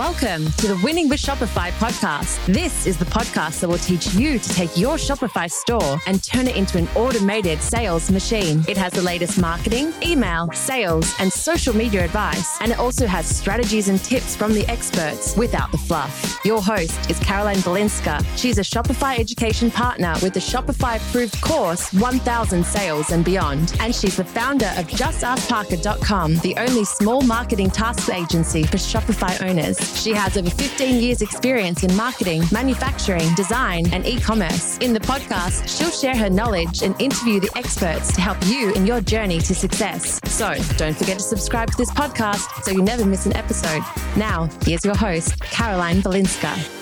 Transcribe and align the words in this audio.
Welcome 0.00 0.50
to 0.52 0.66
the 0.66 0.80
Winning 0.82 1.10
with 1.10 1.20
Shopify 1.20 1.72
podcast. 1.72 2.42
This 2.46 2.86
is 2.86 2.96
the 2.96 3.04
podcast 3.04 3.60
that 3.60 3.68
will 3.68 3.76
teach 3.76 4.14
you 4.14 4.38
to 4.38 4.48
take 4.48 4.74
your 4.74 4.96
Shopify 4.96 5.50
store 5.50 5.98
and 6.06 6.24
turn 6.24 6.48
it 6.48 6.56
into 6.56 6.78
an 6.78 6.88
automated 6.96 7.60
sales 7.60 8.10
machine. 8.10 8.64
It 8.66 8.78
has 8.78 8.94
the 8.94 9.02
latest 9.02 9.38
marketing, 9.38 9.92
email, 10.02 10.50
sales, 10.52 11.14
and 11.18 11.30
social 11.30 11.76
media 11.76 12.02
advice, 12.02 12.58
and 12.62 12.72
it 12.72 12.78
also 12.78 13.06
has 13.06 13.26
strategies 13.26 13.90
and 13.90 14.02
tips 14.02 14.34
from 14.34 14.54
the 14.54 14.66
experts 14.68 15.36
without 15.36 15.70
the 15.70 15.76
fluff. 15.76 16.40
Your 16.46 16.62
host 16.62 17.10
is 17.10 17.18
Caroline 17.18 17.58
Balinska. 17.58 18.24
She's 18.38 18.56
a 18.56 18.62
Shopify 18.62 19.18
education 19.18 19.70
partner 19.70 20.14
with 20.22 20.32
the 20.32 20.40
Shopify 20.40 20.96
approved 20.96 21.38
course 21.42 21.92
1000 21.92 22.64
Sales 22.64 23.10
and 23.10 23.22
Beyond, 23.22 23.76
and 23.80 23.94
she's 23.94 24.16
the 24.16 24.24
founder 24.24 24.72
of 24.78 24.86
JustAskParker.com, 24.86 26.36
the 26.36 26.56
only 26.56 26.86
small 26.86 27.20
marketing 27.20 27.68
task 27.68 28.08
agency 28.08 28.62
for 28.62 28.78
Shopify 28.78 29.46
owners. 29.46 29.89
She 29.94 30.12
has 30.12 30.36
over 30.36 30.50
15 30.50 31.02
years' 31.02 31.22
experience 31.22 31.82
in 31.82 31.94
marketing, 31.96 32.42
manufacturing, 32.52 33.34
design, 33.34 33.92
and 33.92 34.06
e 34.06 34.18
commerce. 34.18 34.78
In 34.78 34.92
the 34.92 35.00
podcast, 35.00 35.68
she'll 35.68 35.90
share 35.90 36.16
her 36.16 36.30
knowledge 36.30 36.82
and 36.82 37.00
interview 37.00 37.40
the 37.40 37.50
experts 37.56 38.12
to 38.14 38.20
help 38.20 38.38
you 38.46 38.72
in 38.74 38.86
your 38.86 39.00
journey 39.00 39.40
to 39.40 39.54
success. 39.54 40.20
So 40.26 40.54
don't 40.76 40.96
forget 40.96 41.18
to 41.18 41.24
subscribe 41.24 41.70
to 41.70 41.76
this 41.76 41.90
podcast 41.90 42.64
so 42.64 42.70
you 42.70 42.82
never 42.82 43.04
miss 43.04 43.26
an 43.26 43.36
episode. 43.36 43.82
Now, 44.16 44.48
here's 44.64 44.84
your 44.84 44.96
host, 44.96 45.38
Caroline 45.40 46.02
Balinska. 46.02 46.80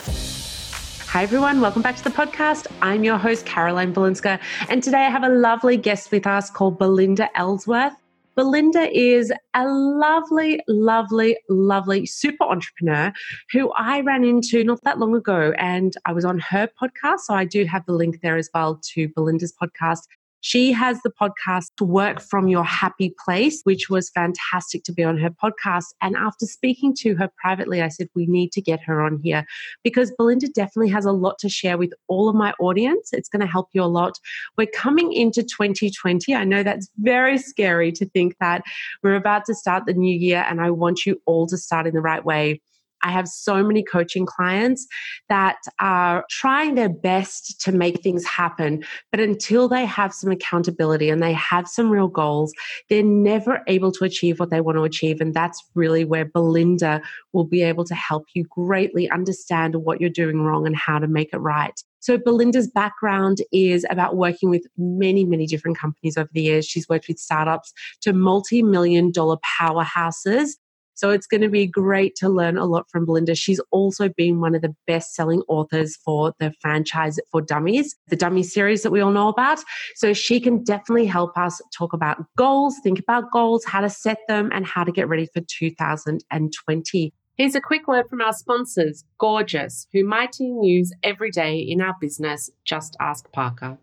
Hi, 1.08 1.22
everyone. 1.22 1.60
Welcome 1.62 1.80
back 1.80 1.96
to 1.96 2.04
the 2.04 2.10
podcast. 2.10 2.66
I'm 2.82 3.02
your 3.02 3.16
host, 3.16 3.46
Caroline 3.46 3.94
Balinska. 3.94 4.38
And 4.68 4.82
today 4.82 5.06
I 5.06 5.10
have 5.10 5.24
a 5.24 5.30
lovely 5.30 5.78
guest 5.78 6.12
with 6.12 6.26
us 6.26 6.50
called 6.50 6.78
Belinda 6.78 7.30
Ellsworth. 7.36 7.94
Belinda 8.38 8.88
is 8.96 9.32
a 9.54 9.66
lovely, 9.66 10.60
lovely, 10.68 11.36
lovely 11.48 12.06
super 12.06 12.44
entrepreneur 12.44 13.12
who 13.50 13.72
I 13.72 14.00
ran 14.02 14.22
into 14.22 14.62
not 14.62 14.80
that 14.84 15.00
long 15.00 15.16
ago. 15.16 15.52
And 15.58 15.92
I 16.04 16.12
was 16.12 16.24
on 16.24 16.38
her 16.38 16.68
podcast. 16.80 17.22
So 17.24 17.34
I 17.34 17.44
do 17.44 17.64
have 17.64 17.84
the 17.86 17.94
link 17.94 18.20
there 18.20 18.36
as 18.36 18.48
well 18.54 18.80
to 18.92 19.08
Belinda's 19.08 19.52
podcast. 19.60 20.02
She 20.40 20.72
has 20.72 21.00
the 21.02 21.10
podcast 21.10 21.74
to 21.78 21.84
Work 21.84 22.20
from 22.20 22.46
Your 22.46 22.64
Happy 22.64 23.12
Place, 23.24 23.60
which 23.64 23.90
was 23.90 24.10
fantastic 24.10 24.84
to 24.84 24.92
be 24.92 25.02
on 25.02 25.18
her 25.18 25.30
podcast. 25.30 25.86
And 26.00 26.16
after 26.16 26.46
speaking 26.46 26.94
to 27.00 27.16
her 27.16 27.28
privately, 27.40 27.82
I 27.82 27.88
said, 27.88 28.08
we 28.14 28.26
need 28.26 28.52
to 28.52 28.62
get 28.62 28.80
her 28.84 29.02
on 29.02 29.20
here 29.22 29.44
because 29.82 30.12
Belinda 30.16 30.48
definitely 30.48 30.90
has 30.90 31.04
a 31.04 31.12
lot 31.12 31.38
to 31.40 31.48
share 31.48 31.76
with 31.76 31.92
all 32.06 32.28
of 32.28 32.36
my 32.36 32.54
audience. 32.60 33.10
It's 33.12 33.28
going 33.28 33.40
to 33.40 33.46
help 33.46 33.68
you 33.72 33.82
a 33.82 33.86
lot. 33.86 34.18
We're 34.56 34.68
coming 34.68 35.12
into 35.12 35.42
2020. 35.42 36.34
I 36.34 36.44
know 36.44 36.62
that's 36.62 36.88
very 36.98 37.38
scary 37.38 37.90
to 37.92 38.06
think 38.06 38.36
that 38.40 38.62
we're 39.02 39.16
about 39.16 39.44
to 39.46 39.54
start 39.54 39.86
the 39.86 39.94
new 39.94 40.16
year, 40.16 40.44
and 40.48 40.60
I 40.60 40.70
want 40.70 41.04
you 41.04 41.20
all 41.26 41.46
to 41.48 41.56
start 41.56 41.86
in 41.86 41.94
the 41.94 42.00
right 42.00 42.24
way. 42.24 42.60
I 43.02 43.10
have 43.10 43.28
so 43.28 43.62
many 43.62 43.82
coaching 43.82 44.26
clients 44.26 44.86
that 45.28 45.58
are 45.78 46.24
trying 46.30 46.74
their 46.74 46.88
best 46.88 47.60
to 47.62 47.72
make 47.72 48.02
things 48.02 48.24
happen, 48.24 48.84
but 49.10 49.20
until 49.20 49.68
they 49.68 49.84
have 49.84 50.12
some 50.12 50.30
accountability 50.30 51.10
and 51.10 51.22
they 51.22 51.32
have 51.32 51.68
some 51.68 51.90
real 51.90 52.08
goals, 52.08 52.52
they're 52.88 53.02
never 53.02 53.62
able 53.66 53.92
to 53.92 54.04
achieve 54.04 54.40
what 54.40 54.50
they 54.50 54.60
want 54.60 54.76
to 54.76 54.84
achieve. 54.84 55.20
And 55.20 55.34
that's 55.34 55.62
really 55.74 56.04
where 56.04 56.24
Belinda 56.24 57.02
will 57.32 57.44
be 57.44 57.62
able 57.62 57.84
to 57.84 57.94
help 57.94 58.26
you 58.34 58.44
greatly 58.48 59.10
understand 59.10 59.76
what 59.76 60.00
you're 60.00 60.10
doing 60.10 60.40
wrong 60.40 60.66
and 60.66 60.76
how 60.76 60.98
to 60.98 61.06
make 61.06 61.30
it 61.32 61.38
right. 61.38 61.78
So, 62.00 62.16
Belinda's 62.16 62.68
background 62.68 63.38
is 63.52 63.84
about 63.90 64.16
working 64.16 64.50
with 64.50 64.64
many, 64.76 65.24
many 65.24 65.46
different 65.46 65.76
companies 65.76 66.16
over 66.16 66.30
the 66.32 66.42
years. 66.42 66.66
She's 66.66 66.88
worked 66.88 67.08
with 67.08 67.18
startups 67.18 67.72
to 68.02 68.12
multi 68.12 68.62
million 68.62 69.10
dollar 69.10 69.36
powerhouses 69.60 70.50
so 70.98 71.10
it's 71.10 71.28
going 71.28 71.42
to 71.42 71.48
be 71.48 71.64
great 71.64 72.16
to 72.16 72.28
learn 72.28 72.58
a 72.58 72.64
lot 72.64 72.90
from 72.90 73.06
Belinda. 73.06 73.36
She's 73.36 73.60
also 73.70 74.08
been 74.08 74.40
one 74.40 74.56
of 74.56 74.62
the 74.62 74.74
best 74.88 75.14
selling 75.14 75.42
authors 75.46 75.96
for 76.04 76.34
the 76.40 76.52
franchise 76.60 77.20
for 77.30 77.40
dummies, 77.40 77.94
the 78.08 78.16
dummy 78.16 78.42
series 78.42 78.82
that 78.82 78.90
we 78.90 79.00
all 79.00 79.12
know 79.12 79.28
about. 79.28 79.60
So 79.94 80.12
she 80.12 80.40
can 80.40 80.64
definitely 80.64 81.06
help 81.06 81.38
us 81.38 81.62
talk 81.72 81.92
about 81.92 82.24
goals, 82.36 82.80
think 82.82 82.98
about 82.98 83.30
goals, 83.30 83.64
how 83.64 83.80
to 83.80 83.88
set 83.88 84.18
them, 84.26 84.50
and 84.52 84.66
how 84.66 84.82
to 84.82 84.90
get 84.90 85.08
ready 85.08 85.28
for 85.32 85.40
2020. 85.40 87.14
Here's 87.36 87.54
a 87.54 87.60
quick 87.60 87.86
word 87.86 88.08
from 88.10 88.20
our 88.20 88.32
sponsors, 88.32 89.04
Gorgias, 89.18 89.86
who 89.92 90.04
my 90.04 90.26
team 90.26 90.64
use 90.64 90.92
every 91.04 91.30
day 91.30 91.58
in 91.58 91.80
our 91.80 91.94
business. 92.00 92.50
Just 92.64 92.96
ask 92.98 93.30
Parker. 93.30 93.78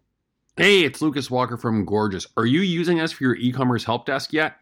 Hey, 0.57 0.83
it's 0.83 1.01
Lucas 1.01 1.31
Walker 1.31 1.55
from 1.55 1.85
Gorgias. 1.85 2.27
Are 2.35 2.45
you 2.45 2.59
using 2.59 2.99
us 2.99 3.13
for 3.13 3.23
your 3.23 3.35
e 3.35 3.53
commerce 3.53 3.85
help 3.85 4.05
desk 4.05 4.33
yet? 4.33 4.57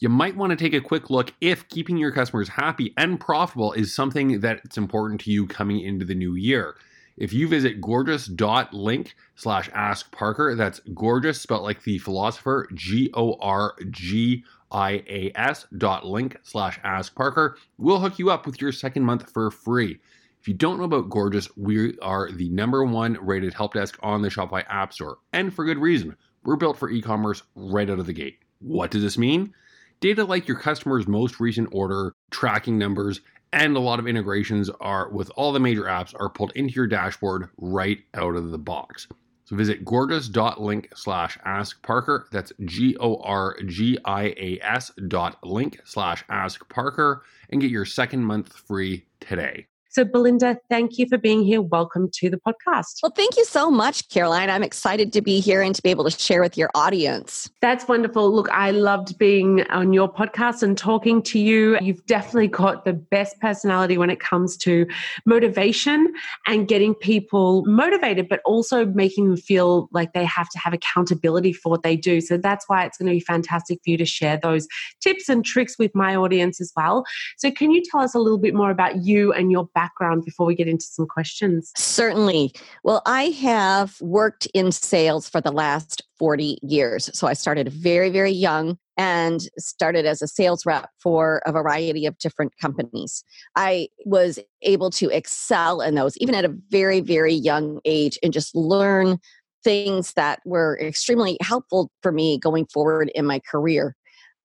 You 0.00 0.08
might 0.08 0.36
want 0.36 0.50
to 0.50 0.56
take 0.56 0.74
a 0.74 0.80
quick 0.80 1.10
look 1.10 1.34
if 1.40 1.68
keeping 1.68 1.96
your 1.96 2.12
customers 2.12 2.48
happy 2.48 2.94
and 2.96 3.18
profitable 3.18 3.72
is 3.72 3.92
something 3.92 4.38
that's 4.38 4.78
important 4.78 5.20
to 5.22 5.32
you 5.32 5.44
coming 5.44 5.80
into 5.80 6.04
the 6.04 6.14
new 6.14 6.36
year. 6.36 6.76
If 7.16 7.32
you 7.32 7.48
visit 7.48 7.80
gorgias.link 7.80 9.16
slash 9.34 9.68
ask 9.74 10.12
Parker, 10.12 10.54
that's 10.54 10.78
gorgeous, 10.94 11.40
spelled 11.40 11.64
like 11.64 11.82
the 11.82 11.98
philosopher, 11.98 12.68
G 12.74 13.10
O 13.14 13.36
R 13.40 13.74
G 13.90 14.44
I 14.70 15.02
A 15.08 15.32
S 15.34 15.66
dot 15.78 16.06
link 16.06 16.36
slash 16.44 16.78
ask 16.84 17.12
Parker, 17.16 17.56
we'll 17.76 17.98
hook 17.98 18.20
you 18.20 18.30
up 18.30 18.46
with 18.46 18.60
your 18.60 18.70
second 18.70 19.02
month 19.02 19.28
for 19.32 19.50
free. 19.50 19.98
If 20.40 20.46
you 20.46 20.54
don't 20.54 20.78
know 20.78 20.84
about 20.84 21.10
Gorgias, 21.10 21.48
we 21.56 21.98
are 21.98 22.30
the 22.30 22.48
number 22.50 22.84
one 22.84 23.18
rated 23.20 23.52
help 23.52 23.74
desk 23.74 23.98
on 24.00 24.22
the 24.22 24.28
Shopify 24.28 24.64
App 24.68 24.92
Store, 24.92 25.18
and 25.32 25.52
for 25.52 25.64
good 25.64 25.78
reason. 25.78 26.16
We're 26.44 26.54
built 26.54 26.78
for 26.78 26.88
e 26.88 27.02
commerce 27.02 27.42
right 27.56 27.90
out 27.90 27.98
of 27.98 28.06
the 28.06 28.12
gate. 28.12 28.38
What 28.60 28.92
does 28.92 29.02
this 29.02 29.18
mean? 29.18 29.52
Data 30.00 30.24
like 30.24 30.46
your 30.46 30.58
customer's 30.58 31.08
most 31.08 31.40
recent 31.40 31.68
order, 31.72 32.12
tracking 32.30 32.78
numbers, 32.78 33.20
and 33.52 33.76
a 33.76 33.80
lot 33.80 33.98
of 33.98 34.06
integrations 34.06 34.70
are 34.80 35.08
with 35.10 35.28
all 35.34 35.52
the 35.52 35.58
major 35.58 35.84
apps 35.84 36.14
are 36.20 36.28
pulled 36.28 36.52
into 36.54 36.74
your 36.74 36.86
dashboard 36.86 37.48
right 37.56 37.98
out 38.14 38.36
of 38.36 38.50
the 38.52 38.58
box. 38.58 39.08
So 39.44 39.56
visit 39.56 39.84
gorgias.link 39.84 40.90
slash 40.94 41.38
ask 41.44 41.82
Parker. 41.82 42.28
That's 42.30 42.52
G 42.64 42.96
O 43.00 43.16
R 43.22 43.56
G 43.66 43.98
I 44.04 44.34
A 44.36 44.60
S 44.62 44.92
dot 45.08 45.38
link 45.42 45.80
slash 45.84 46.22
ask 46.28 46.68
Parker 46.68 47.24
and 47.50 47.60
get 47.60 47.70
your 47.70 47.86
second 47.86 48.24
month 48.24 48.52
free 48.52 49.06
today. 49.18 49.66
So, 49.98 50.04
Belinda, 50.04 50.56
thank 50.70 50.96
you 50.96 51.08
for 51.08 51.18
being 51.18 51.42
here. 51.42 51.60
Welcome 51.60 52.08
to 52.18 52.30
the 52.30 52.36
podcast. 52.36 53.02
Well, 53.02 53.10
thank 53.16 53.36
you 53.36 53.44
so 53.44 53.68
much, 53.68 54.08
Caroline. 54.10 54.48
I'm 54.48 54.62
excited 54.62 55.12
to 55.14 55.20
be 55.20 55.40
here 55.40 55.60
and 55.60 55.74
to 55.74 55.82
be 55.82 55.90
able 55.90 56.04
to 56.04 56.10
share 56.16 56.40
with 56.40 56.56
your 56.56 56.70
audience. 56.76 57.50
That's 57.60 57.88
wonderful. 57.88 58.32
Look, 58.32 58.48
I 58.50 58.70
loved 58.70 59.18
being 59.18 59.64
on 59.70 59.92
your 59.92 60.08
podcast 60.08 60.62
and 60.62 60.78
talking 60.78 61.20
to 61.22 61.40
you. 61.40 61.80
You've 61.80 62.06
definitely 62.06 62.46
got 62.46 62.84
the 62.84 62.92
best 62.92 63.40
personality 63.40 63.98
when 63.98 64.08
it 64.08 64.20
comes 64.20 64.56
to 64.58 64.86
motivation 65.26 66.14
and 66.46 66.68
getting 66.68 66.94
people 66.94 67.64
motivated, 67.66 68.28
but 68.28 68.40
also 68.44 68.86
making 68.86 69.26
them 69.26 69.36
feel 69.36 69.88
like 69.90 70.12
they 70.12 70.24
have 70.24 70.48
to 70.50 70.60
have 70.60 70.72
accountability 70.72 71.52
for 71.52 71.70
what 71.70 71.82
they 71.82 71.96
do. 71.96 72.20
So, 72.20 72.36
that's 72.36 72.68
why 72.68 72.84
it's 72.84 72.98
going 72.98 73.08
to 73.08 73.14
be 73.14 73.18
fantastic 73.18 73.80
for 73.82 73.90
you 73.90 73.96
to 73.96 74.06
share 74.06 74.36
those 74.40 74.68
tips 75.00 75.28
and 75.28 75.44
tricks 75.44 75.76
with 75.76 75.92
my 75.96 76.14
audience 76.14 76.60
as 76.60 76.72
well. 76.76 77.04
So, 77.36 77.50
can 77.50 77.72
you 77.72 77.82
tell 77.82 77.98
us 77.98 78.14
a 78.14 78.20
little 78.20 78.38
bit 78.38 78.54
more 78.54 78.70
about 78.70 79.04
you 79.04 79.32
and 79.32 79.50
your 79.50 79.64
background 79.74 79.87
before 80.24 80.46
we 80.46 80.54
get 80.54 80.68
into 80.68 80.84
some 80.84 81.06
questions? 81.06 81.72
Certainly. 81.76 82.52
Well, 82.84 83.02
I 83.06 83.24
have 83.24 84.00
worked 84.00 84.46
in 84.54 84.72
sales 84.72 85.28
for 85.28 85.40
the 85.40 85.52
last 85.52 86.02
40 86.18 86.58
years. 86.62 87.10
So 87.16 87.26
I 87.26 87.32
started 87.32 87.68
very, 87.68 88.10
very 88.10 88.32
young 88.32 88.78
and 88.96 89.48
started 89.58 90.04
as 90.04 90.20
a 90.20 90.26
sales 90.26 90.66
rep 90.66 90.90
for 91.00 91.40
a 91.46 91.52
variety 91.52 92.06
of 92.06 92.18
different 92.18 92.52
companies. 92.60 93.22
I 93.54 93.88
was 94.04 94.38
able 94.62 94.90
to 94.90 95.08
excel 95.10 95.80
in 95.80 95.94
those, 95.94 96.16
even 96.18 96.34
at 96.34 96.44
a 96.44 96.54
very, 96.70 97.00
very 97.00 97.34
young 97.34 97.80
age, 97.84 98.18
and 98.22 98.32
just 98.32 98.54
learn 98.56 99.18
things 99.62 100.12
that 100.14 100.40
were 100.44 100.78
extremely 100.80 101.36
helpful 101.42 101.90
for 102.02 102.12
me 102.12 102.38
going 102.38 102.66
forward 102.66 103.10
in 103.14 103.24
my 103.24 103.40
career. 103.40 103.94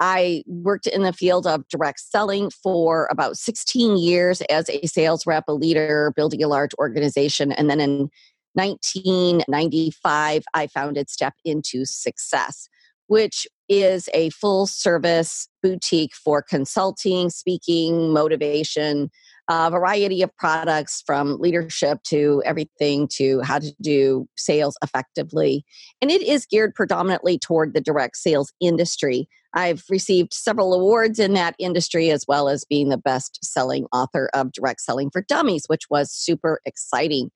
I 0.05 0.43
worked 0.47 0.85
in 0.85 1.03
the 1.03 1.13
field 1.13 1.47
of 1.47 1.65
direct 1.69 2.01
selling 2.01 2.49
for 2.49 3.07
about 3.09 3.37
16 3.37 3.95
years 3.95 4.41
as 4.49 4.69
a 4.69 4.85
sales 4.85 5.25
rep, 5.25 5.45
a 5.47 5.53
leader, 5.53 6.11
building 6.13 6.43
a 6.43 6.49
large 6.49 6.71
organization. 6.77 7.53
And 7.53 7.69
then 7.69 7.79
in 7.79 8.09
1995, 8.55 10.43
I 10.53 10.67
founded 10.67 11.09
Step 11.09 11.35
Into 11.45 11.85
Success, 11.85 12.67
which 13.07 13.47
is 13.69 14.09
a 14.13 14.29
full 14.31 14.67
service 14.67 15.47
boutique 15.61 16.13
for 16.13 16.41
consulting, 16.41 17.29
speaking, 17.29 18.11
motivation, 18.11 19.09
a 19.47 19.71
variety 19.71 20.21
of 20.21 20.35
products 20.35 21.01
from 21.05 21.39
leadership 21.39 22.03
to 22.07 22.43
everything 22.45 23.07
to 23.13 23.39
how 23.39 23.59
to 23.59 23.73
do 23.81 24.27
sales 24.35 24.75
effectively. 24.83 25.63
And 26.01 26.11
it 26.11 26.21
is 26.21 26.45
geared 26.45 26.75
predominantly 26.75 27.39
toward 27.39 27.73
the 27.73 27.79
direct 27.79 28.17
sales 28.17 28.51
industry. 28.59 29.29
I've 29.53 29.83
received 29.89 30.33
several 30.33 30.73
awards 30.73 31.19
in 31.19 31.33
that 31.33 31.55
industry, 31.59 32.09
as 32.09 32.25
well 32.27 32.49
as 32.49 32.65
being 32.65 32.89
the 32.89 32.97
best 32.97 33.39
selling 33.43 33.85
author 33.93 34.29
of 34.33 34.51
Direct 34.51 34.81
Selling 34.81 35.09
for 35.09 35.21
Dummies, 35.21 35.65
which 35.67 35.89
was 35.89 36.11
super 36.11 36.59
exciting. 36.65 37.31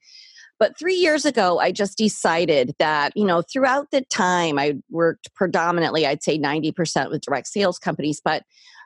But 0.60 0.78
three 0.78 0.96
years 0.96 1.26
ago, 1.26 1.60
I 1.60 1.72
just 1.72 1.98
decided 1.98 2.74
that, 2.80 3.14
you 3.16 3.26
know, 3.26 3.44
throughout 3.44 3.92
the 3.92 4.02
time 4.02 4.58
I 4.58 4.76
worked 4.90 5.34
predominantly, 5.36 6.08
I'd 6.08 6.24
say 6.24 6.40
90% 6.40 7.12
with 7.12 7.22
direct 7.22 7.48
sales 7.48 7.78
companies, 7.78 8.20
but 8.24 8.44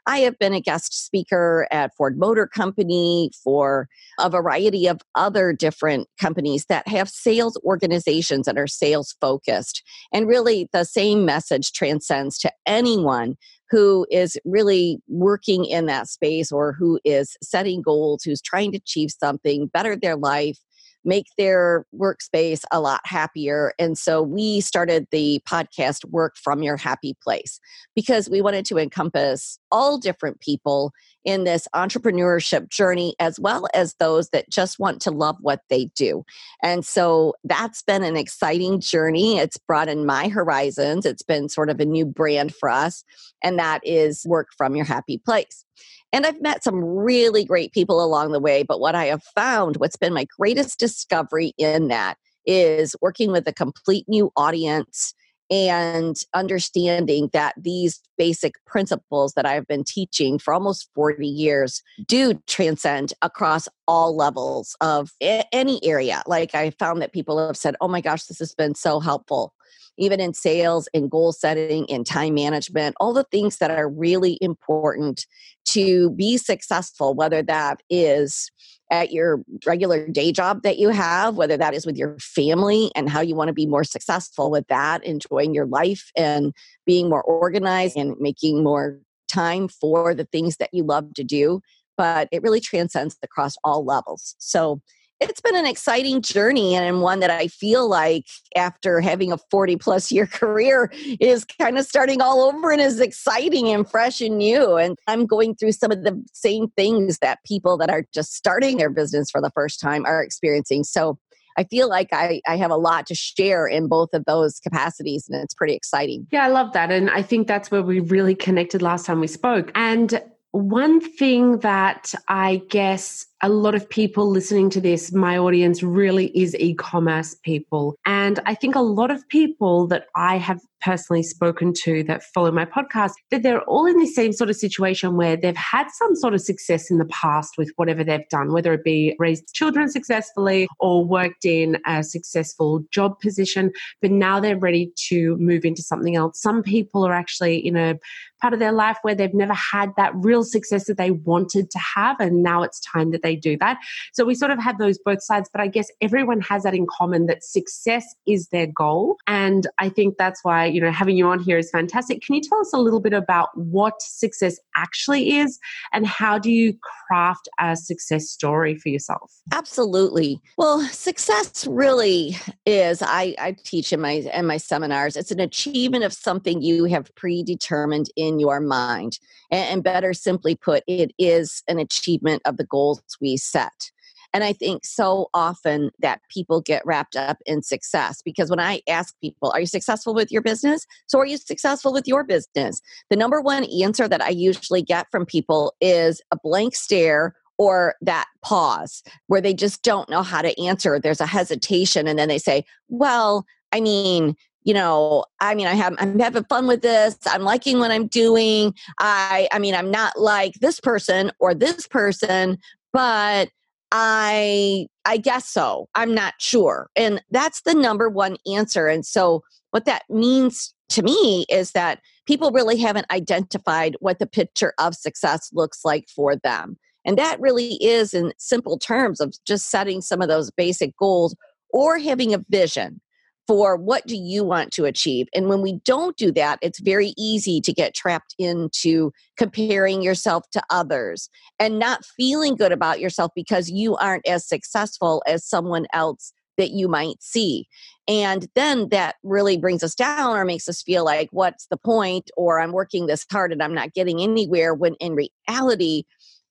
I 0.07 0.19
have 0.19 0.37
been 0.39 0.53
a 0.53 0.61
guest 0.61 0.93
speaker 1.05 1.67
at 1.71 1.95
Ford 1.95 2.17
Motor 2.17 2.47
Company 2.47 3.31
for 3.43 3.87
a 4.19 4.29
variety 4.29 4.87
of 4.87 5.01
other 5.15 5.53
different 5.53 6.07
companies 6.19 6.65
that 6.65 6.87
have 6.87 7.09
sales 7.09 7.59
organizations 7.63 8.45
that 8.45 8.57
are 8.57 8.67
sales 8.67 9.15
focused. 9.21 9.83
And 10.11 10.27
really, 10.27 10.69
the 10.73 10.83
same 10.83 11.25
message 11.25 11.71
transcends 11.71 12.37
to 12.39 12.51
anyone 12.65 13.37
who 13.69 14.05
is 14.11 14.37
really 14.43 14.99
working 15.07 15.65
in 15.65 15.85
that 15.85 16.07
space 16.07 16.51
or 16.51 16.73
who 16.73 16.99
is 17.05 17.37
setting 17.41 17.81
goals, 17.81 18.23
who's 18.23 18.41
trying 18.41 18.71
to 18.71 18.77
achieve 18.77 19.11
something, 19.11 19.67
better 19.67 19.95
their 19.95 20.17
life, 20.17 20.59
make 21.03 21.27
their 21.37 21.85
workspace 21.95 22.63
a 22.71 22.79
lot 22.79 23.01
happier. 23.05 23.73
And 23.79 23.97
so 23.97 24.21
we 24.21 24.61
started 24.61 25.07
the 25.11 25.41
podcast 25.47 26.05
Work 26.05 26.37
from 26.37 26.63
Your 26.63 26.77
Happy 26.77 27.15
Place 27.23 27.59
because 27.95 28.29
we 28.29 28.41
wanted 28.41 28.65
to 28.65 28.77
encompass 28.77 29.59
all 29.71 29.97
different 29.97 30.39
people 30.39 30.91
in 31.25 31.43
this 31.43 31.67
entrepreneurship 31.75 32.69
journey, 32.69 33.15
as 33.19 33.39
well 33.39 33.67
as 33.73 33.95
those 33.95 34.29
that 34.29 34.49
just 34.49 34.79
want 34.79 35.01
to 35.01 35.11
love 35.11 35.37
what 35.41 35.61
they 35.69 35.85
do. 35.95 36.23
And 36.63 36.85
so 36.85 37.33
that's 37.43 37.81
been 37.81 38.03
an 38.03 38.17
exciting 38.17 38.79
journey. 38.79 39.37
It's 39.37 39.57
broadened 39.57 40.05
my 40.05 40.27
horizons. 40.27 41.05
It's 41.05 41.23
been 41.23 41.49
sort 41.49 41.69
of 41.69 41.79
a 41.79 41.85
new 41.85 42.05
brand 42.05 42.55
for 42.55 42.69
us, 42.69 43.03
and 43.43 43.59
that 43.59 43.81
is 43.83 44.25
Work 44.25 44.47
from 44.57 44.75
Your 44.75 44.85
Happy 44.85 45.17
Place. 45.17 45.65
And 46.13 46.25
I've 46.25 46.41
met 46.41 46.63
some 46.63 46.83
really 46.83 47.45
great 47.45 47.71
people 47.71 48.03
along 48.03 48.31
the 48.33 48.39
way. 48.39 48.63
But 48.63 48.79
what 48.79 48.95
I 48.95 49.05
have 49.05 49.23
found, 49.35 49.77
what's 49.77 49.95
been 49.95 50.13
my 50.13 50.25
greatest 50.37 50.77
discovery 50.77 51.53
in 51.57 51.87
that, 51.87 52.17
is 52.45 52.95
working 53.01 53.31
with 53.31 53.47
a 53.47 53.53
complete 53.53 54.05
new 54.09 54.31
audience 54.35 55.13
and 55.51 56.17
understanding 56.33 57.29
that 57.33 57.53
these 57.57 57.99
basic 58.17 58.53
principles 58.65 59.33
that 59.33 59.45
I've 59.45 59.67
been 59.67 59.83
teaching 59.83 60.39
for 60.39 60.53
almost 60.53 60.89
40 60.95 61.27
years 61.27 61.83
do 62.07 62.41
transcend 62.47 63.13
across 63.21 63.67
all 63.87 64.15
levels 64.15 64.75
of 64.79 65.11
any 65.19 65.83
area. 65.83 66.23
Like 66.25 66.55
I 66.55 66.69
found 66.71 67.01
that 67.01 67.11
people 67.11 67.45
have 67.45 67.57
said, 67.57 67.75
oh 67.81 67.89
my 67.89 67.99
gosh, 67.99 68.23
this 68.23 68.39
has 68.39 68.55
been 68.55 68.75
so 68.75 69.01
helpful 69.01 69.53
even 69.97 70.19
in 70.19 70.33
sales, 70.33 70.87
in 70.93 71.07
goal 71.07 71.31
setting, 71.31 71.85
in 71.85 72.03
time 72.03 72.33
management, 72.33 72.95
all 72.99 73.13
the 73.13 73.25
things 73.25 73.57
that 73.57 73.71
are 73.71 73.89
really 73.89 74.37
important 74.41 75.25
to 75.65 76.09
be 76.11 76.37
successful, 76.37 77.13
whether 77.13 77.43
that 77.43 77.81
is 77.89 78.49
at 78.91 79.11
your 79.11 79.41
regular 79.65 80.07
day 80.07 80.31
job 80.31 80.63
that 80.63 80.77
you 80.77 80.89
have, 80.89 81.35
whether 81.35 81.55
that 81.55 81.73
is 81.73 81.85
with 81.85 81.95
your 81.95 82.17
family 82.19 82.91
and 82.95 83.09
how 83.09 83.21
you 83.21 83.35
want 83.35 83.47
to 83.47 83.53
be 83.53 83.65
more 83.65 83.85
successful 83.85 84.51
with 84.51 84.67
that, 84.67 85.03
enjoying 85.05 85.53
your 85.53 85.65
life 85.65 86.11
and 86.17 86.53
being 86.85 87.09
more 87.09 87.23
organized 87.23 87.95
and 87.95 88.15
making 88.19 88.63
more 88.63 88.99
time 89.29 89.67
for 89.69 90.13
the 90.13 90.25
things 90.25 90.57
that 90.57 90.69
you 90.73 90.83
love 90.83 91.13
to 91.13 91.23
do. 91.23 91.61
But 91.97 92.27
it 92.31 92.41
really 92.41 92.59
transcends 92.59 93.17
across 93.23 93.55
all 93.63 93.85
levels. 93.85 94.35
So 94.39 94.81
it's 95.21 95.39
been 95.39 95.55
an 95.55 95.67
exciting 95.67 96.21
journey 96.21 96.75
and 96.75 97.01
one 97.01 97.19
that 97.19 97.29
I 97.29 97.47
feel 97.47 97.87
like 97.87 98.25
after 98.55 98.99
having 98.99 99.31
a 99.31 99.37
40 99.49 99.77
plus 99.77 100.11
year 100.11 100.25
career 100.31 100.91
is 101.19 101.45
kind 101.45 101.77
of 101.77 101.85
starting 101.85 102.21
all 102.21 102.41
over 102.41 102.71
and 102.71 102.81
is 102.81 102.99
exciting 102.99 103.67
and 103.67 103.89
fresh 103.89 104.19
and 104.19 104.37
new. 104.37 104.77
And 104.77 104.97
I'm 105.07 105.25
going 105.25 105.55
through 105.55 105.73
some 105.73 105.91
of 105.91 106.03
the 106.03 106.21
same 106.33 106.69
things 106.75 107.19
that 107.19 107.39
people 107.45 107.77
that 107.77 107.89
are 107.89 108.03
just 108.13 108.33
starting 108.33 108.77
their 108.77 108.89
business 108.89 109.29
for 109.29 109.41
the 109.41 109.51
first 109.51 109.79
time 109.79 110.05
are 110.05 110.23
experiencing. 110.23 110.83
So 110.83 111.19
I 111.57 111.65
feel 111.65 111.89
like 111.89 112.09
I, 112.11 112.41
I 112.47 112.57
have 112.57 112.71
a 112.71 112.77
lot 112.77 113.05
to 113.07 113.15
share 113.15 113.67
in 113.67 113.87
both 113.87 114.13
of 114.13 114.23
those 114.25 114.59
capacities, 114.59 115.27
and 115.29 115.43
it's 115.43 115.53
pretty 115.53 115.73
exciting. 115.73 116.25
Yeah, 116.31 116.45
I 116.45 116.47
love 116.47 116.71
that. 116.73 116.91
And 116.91 117.09
I 117.09 117.21
think 117.21 117.47
that's 117.47 117.69
where 117.69 117.83
we 117.83 117.99
really 117.99 118.35
connected 118.35 118.81
last 118.81 119.05
time 119.05 119.19
we 119.19 119.27
spoke. 119.27 119.69
And 119.75 120.21
one 120.51 121.01
thing 121.01 121.59
that 121.59 122.13
I 122.29 122.61
guess 122.69 123.25
a 123.43 123.49
lot 123.49 123.73
of 123.73 123.89
people 123.89 124.29
listening 124.29 124.69
to 124.69 124.81
this, 124.81 125.11
my 125.11 125.37
audience 125.37 125.81
really 125.81 126.27
is 126.37 126.55
e 126.55 126.75
commerce 126.75 127.35
people. 127.43 127.95
And 128.05 128.39
I 128.45 128.53
think 128.53 128.75
a 128.75 128.81
lot 128.81 129.09
of 129.09 129.27
people 129.29 129.87
that 129.87 130.05
I 130.15 130.37
have 130.37 130.59
personally 130.81 131.23
spoken 131.23 131.73
to 131.83 132.03
that 132.03 132.23
follow 132.33 132.51
my 132.51 132.65
podcast, 132.65 133.13
that 133.29 133.43
they're 133.43 133.61
all 133.63 133.85
in 133.85 133.97
the 133.97 134.07
same 134.07 134.33
sort 134.33 134.49
of 134.49 134.55
situation 134.55 135.15
where 135.15 135.37
they've 135.37 135.55
had 135.55 135.87
some 135.91 136.15
sort 136.15 136.33
of 136.33 136.41
success 136.41 136.89
in 136.89 136.97
the 136.97 137.05
past 137.05 137.53
with 137.57 137.71
whatever 137.75 138.03
they've 138.03 138.27
done, 138.29 138.51
whether 138.51 138.73
it 138.73 138.83
be 138.83 139.15
raised 139.19 139.53
children 139.53 139.89
successfully 139.89 140.67
or 140.79 141.05
worked 141.05 141.45
in 141.45 141.77
a 141.85 142.03
successful 142.03 142.83
job 142.91 143.19
position, 143.19 143.71
but 144.01 144.11
now 144.11 144.39
they're 144.39 144.57
ready 144.57 144.91
to 145.09 145.37
move 145.37 145.65
into 145.65 145.83
something 145.83 146.15
else. 146.15 146.41
Some 146.41 146.63
people 146.63 147.05
are 147.05 147.13
actually 147.13 147.57
in 147.57 147.77
a 147.77 147.99
part 148.41 148.53
of 148.53 148.59
their 148.59 148.71
life 148.71 148.97
where 149.03 149.13
they've 149.13 149.33
never 149.33 149.53
had 149.53 149.91
that 149.97 150.11
real 150.15 150.43
success 150.43 150.85
that 150.87 150.97
they 150.97 151.11
wanted 151.11 151.69
to 151.69 151.79
have, 151.79 152.19
and 152.19 152.41
now 152.41 152.63
it's 152.63 152.79
time 152.79 153.11
that 153.11 153.21
they 153.21 153.30
they 153.31 153.35
do 153.37 153.57
that. 153.57 153.77
So 154.13 154.25
we 154.25 154.35
sort 154.35 154.51
of 154.51 154.59
have 154.59 154.77
those 154.77 154.97
both 154.97 155.23
sides, 155.23 155.49
but 155.51 155.61
I 155.61 155.67
guess 155.67 155.87
everyone 156.01 156.41
has 156.41 156.63
that 156.63 156.73
in 156.73 156.85
common 156.87 157.27
that 157.27 157.43
success 157.43 158.05
is 158.27 158.47
their 158.49 158.67
goal. 158.67 159.15
And 159.27 159.67
I 159.77 159.89
think 159.89 160.17
that's 160.17 160.43
why, 160.43 160.65
you 160.65 160.81
know, 160.81 160.91
having 160.91 161.15
you 161.15 161.27
on 161.27 161.39
here 161.39 161.57
is 161.57 161.69
fantastic. 161.69 162.21
Can 162.21 162.35
you 162.35 162.41
tell 162.41 162.59
us 162.59 162.73
a 162.73 162.77
little 162.77 162.99
bit 162.99 163.13
about 163.13 163.49
what 163.55 164.01
success 164.01 164.59
actually 164.75 165.37
is 165.37 165.59
and 165.93 166.05
how 166.05 166.37
do 166.37 166.51
you 166.51 166.77
craft 167.07 167.47
a 167.59 167.75
success 167.75 168.29
story 168.29 168.75
for 168.75 168.89
yourself? 168.89 169.31
Absolutely. 169.53 170.39
Well, 170.57 170.81
success 170.87 171.65
really 171.67 172.35
is 172.65 173.01
I, 173.01 173.35
I 173.39 173.55
teach 173.63 173.93
in 173.93 174.01
my 174.01 174.11
in 174.11 174.45
my 174.45 174.57
seminars, 174.57 175.15
it's 175.15 175.31
an 175.31 175.39
achievement 175.39 176.03
of 176.03 176.13
something 176.13 176.61
you 176.61 176.85
have 176.85 177.13
predetermined 177.15 178.07
in 178.15 178.39
your 178.39 178.59
mind. 178.59 179.19
And, 179.51 179.61
and 179.71 179.83
better 179.83 180.13
simply 180.13 180.55
put, 180.55 180.83
it 180.87 181.11
is 181.17 181.63
an 181.67 181.79
achievement 181.79 182.41
of 182.45 182.57
the 182.57 182.63
goals 182.63 183.01
we 183.21 183.37
set. 183.37 183.91
And 184.33 184.43
I 184.43 184.53
think 184.53 184.85
so 184.85 185.29
often 185.33 185.91
that 185.99 186.21
people 186.29 186.61
get 186.61 186.85
wrapped 186.85 187.15
up 187.15 187.37
in 187.45 187.61
success 187.61 188.21
because 188.21 188.49
when 188.49 188.59
I 188.59 188.81
ask 188.87 189.13
people, 189.19 189.51
Are 189.51 189.59
you 189.59 189.67
successful 189.67 190.13
with 190.13 190.31
your 190.31 190.41
business? 190.41 190.85
So, 191.07 191.19
are 191.19 191.25
you 191.25 191.37
successful 191.37 191.91
with 191.91 192.07
your 192.07 192.23
business? 192.23 192.81
The 193.09 193.17
number 193.17 193.41
one 193.41 193.65
answer 193.81 194.07
that 194.07 194.21
I 194.21 194.29
usually 194.29 194.81
get 194.81 195.07
from 195.11 195.25
people 195.25 195.73
is 195.81 196.21
a 196.31 196.37
blank 196.41 196.75
stare 196.75 197.35
or 197.57 197.95
that 198.01 198.25
pause 198.41 199.03
where 199.27 199.41
they 199.41 199.53
just 199.53 199.83
don't 199.83 200.09
know 200.09 200.23
how 200.23 200.41
to 200.41 200.59
answer. 200.63 200.97
There's 200.97 201.21
a 201.21 201.25
hesitation, 201.25 202.07
and 202.07 202.17
then 202.17 202.29
they 202.29 202.39
say, 202.39 202.63
Well, 202.87 203.45
I 203.73 203.81
mean, 203.81 204.35
you 204.63 204.73
know 204.73 205.25
i 205.39 205.55
mean 205.55 205.65
i 205.65 205.73
have 205.73 205.95
i'm 205.97 206.19
having 206.19 206.43
fun 206.43 206.67
with 206.67 206.81
this 206.83 207.17
i'm 207.25 207.41
liking 207.41 207.79
what 207.79 207.91
i'm 207.91 208.07
doing 208.07 208.73
i 208.99 209.47
i 209.51 209.57
mean 209.57 209.73
i'm 209.73 209.89
not 209.89 210.19
like 210.19 210.53
this 210.61 210.79
person 210.79 211.31
or 211.39 211.55
this 211.55 211.87
person 211.87 212.59
but 212.93 213.49
I 213.91 214.87
I 215.05 215.17
guess 215.17 215.47
so. 215.47 215.89
I'm 215.95 216.13
not 216.13 216.35
sure. 216.39 216.89
And 216.95 217.21
that's 217.31 217.61
the 217.61 217.73
number 217.73 218.09
one 218.09 218.37
answer. 218.51 218.87
And 218.87 219.05
so 219.05 219.43
what 219.71 219.85
that 219.85 220.03
means 220.09 220.73
to 220.89 221.01
me 221.01 221.45
is 221.49 221.71
that 221.71 221.99
people 222.25 222.51
really 222.51 222.77
haven't 222.77 223.11
identified 223.11 223.95
what 223.99 224.19
the 224.19 224.27
picture 224.27 224.73
of 224.79 224.95
success 224.95 225.49
looks 225.53 225.79
like 225.83 226.07
for 226.13 226.35
them. 226.35 226.77
And 227.05 227.17
that 227.17 227.39
really 227.39 227.83
is 227.83 228.13
in 228.13 228.33
simple 228.37 228.77
terms 228.77 229.19
of 229.19 229.33
just 229.45 229.71
setting 229.71 230.01
some 230.01 230.21
of 230.21 230.27
those 230.27 230.51
basic 230.51 230.95
goals 230.97 231.35
or 231.71 231.97
having 231.97 232.33
a 232.33 232.43
vision 232.49 233.01
for 233.51 233.75
what 233.75 234.07
do 234.07 234.15
you 234.15 234.45
want 234.45 234.71
to 234.71 234.85
achieve? 234.85 235.27
And 235.35 235.49
when 235.49 235.61
we 235.61 235.81
don't 235.83 236.15
do 236.15 236.31
that 236.31 236.57
it's 236.61 236.79
very 236.79 237.13
easy 237.17 237.59
to 237.59 237.73
get 237.73 237.93
trapped 237.93 238.33
into 238.39 239.11
comparing 239.35 240.01
yourself 240.01 240.49
to 240.51 240.63
others 240.69 241.29
and 241.59 241.77
not 241.77 242.05
feeling 242.05 242.55
good 242.55 242.71
about 242.71 243.01
yourself 243.01 243.33
because 243.35 243.69
you 243.69 243.97
aren't 243.97 244.25
as 244.25 244.47
successful 244.47 245.21
as 245.27 245.45
someone 245.45 245.85
else 245.91 246.31
that 246.57 246.71
you 246.71 246.87
might 246.87 247.21
see. 247.21 247.67
And 248.07 248.47
then 248.55 248.87
that 248.87 249.15
really 249.21 249.57
brings 249.57 249.83
us 249.83 249.95
down 249.95 250.37
or 250.37 250.45
makes 250.45 250.69
us 250.69 250.81
feel 250.81 251.03
like 251.03 251.27
what's 251.33 251.67
the 251.67 251.75
point? 251.75 252.31
or 252.37 252.61
i'm 252.61 252.71
working 252.71 253.07
this 253.07 253.25
hard 253.29 253.51
and 253.51 253.61
i'm 253.61 253.73
not 253.73 253.93
getting 253.93 254.21
anywhere 254.21 254.73
when 254.73 254.93
in 255.01 255.13
reality 255.13 256.03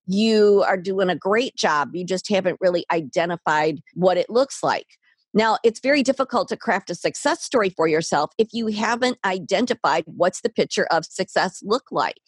you 0.07 0.65
are 0.67 0.77
doing 0.77 1.09
a 1.09 1.15
great 1.15 1.55
job. 1.55 1.91
You 1.95 2.05
just 2.05 2.29
haven't 2.29 2.59
really 2.61 2.85
identified 2.91 3.81
what 3.95 4.17
it 4.17 4.29
looks 4.29 4.61
like 4.61 4.87
now, 5.33 5.59
it's 5.63 5.81
very 5.81 6.03
difficult 6.03 6.49
to 6.49 6.57
craft 6.57 6.91
a 6.91 6.95
success 6.95 7.43
story 7.43 7.71
for 7.71 7.87
yourself 7.87 8.33
if 8.39 8.49
you 8.53 8.67
haven't 8.69 9.19
identified 9.25 10.05
what's 10.07 10.41
the 10.41 10.49
picture 10.49 10.87
of 10.91 11.05
success 11.05 11.63
look 11.63 11.85
like. 11.93 12.21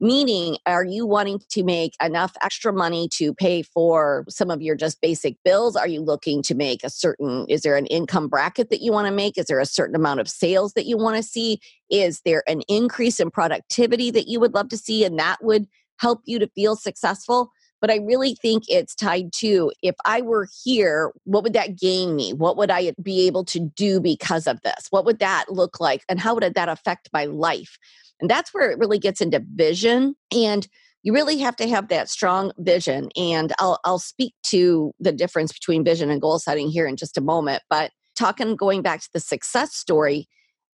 Meaning, 0.00 0.58
are 0.66 0.84
you 0.84 1.06
wanting 1.06 1.40
to 1.50 1.62
make 1.62 1.94
enough 2.02 2.32
extra 2.42 2.72
money 2.72 3.08
to 3.14 3.32
pay 3.32 3.62
for 3.62 4.24
some 4.28 4.50
of 4.50 4.60
your 4.60 4.74
just 4.74 5.00
basic 5.00 5.36
bills? 5.44 5.76
Are 5.76 5.88
you 5.88 6.00
looking 6.00 6.42
to 6.42 6.54
make 6.54 6.82
a 6.82 6.90
certain, 6.90 7.46
is 7.48 7.62
there 7.62 7.76
an 7.76 7.86
income 7.86 8.28
bracket 8.28 8.68
that 8.70 8.82
you 8.82 8.92
want 8.92 9.06
to 9.06 9.12
make? 9.12 9.38
Is 9.38 9.46
there 9.46 9.60
a 9.60 9.66
certain 9.66 9.96
amount 9.96 10.20
of 10.20 10.28
sales 10.28 10.74
that 10.74 10.86
you 10.86 10.98
want 10.98 11.16
to 11.16 11.22
see? 11.22 11.60
Is 11.90 12.20
there 12.24 12.42
an 12.46 12.62
increase 12.68 13.20
in 13.20 13.30
productivity 13.30 14.10
that 14.10 14.28
you 14.28 14.40
would 14.40 14.54
love 14.54 14.68
to 14.70 14.76
see 14.76 15.04
and 15.04 15.18
that 15.18 15.38
would 15.42 15.66
help 15.98 16.20
you 16.24 16.38
to 16.40 16.48
feel 16.48 16.76
successful? 16.76 17.52
But 17.80 17.90
I 17.90 17.96
really 17.96 18.34
think 18.34 18.64
it's 18.68 18.94
tied 18.94 19.32
to 19.36 19.72
if 19.82 19.94
I 20.04 20.22
were 20.22 20.48
here, 20.64 21.12
what 21.24 21.42
would 21.42 21.52
that 21.52 21.78
gain 21.78 22.16
me? 22.16 22.32
What 22.32 22.56
would 22.56 22.70
I 22.70 22.92
be 23.02 23.26
able 23.26 23.44
to 23.46 23.60
do 23.60 24.00
because 24.00 24.46
of 24.46 24.60
this? 24.62 24.86
What 24.90 25.04
would 25.04 25.18
that 25.18 25.46
look 25.48 25.80
like? 25.80 26.02
And 26.08 26.20
how 26.20 26.34
would 26.34 26.54
that 26.54 26.68
affect 26.68 27.08
my 27.12 27.26
life? 27.26 27.78
And 28.20 28.30
that's 28.30 28.54
where 28.54 28.70
it 28.70 28.78
really 28.78 28.98
gets 28.98 29.20
into 29.20 29.44
vision. 29.54 30.16
And 30.34 30.66
you 31.02 31.12
really 31.12 31.38
have 31.38 31.56
to 31.56 31.68
have 31.68 31.88
that 31.88 32.08
strong 32.08 32.50
vision. 32.58 33.10
And 33.16 33.52
I'll, 33.58 33.78
I'll 33.84 33.98
speak 33.98 34.34
to 34.44 34.92
the 34.98 35.12
difference 35.12 35.52
between 35.52 35.84
vision 35.84 36.10
and 36.10 36.20
goal 36.20 36.38
setting 36.38 36.68
here 36.68 36.86
in 36.86 36.96
just 36.96 37.18
a 37.18 37.20
moment. 37.20 37.62
But 37.70 37.92
talking, 38.16 38.56
going 38.56 38.82
back 38.82 39.02
to 39.02 39.08
the 39.12 39.20
success 39.20 39.74
story, 39.74 40.28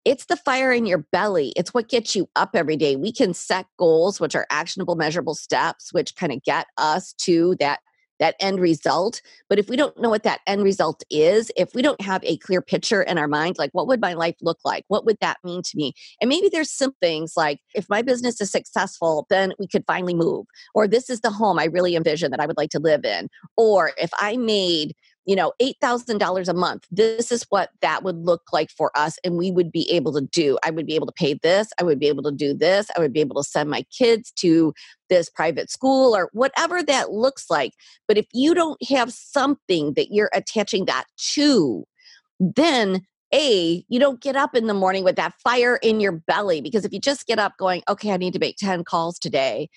it's 0.04 0.26
the 0.26 0.36
fire 0.36 0.72
in 0.72 0.86
your 0.86 1.04
belly. 1.12 1.52
It's 1.56 1.74
what 1.74 1.88
gets 1.88 2.16
you 2.16 2.28
up 2.36 2.50
every 2.54 2.76
day. 2.76 2.96
We 2.96 3.12
can 3.12 3.34
set 3.34 3.66
goals, 3.78 4.20
which 4.20 4.34
are 4.34 4.46
actionable, 4.50 4.96
measurable 4.96 5.34
steps, 5.34 5.92
which 5.92 6.16
kind 6.16 6.32
of 6.32 6.42
get 6.42 6.66
us 6.76 7.12
to 7.24 7.56
that 7.60 7.80
that 8.18 8.34
end 8.40 8.60
result. 8.60 9.22
But 9.48 9.58
if 9.58 9.68
we 9.68 9.76
don't 9.76 9.98
know 10.00 10.10
what 10.10 10.22
that 10.24 10.40
end 10.46 10.62
result 10.62 11.02
is, 11.10 11.50
if 11.56 11.74
we 11.74 11.82
don't 11.82 12.00
have 12.00 12.22
a 12.24 12.36
clear 12.38 12.60
picture 12.60 13.02
in 13.02 13.18
our 13.18 13.28
mind, 13.28 13.56
like 13.58 13.70
what 13.72 13.86
would 13.86 14.00
my 14.00 14.14
life 14.14 14.36
look 14.42 14.58
like? 14.64 14.84
What 14.88 15.04
would 15.06 15.18
that 15.20 15.38
mean 15.44 15.62
to 15.62 15.76
me? 15.76 15.92
And 16.20 16.28
maybe 16.28 16.48
there's 16.48 16.70
some 16.70 16.92
things 17.00 17.34
like 17.36 17.60
if 17.74 17.88
my 17.88 18.02
business 18.02 18.40
is 18.40 18.50
successful, 18.50 19.26
then 19.30 19.52
we 19.58 19.66
could 19.66 19.84
finally 19.86 20.14
move. 20.14 20.46
Or 20.74 20.88
this 20.88 21.08
is 21.10 21.20
the 21.20 21.30
home 21.30 21.58
I 21.58 21.64
really 21.64 21.96
envision 21.96 22.30
that 22.30 22.40
I 22.40 22.46
would 22.46 22.56
like 22.56 22.70
to 22.70 22.80
live 22.80 23.04
in. 23.04 23.28
Or 23.56 23.92
if 23.98 24.10
I 24.18 24.36
made 24.36 24.94
you 25.28 25.36
know, 25.36 25.52
$8,000 25.60 26.48
a 26.48 26.54
month. 26.54 26.86
This 26.90 27.30
is 27.30 27.44
what 27.50 27.68
that 27.82 28.02
would 28.02 28.16
look 28.16 28.44
like 28.50 28.70
for 28.70 28.90
us. 28.96 29.18
And 29.22 29.36
we 29.36 29.50
would 29.50 29.70
be 29.70 29.88
able 29.90 30.10
to 30.14 30.22
do. 30.22 30.58
I 30.64 30.70
would 30.70 30.86
be 30.86 30.94
able 30.94 31.06
to 31.06 31.12
pay 31.12 31.34
this. 31.34 31.68
I 31.78 31.82
would 31.82 32.00
be 32.00 32.08
able 32.08 32.22
to 32.22 32.32
do 32.32 32.54
this. 32.54 32.88
I 32.96 33.00
would 33.00 33.12
be 33.12 33.20
able 33.20 33.36
to 33.36 33.46
send 33.46 33.68
my 33.68 33.84
kids 33.96 34.32
to 34.36 34.72
this 35.10 35.28
private 35.28 35.70
school 35.70 36.16
or 36.16 36.30
whatever 36.32 36.82
that 36.82 37.12
looks 37.12 37.50
like. 37.50 37.74
But 38.08 38.16
if 38.16 38.24
you 38.32 38.54
don't 38.54 38.82
have 38.88 39.12
something 39.12 39.92
that 39.96 40.08
you're 40.10 40.30
attaching 40.32 40.86
that 40.86 41.04
to, 41.34 41.84
then 42.40 43.02
a 43.34 43.84
you 43.90 44.00
don't 44.00 44.22
get 44.22 44.34
up 44.34 44.54
in 44.54 44.66
the 44.66 44.72
morning 44.72 45.04
with 45.04 45.16
that 45.16 45.34
fire 45.44 45.76
in 45.82 46.00
your 46.00 46.12
belly 46.12 46.62
because 46.62 46.86
if 46.86 46.94
you 46.94 46.98
just 46.98 47.26
get 47.26 47.38
up 47.38 47.52
going 47.58 47.82
okay 47.86 48.10
i 48.10 48.16
need 48.16 48.32
to 48.32 48.38
make 48.38 48.56
10 48.56 48.84
calls 48.84 49.18
today 49.18 49.68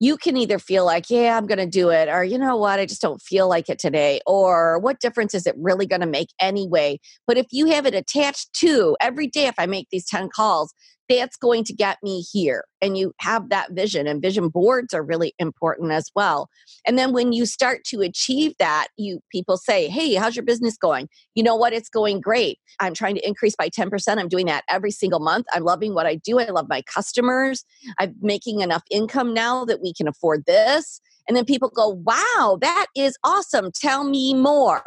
you 0.00 0.16
can 0.16 0.36
either 0.36 0.58
feel 0.58 0.84
like, 0.84 1.10
yeah, 1.10 1.36
I'm 1.36 1.46
going 1.46 1.58
to 1.58 1.66
do 1.66 1.90
it, 1.90 2.08
or 2.08 2.24
you 2.24 2.38
know 2.38 2.56
what, 2.56 2.78
I 2.78 2.86
just 2.86 3.02
don't 3.02 3.20
feel 3.20 3.48
like 3.48 3.68
it 3.68 3.78
today, 3.78 4.20
or 4.26 4.78
what 4.78 5.00
difference 5.00 5.34
is 5.34 5.46
it 5.46 5.54
really 5.58 5.86
going 5.86 6.00
to 6.00 6.06
make 6.06 6.28
anyway? 6.40 7.00
But 7.26 7.38
if 7.38 7.46
you 7.50 7.66
have 7.66 7.86
it 7.86 7.94
attached 7.94 8.52
to 8.60 8.96
every 9.00 9.26
day, 9.26 9.46
if 9.46 9.54
I 9.58 9.66
make 9.66 9.88
these 9.90 10.06
10 10.06 10.28
calls, 10.34 10.72
that's 11.08 11.36
going 11.36 11.64
to 11.64 11.72
get 11.72 11.98
me 12.02 12.20
here 12.20 12.64
and 12.80 12.96
you 12.96 13.12
have 13.20 13.48
that 13.48 13.72
vision 13.72 14.06
and 14.06 14.22
vision 14.22 14.48
boards 14.48 14.94
are 14.94 15.02
really 15.02 15.34
important 15.38 15.90
as 15.92 16.10
well. 16.14 16.48
And 16.86 16.98
then 16.98 17.12
when 17.12 17.32
you 17.32 17.46
start 17.46 17.84
to 17.86 18.00
achieve 18.00 18.54
that 18.58 18.88
you 18.96 19.20
people 19.32 19.56
say 19.56 19.88
hey 19.88 20.14
how's 20.14 20.36
your 20.36 20.44
business 20.44 20.76
going? 20.76 21.08
You 21.34 21.42
know 21.42 21.56
what? 21.56 21.72
It's 21.72 21.88
going 21.88 22.20
great. 22.20 22.58
I'm 22.80 22.94
trying 22.94 23.14
to 23.16 23.26
increase 23.26 23.56
by 23.56 23.68
10% 23.68 24.18
i'm 24.18 24.28
doing 24.28 24.46
that 24.46 24.64
every 24.68 24.90
single 24.90 25.20
month. 25.20 25.46
I'm 25.52 25.64
loving 25.64 25.94
what 25.94 26.06
i 26.06 26.16
do. 26.16 26.38
I 26.38 26.50
love 26.50 26.66
my 26.68 26.82
customers. 26.82 27.64
I'm 27.98 28.14
making 28.20 28.60
enough 28.60 28.82
income 28.90 29.34
now 29.34 29.64
that 29.64 29.80
we 29.82 29.92
can 29.92 30.08
afford 30.08 30.44
this. 30.46 31.00
And 31.26 31.36
then 31.36 31.44
people 31.44 31.70
go 31.70 31.88
wow 31.88 32.58
that 32.60 32.86
is 32.96 33.16
awesome. 33.24 33.70
Tell 33.72 34.04
me 34.04 34.34
more 34.34 34.82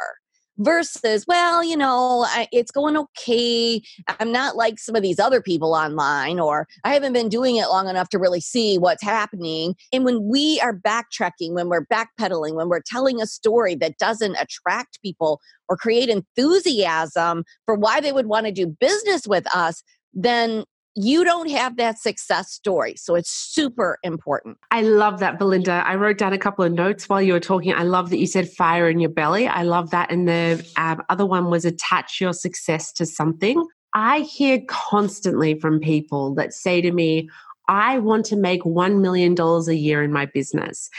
versus 0.58 1.24
well 1.26 1.64
you 1.64 1.76
know 1.76 2.26
I, 2.28 2.46
it's 2.52 2.70
going 2.70 2.96
okay. 2.96 3.82
I'm 4.20 4.32
not 4.32 4.56
like 4.56 4.78
some 4.78 4.94
of 4.94 5.02
these 5.02 5.18
other 5.18 5.40
people 5.40 5.74
online 5.74 6.38
or 6.38 6.66
i 6.84 6.92
haven't 6.92 7.14
been 7.14 7.28
doing 7.28 7.56
it 7.56 7.68
long 7.68 7.88
enough 7.88 8.08
to 8.10 8.18
really 8.18 8.40
see 8.40 8.78
what's 8.78 9.02
happening. 9.02 9.74
And 9.92 10.04
when 10.04 10.28
we 10.28 10.60
are 10.60 10.76
backtracking 10.76 11.52
when 11.52 11.68
we're 11.68 11.86
backpedaling 11.86 12.54
when 12.54 12.68
we're 12.68 12.82
telling 12.84 13.20
a 13.20 13.26
story 13.26 13.74
that 13.76 13.98
doesn't 13.98 14.36
attract 14.36 15.00
people 15.02 15.40
or 15.68 15.76
create 15.76 16.08
enthusiasm 16.08 17.44
for 17.66 17.74
why 17.74 18.00
they 18.00 18.12
would 18.12 18.26
want 18.26 18.46
to 18.46 18.52
do 18.52 18.66
business 18.66 19.26
with 19.26 19.46
us 19.54 19.82
then 20.14 20.64
you 20.94 21.24
don't 21.24 21.50
have 21.50 21.76
that 21.76 21.98
success 21.98 22.52
story. 22.52 22.94
So 22.96 23.14
it's 23.14 23.30
super 23.30 23.98
important. 24.02 24.58
I 24.70 24.82
love 24.82 25.20
that, 25.20 25.38
Belinda. 25.38 25.82
I 25.86 25.94
wrote 25.94 26.18
down 26.18 26.32
a 26.32 26.38
couple 26.38 26.64
of 26.64 26.72
notes 26.72 27.08
while 27.08 27.22
you 27.22 27.32
were 27.32 27.40
talking. 27.40 27.72
I 27.72 27.82
love 27.82 28.10
that 28.10 28.18
you 28.18 28.26
said 28.26 28.50
fire 28.50 28.88
in 28.88 29.00
your 29.00 29.10
belly. 29.10 29.48
I 29.48 29.62
love 29.62 29.90
that. 29.90 30.10
And 30.10 30.28
the 30.28 30.66
um, 30.76 31.02
other 31.08 31.24
one 31.24 31.50
was 31.50 31.64
attach 31.64 32.20
your 32.20 32.32
success 32.32 32.92
to 32.94 33.06
something. 33.06 33.66
I 33.94 34.20
hear 34.20 34.60
constantly 34.68 35.58
from 35.58 35.80
people 35.80 36.34
that 36.34 36.52
say 36.52 36.80
to 36.80 36.92
me, 36.92 37.28
I 37.68 37.98
want 37.98 38.26
to 38.26 38.36
make 38.36 38.62
$1 38.62 39.00
million 39.00 39.34
a 39.38 39.72
year 39.72 40.02
in 40.02 40.12
my 40.12 40.26
business. 40.26 40.90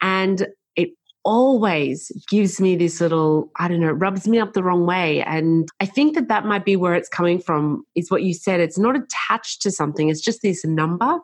And 0.00 0.46
always 1.26 2.12
gives 2.30 2.60
me 2.60 2.76
this 2.76 3.00
little, 3.00 3.50
I 3.56 3.66
don't 3.66 3.80
know, 3.80 3.90
rubs 3.90 4.28
me 4.28 4.38
up 4.38 4.52
the 4.52 4.62
wrong 4.62 4.86
way. 4.86 5.22
And 5.22 5.68
I 5.80 5.86
think 5.86 6.14
that 6.14 6.28
that 6.28 6.46
might 6.46 6.64
be 6.64 6.76
where 6.76 6.94
it's 6.94 7.08
coming 7.08 7.40
from, 7.40 7.84
is 7.96 8.10
what 8.10 8.22
you 8.22 8.32
said. 8.32 8.60
It's 8.60 8.78
not 8.78 8.96
attached 8.96 9.60
to 9.62 9.70
something, 9.72 10.08
it's 10.08 10.20
just 10.20 10.40
this 10.42 10.64
number. 10.64 11.18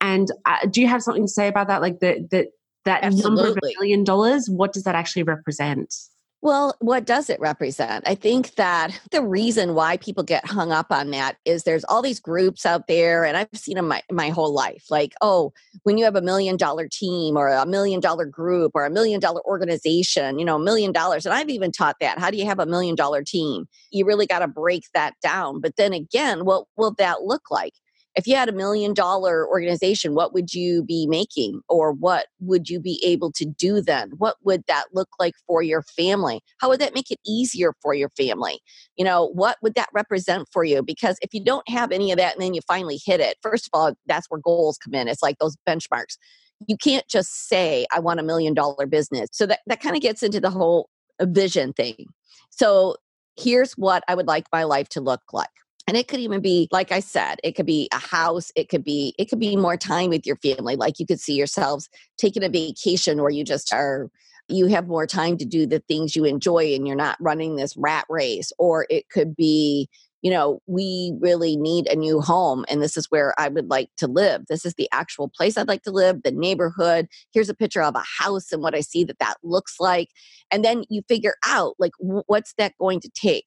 And 0.00 0.30
uh, 0.44 0.66
do 0.70 0.80
you 0.80 0.86
have 0.86 1.02
something 1.02 1.24
to 1.24 1.32
say 1.32 1.48
about 1.48 1.66
that? 1.68 1.80
Like 1.80 1.98
that, 2.00 2.30
that, 2.30 2.48
that 2.84 3.02
Absolutely. 3.02 3.36
number 3.36 3.50
of 3.50 3.56
a 3.56 3.66
million 3.80 4.04
dollars, 4.04 4.48
what 4.48 4.72
does 4.72 4.84
that 4.84 4.94
actually 4.94 5.24
represent? 5.24 5.92
Well, 6.40 6.76
what 6.78 7.04
does 7.04 7.30
it 7.30 7.40
represent? 7.40 8.06
I 8.06 8.14
think 8.14 8.54
that 8.54 8.98
the 9.10 9.22
reason 9.22 9.74
why 9.74 9.96
people 9.96 10.22
get 10.22 10.46
hung 10.46 10.70
up 10.70 10.86
on 10.90 11.10
that 11.10 11.36
is 11.44 11.64
there's 11.64 11.84
all 11.84 12.00
these 12.00 12.20
groups 12.20 12.64
out 12.64 12.86
there, 12.86 13.24
and 13.24 13.36
I've 13.36 13.48
seen 13.54 13.74
them 13.74 13.88
my, 13.88 14.02
my 14.10 14.28
whole 14.28 14.52
life. 14.52 14.84
Like, 14.88 15.14
oh, 15.20 15.52
when 15.82 15.98
you 15.98 16.04
have 16.04 16.14
a 16.14 16.22
million 16.22 16.56
dollar 16.56 16.86
team 16.86 17.36
or 17.36 17.48
a 17.48 17.66
million 17.66 17.98
dollar 18.00 18.24
group 18.24 18.72
or 18.74 18.86
a 18.86 18.90
million 18.90 19.18
dollar 19.18 19.40
organization, 19.46 20.38
you 20.38 20.44
know, 20.44 20.56
a 20.56 20.60
million 20.60 20.92
dollars. 20.92 21.26
And 21.26 21.34
I've 21.34 21.50
even 21.50 21.72
taught 21.72 21.96
that. 22.00 22.18
How 22.18 22.30
do 22.30 22.36
you 22.36 22.46
have 22.46 22.60
a 22.60 22.66
million 22.66 22.94
dollar 22.94 23.22
team? 23.24 23.66
You 23.90 24.06
really 24.06 24.26
got 24.26 24.40
to 24.40 24.48
break 24.48 24.84
that 24.94 25.14
down. 25.20 25.60
But 25.60 25.76
then 25.76 25.92
again, 25.92 26.44
what 26.44 26.66
will 26.76 26.94
that 26.98 27.22
look 27.22 27.50
like? 27.50 27.74
If 28.18 28.26
you 28.26 28.34
had 28.34 28.48
a 28.48 28.52
million 28.52 28.94
dollar 28.94 29.46
organization, 29.46 30.12
what 30.12 30.34
would 30.34 30.52
you 30.52 30.82
be 30.82 31.06
making 31.06 31.60
or 31.68 31.92
what 31.92 32.26
would 32.40 32.68
you 32.68 32.80
be 32.80 33.00
able 33.06 33.30
to 33.30 33.44
do 33.44 33.80
then? 33.80 34.10
What 34.18 34.34
would 34.42 34.64
that 34.66 34.86
look 34.92 35.08
like 35.20 35.34
for 35.46 35.62
your 35.62 35.82
family? 35.82 36.40
How 36.60 36.68
would 36.68 36.80
that 36.80 36.96
make 36.96 37.12
it 37.12 37.20
easier 37.24 37.74
for 37.80 37.94
your 37.94 38.10
family? 38.16 38.58
You 38.96 39.04
know, 39.04 39.26
what 39.26 39.56
would 39.62 39.76
that 39.76 39.88
represent 39.94 40.48
for 40.52 40.64
you? 40.64 40.82
Because 40.82 41.16
if 41.22 41.32
you 41.32 41.40
don't 41.40 41.68
have 41.68 41.92
any 41.92 42.10
of 42.10 42.18
that 42.18 42.34
and 42.34 42.42
then 42.42 42.54
you 42.54 42.60
finally 42.66 42.98
hit 43.06 43.20
it, 43.20 43.36
first 43.40 43.68
of 43.68 43.70
all, 43.72 43.94
that's 44.06 44.26
where 44.28 44.40
goals 44.40 44.78
come 44.78 44.94
in. 44.94 45.06
It's 45.06 45.22
like 45.22 45.38
those 45.38 45.56
benchmarks. 45.68 46.18
You 46.66 46.76
can't 46.76 47.06
just 47.06 47.48
say, 47.48 47.86
I 47.94 48.00
want 48.00 48.18
a 48.18 48.24
million 48.24 48.52
dollar 48.52 48.86
business. 48.86 49.28
So 49.30 49.46
that, 49.46 49.60
that 49.68 49.80
kind 49.80 49.94
of 49.94 50.02
gets 50.02 50.24
into 50.24 50.40
the 50.40 50.50
whole 50.50 50.88
uh, 51.20 51.26
vision 51.26 51.72
thing. 51.72 52.06
So 52.50 52.96
here's 53.36 53.74
what 53.74 54.02
I 54.08 54.16
would 54.16 54.26
like 54.26 54.46
my 54.52 54.64
life 54.64 54.88
to 54.88 55.00
look 55.00 55.22
like 55.32 55.46
and 55.88 55.96
it 55.96 56.06
could 56.06 56.20
even 56.20 56.40
be 56.40 56.68
like 56.70 56.92
i 56.92 57.00
said 57.00 57.40
it 57.42 57.52
could 57.52 57.66
be 57.66 57.88
a 57.92 57.98
house 57.98 58.52
it 58.54 58.68
could 58.68 58.84
be 58.84 59.14
it 59.18 59.28
could 59.28 59.40
be 59.40 59.56
more 59.56 59.76
time 59.76 60.10
with 60.10 60.26
your 60.26 60.36
family. 60.36 60.76
Like 60.76 60.98
you 60.98 61.06
could 61.06 61.20
see 61.20 61.34
yourselves 61.34 61.88
taking 62.16 62.44
a 62.44 62.48
vacation 62.48 63.18
or 63.18 63.30
you 63.30 63.44
just 63.44 63.72
are 63.72 64.10
you 64.48 64.66
have 64.66 64.88
more 64.88 65.06
time 65.06 65.36
to 65.36 65.44
do 65.44 65.66
the 65.66 65.80
things 65.80 66.16
you 66.16 66.24
enjoy 66.24 66.74
and 66.74 66.86
you're 66.86 66.96
not 66.96 67.18
running 67.20 67.56
this 67.56 67.76
rat 67.76 68.06
race. 68.08 68.50
Or 68.58 68.86
it 68.88 69.08
could 69.10 69.34
be 69.34 69.88
you 70.22 70.30
know 70.30 70.60
we 70.66 71.12
really 71.20 71.56
need 71.56 71.86
a 71.86 71.94
new 71.94 72.20
home 72.20 72.64
and 72.68 72.82
this 72.82 72.96
is 72.96 73.06
where 73.10 73.32
i 73.38 73.48
would 73.48 73.70
like 73.70 73.90
to 73.98 74.06
live. 74.06 74.46
This 74.48 74.64
is 74.64 74.74
the 74.74 74.88
actual 74.92 75.28
place 75.28 75.56
i'd 75.56 75.68
like 75.68 75.82
to 75.84 75.92
live 75.92 76.22
the 76.22 76.32
neighborhood. 76.32 77.06
Here's 77.32 77.48
a 77.48 77.54
picture 77.54 77.82
of 77.82 77.94
a 77.94 78.04
house 78.18 78.50
and 78.52 78.62
what 78.62 78.74
i 78.74 78.80
see 78.80 79.04
that 79.04 79.20
that 79.20 79.36
looks 79.42 79.76
like. 79.78 80.08
And 80.50 80.64
then 80.64 80.84
you 80.90 81.02
figure 81.08 81.36
out 81.46 81.74
like 81.78 81.92
what's 82.00 82.54
that 82.58 82.76
going 82.78 83.00
to 83.00 83.10
take 83.10 83.46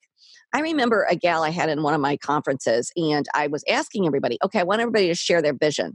I 0.53 0.61
remember 0.61 1.05
a 1.09 1.15
gal 1.15 1.43
I 1.43 1.49
had 1.49 1.69
in 1.69 1.83
one 1.83 1.93
of 1.93 2.01
my 2.01 2.17
conferences, 2.17 2.91
and 2.95 3.25
I 3.33 3.47
was 3.47 3.63
asking 3.69 4.05
everybody, 4.05 4.37
okay, 4.43 4.59
I 4.59 4.63
want 4.63 4.81
everybody 4.81 5.07
to 5.07 5.15
share 5.15 5.41
their 5.41 5.53
vision. 5.53 5.85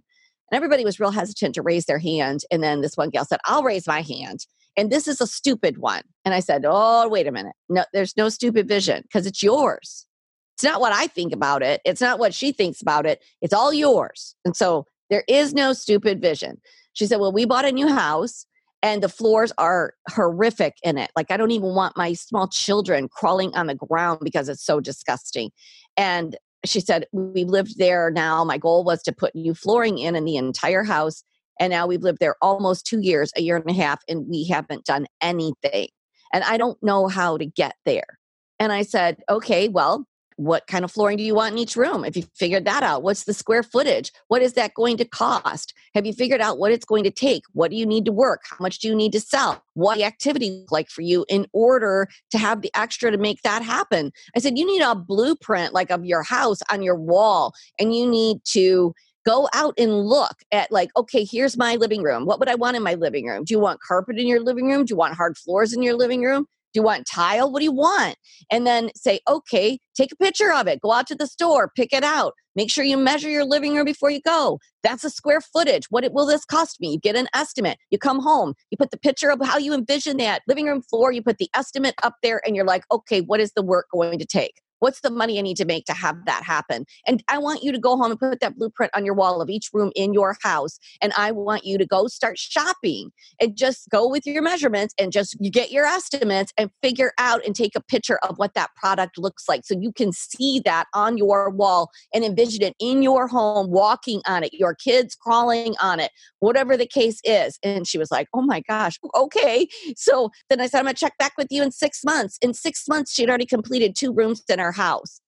And 0.51 0.57
everybody 0.57 0.85
was 0.85 1.01
real 1.01 1.11
hesitant 1.11 1.55
to 1.57 1.63
raise 1.63 1.87
their 1.87 1.99
hand. 1.99 2.41
And 2.51 2.63
then 2.63 2.81
this 2.81 2.97
one 2.97 3.11
gal 3.11 3.25
said, 3.25 3.41
I'll 3.47 3.63
raise 3.63 3.87
my 3.87 4.03
hand. 4.03 4.47
And 4.77 4.91
this 4.91 5.09
is 5.09 5.21
a 5.21 5.27
stupid 5.27 5.79
one. 5.79 6.03
And 6.25 6.35
I 6.35 6.41
said, 6.41 6.65
Oh, 6.67 7.09
wait 7.09 7.27
a 7.27 7.33
minute. 7.33 7.55
No, 7.69 7.85
there's 7.93 8.17
no 8.17 8.29
stupid 8.29 8.69
vision 8.69 9.03
because 9.03 9.27
it's 9.27 9.43
yours. 9.43 10.07
It's 10.55 10.65
not 10.65 10.81
what 10.81 10.93
I 10.93 11.07
think 11.07 11.33
about 11.33 11.63
it. 11.63 11.81
It's 11.85 12.01
not 12.01 12.19
what 12.19 12.33
she 12.33 12.53
thinks 12.53 12.81
about 12.81 13.07
it. 13.07 13.23
It's 13.43 13.53
all 13.53 13.73
yours. 13.73 14.35
And 14.45 14.57
so 14.57 14.87
there 15.11 15.25
is 15.29 15.53
no 15.53 15.73
stupid 15.73 16.21
vision. 16.21 16.61
She 16.93 17.07
said, 17.07 17.21
Well, 17.21 17.33
we 17.33 17.45
bought 17.45 17.65
a 17.65 17.73
new 17.73 17.89
house 17.89 18.47
and 18.87 19.03
the 19.03 19.09
floors 19.09 19.53
are 19.59 19.95
horrific 20.09 20.75
in 20.85 20.97
it. 20.97 21.11
Like 21.17 21.33
I 21.33 21.37
don't 21.37 21.51
even 21.51 21.75
want 21.75 21.97
my 21.97 22.13
small 22.13 22.47
children 22.47 23.09
crawling 23.09 23.53
on 23.57 23.67
the 23.67 23.75
ground 23.75 24.21
because 24.23 24.49
it's 24.49 24.65
so 24.65 24.79
disgusting. 24.79 25.51
And 25.97 26.37
she 26.65 26.79
said, 26.79 27.07
We've 27.13 27.49
lived 27.49 27.79
there 27.79 28.13
now. 28.13 28.45
My 28.45 28.59
goal 28.59 28.85
was 28.85 29.03
to 29.03 29.13
put 29.13 29.35
new 29.35 29.55
flooring 29.55 29.99
in 29.99 30.15
in 30.15 30.25
the 30.25 30.37
entire 30.37 30.85
house. 30.85 31.25
And 31.59 31.73
now 31.73 31.89
we've 31.89 32.03
lived 32.03 32.19
there 32.21 32.37
almost 32.41 32.87
two 32.87 33.01
years, 33.01 33.33
a 33.37 33.41
year 33.41 33.57
and 33.57 33.69
a 33.69 33.73
half, 33.73 34.03
and 34.09 34.25
we 34.29 34.47
haven't 34.47 34.85
done 34.85 35.07
anything. 35.21 35.89
And 36.33 36.45
I 36.45 36.57
don't 36.57 36.81
know 36.81 37.09
how 37.09 37.39
to 37.39 37.47
get 37.47 37.75
there. 37.85 38.19
And 38.61 38.73
I 38.73 38.83
said, 38.83 39.17
Okay, 39.29 39.67
well, 39.67 40.07
what 40.37 40.67
kind 40.67 40.85
of 40.85 40.93
flooring 40.93 41.17
do 41.17 41.23
you 41.23 41.35
want 41.35 41.53
in 41.53 41.59
each 41.59 41.77
room? 41.77 42.05
If 42.05 42.17
you 42.17 42.23
figured 42.35 42.65
that 42.67 42.83
out, 42.83 43.03
what's 43.03 43.25
the 43.25 43.35
square 43.35 43.63
footage? 43.63 44.13
What 44.29 44.43
is 44.43 44.53
that 44.55 44.75
going 44.75 44.97
to 44.99 45.05
cost? 45.05 45.75
Have 45.95 46.07
you 46.07 46.13
figured 46.13 46.41
out 46.41 46.59
what 46.59 46.73
it's 46.73 46.85
going 46.85 47.05
to 47.05 47.11
take? 47.11 47.43
What 47.53 47.71
do 47.71 47.77
you 47.77 47.87
need 47.87 48.05
to 48.05 48.13
work? 48.13 48.43
How 48.49 48.57
much 48.61 48.79
do 48.79 48.89
you 48.89 48.95
need 48.95 49.13
to 49.13 49.21
sell? 49.21 49.63
What 49.75 49.97
the 49.97 50.05
activity 50.05 50.51
look 50.51 50.73
like 50.73 50.91
for 50.91 51.03
you 51.03 51.25
in 51.29 51.47
order 51.53 52.09
to 52.31 52.39
have 52.39 52.63
the 52.63 52.71
extra 52.75 53.11
to 53.11 53.19
make 53.19 53.43
that 53.43 53.63
happen? 53.63 54.13
I 54.37 54.41
said, 54.41 54.59
you 54.59 54.67
need 54.67 54.83
a 54.83 54.95
blueprint 54.95 55.73
like 55.73 55.91
of 55.91 56.05
your 56.05 56.23
house 56.23 56.61
on 56.71 56.83
your 56.83 56.97
wall, 56.97 57.55
and 57.79 57.95
you 57.95 58.09
need 58.09 58.39
to 58.53 58.95
go 59.25 59.49
out 59.55 59.75
and 59.77 60.03
look 60.03 60.37
at 60.53 60.71
like 60.71 60.89
okay 60.97 61.25
here's 61.25 61.57
my 61.57 61.75
living 61.75 62.01
room 62.01 62.27
what 62.27 62.39
would 62.39 62.49
i 62.49 62.55
want 62.55 62.77
in 62.77 62.83
my 62.83 62.95
living 62.95 63.27
room 63.27 63.43
do 63.43 63.53
you 63.53 63.59
want 63.59 63.81
carpet 63.81 64.17
in 64.19 64.27
your 64.29 64.39
living 64.39 64.69
room 64.69 64.85
do 64.85 64.93
you 64.93 64.97
want 64.97 65.15
hard 65.15 65.37
floors 65.37 65.73
in 65.73 65.83
your 65.83 65.95
living 65.95 66.23
room 66.23 66.47
do 66.77 66.81
you 66.81 66.85
want 66.85 67.07
tile? 67.07 67.51
What 67.51 67.61
do 67.61 67.65
you 67.65 67.73
want? 67.73 68.17
And 68.51 68.67
then 68.67 68.91
say 68.95 69.21
okay 69.27 69.79
take 69.97 70.13
a 70.13 70.17
picture 70.17 70.53
of 70.53 70.67
it. 70.67 70.81
Go 70.83 70.93
out 70.93 71.07
to 71.07 71.15
the 71.15 71.27
store 71.27 71.73
pick 71.75 71.93
it 71.95 72.05
out. 72.05 72.35
Make 72.55 72.71
sure 72.71 72.85
you 72.85 72.99
measure 72.99 73.31
your 73.31 73.47
living 73.47 73.75
room 73.75 73.87
before 73.87 74.11
you 74.11 74.21
go. 74.21 74.59
That's 74.83 75.05
a 75.05 75.11
square 75.11 75.41
footage. 75.41 75.87
What 75.89 76.05
it, 76.05 76.13
will 76.13 76.27
this 76.27 76.45
cost 76.45 76.81
me? 76.81 76.93
You 76.93 76.99
get 76.99 77.17
an 77.17 77.29
estimate. 77.35 77.79
You 77.91 77.99
come 77.99 78.21
home. 78.21 78.53
You 78.71 78.77
put 78.77 78.91
the 78.91 78.99
picture 78.99 79.31
of 79.31 79.41
how 79.43 79.57
you 79.57 79.73
envision 79.73 80.19
that 80.19 80.43
living 80.47 80.67
room 80.67 80.83
floor. 80.83 81.13
You 81.13 81.23
put 81.23 81.39
the 81.39 81.49
estimate 81.55 81.95
up 82.03 82.17
there 82.23 82.43
and 82.45 82.55
you're 82.55 82.67
like 82.67 82.85
okay 82.93 83.23
what 83.23 83.41
is 83.41 83.53
the 83.53 83.63
work 83.63 83.87
going 83.91 84.19
to 84.19 84.27
take 84.27 84.61
What's 84.87 85.01
the 85.01 85.11
money 85.11 85.37
I 85.37 85.43
need 85.43 85.57
to 85.57 85.65
make 85.65 85.85
to 85.87 85.93
have 85.95 86.27
that 86.27 86.45
happen? 86.45 86.87
And 87.09 87.21
I 87.27 87.39
want 87.39 87.65
you 87.65 87.73
to 87.73 87.79
go 87.81 87.97
home 87.97 88.13
and 88.13 88.21
put 88.21 88.39
that 88.39 88.55
blueprint 88.57 88.93
on 88.95 89.05
your 89.05 89.15
wall 89.15 89.43
of 89.43 89.51
each 89.51 89.69
room 89.73 89.91
in 89.97 90.15
your 90.15 90.37
house. 90.45 90.79
And 91.03 91.13
I 91.17 91.33
want 91.33 91.65
you 91.65 91.77
to 91.77 91.85
go 91.85 92.07
start 92.07 92.39
shopping 92.39 93.11
and 93.41 93.57
just 93.57 93.89
go 93.91 94.09
with 94.09 94.25
your 94.27 94.43
measurements 94.43 94.95
and 94.97 95.11
just 95.11 95.37
get 95.51 95.73
your 95.73 95.87
estimates 95.87 96.53
and 96.57 96.71
figure 96.85 97.11
out 97.19 97.45
and 97.45 97.53
take 97.53 97.75
a 97.75 97.81
picture 97.81 98.21
of 98.23 98.39
what 98.39 98.55
that 98.55 98.71
product 98.77 99.19
looks 99.19 99.49
like. 99.49 99.63
So 99.65 99.75
you 99.77 99.93
can 99.93 100.13
see 100.13 100.61
that 100.65 100.85
on 100.95 101.19
your 101.19 101.51
wall 101.51 101.91
and 102.15 102.25
envision 102.25 102.63
it 102.63 102.77
in 102.79 103.03
your 103.03 103.27
home, 103.27 103.73
walking 103.73 104.23
on 104.25 104.45
it, 104.45 104.55
your 104.55 104.77
kids 104.77 105.17
crawling 105.17 105.75
on 105.83 105.99
it, 105.99 106.13
whatever 106.39 106.77
the 106.77 106.87
case 106.87 107.19
is. 107.25 107.59
And 107.65 107.89
she 107.89 107.99
was 107.99 108.13
like, 108.13 108.29
Oh 108.33 108.43
my 108.43 108.63
gosh, 108.69 109.01
okay. 109.17 109.67
So 109.97 110.31
then 110.49 110.61
I 110.61 110.69
said, 110.69 110.79
I'm 110.79 110.85
going 110.85 110.95
to 110.95 111.01
check 111.01 111.19
back 111.19 111.33
with 111.37 111.49
you 111.51 111.65
in 111.65 111.73
six 111.73 112.05
months. 112.05 112.39
In 112.41 112.55
six 112.55 112.85
months, 112.89 113.13
she'd 113.13 113.29
already 113.29 113.47
completed 113.47 113.97
two 113.97 114.13
rooms 114.13 114.45
in 114.49 114.61
her 114.61 114.76
house. 114.77 115.21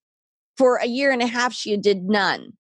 For 0.57 0.77
a 0.77 0.87
year 0.87 1.11
and 1.11 1.23
a 1.23 1.27
half, 1.27 1.53
she 1.53 1.77
did 1.77 2.05
none. 2.05 2.53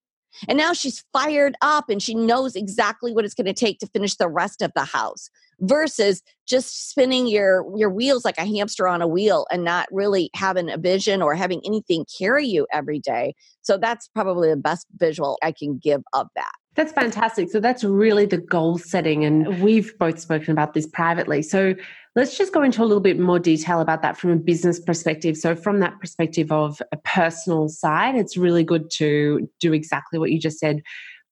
And 0.47 0.57
now 0.57 0.73
she's 0.73 1.04
fired 1.12 1.57
up 1.62 1.90
and 1.90 2.02
she 2.02 2.14
knows 2.14 2.54
exactly 2.54 3.12
what 3.12 3.25
it's 3.25 3.35
going 3.35 3.47
to 3.47 3.52
take 3.52 3.78
to 3.80 3.87
finish 3.88 4.16
the 4.16 4.28
rest 4.28 4.62
of 4.62 4.71
the 4.75 4.85
house 4.85 5.30
versus 5.61 6.23
just 6.47 6.90
spinning 6.90 7.26
your 7.26 7.64
your 7.76 7.90
wheels 7.90 8.25
like 8.25 8.38
a 8.38 8.45
hamster 8.45 8.87
on 8.87 9.02
a 9.02 9.09
wheel 9.09 9.47
and 9.50 9.64
not 9.64 9.88
really 9.90 10.30
having 10.35 10.71
a 10.71 10.78
vision 10.78 11.21
or 11.21 11.35
having 11.35 11.61
anything 11.66 12.04
carry 12.16 12.47
you 12.47 12.66
every 12.73 13.00
day. 13.00 13.35
So 13.62 13.76
that's 13.76 14.09
probably 14.09 14.50
the 14.50 14.57
best 14.57 14.87
visual 14.97 15.38
I 15.42 15.52
can 15.52 15.78
give 15.83 16.02
of 16.12 16.28
that. 16.37 16.52
That's 16.76 16.92
fantastic. 16.92 17.50
So 17.50 17.59
that's 17.59 17.83
really 17.83 18.25
the 18.25 18.38
goal 18.38 18.78
setting. 18.78 19.25
And 19.25 19.61
we've 19.61 19.99
both 19.99 20.21
spoken 20.21 20.52
about 20.52 20.75
this 20.75 20.87
privately. 20.87 21.42
So 21.42 21.75
let's 22.17 22.37
just 22.37 22.53
go 22.53 22.62
into 22.62 22.83
a 22.83 22.87
little 22.87 23.00
bit 23.00 23.19
more 23.19 23.38
detail 23.38 23.81
about 23.81 24.03
that 24.03 24.17
from 24.17 24.31
a 24.31 24.37
business 24.37 24.81
perspective. 24.81 25.37
So, 25.37 25.55
from 25.55 25.81
that 25.81 25.99
perspective 26.00 26.50
of 26.53 26.81
a 26.93 26.97
personal 26.99 27.69
side, 27.69 28.15
it's 28.15 28.37
really 28.37 28.65
good 28.65 28.91
to 28.93 29.49
do 29.61 29.73
exactly 29.73 30.19
what 30.19 30.31
you 30.31 30.38
just 30.38 30.59
said. 30.59 30.83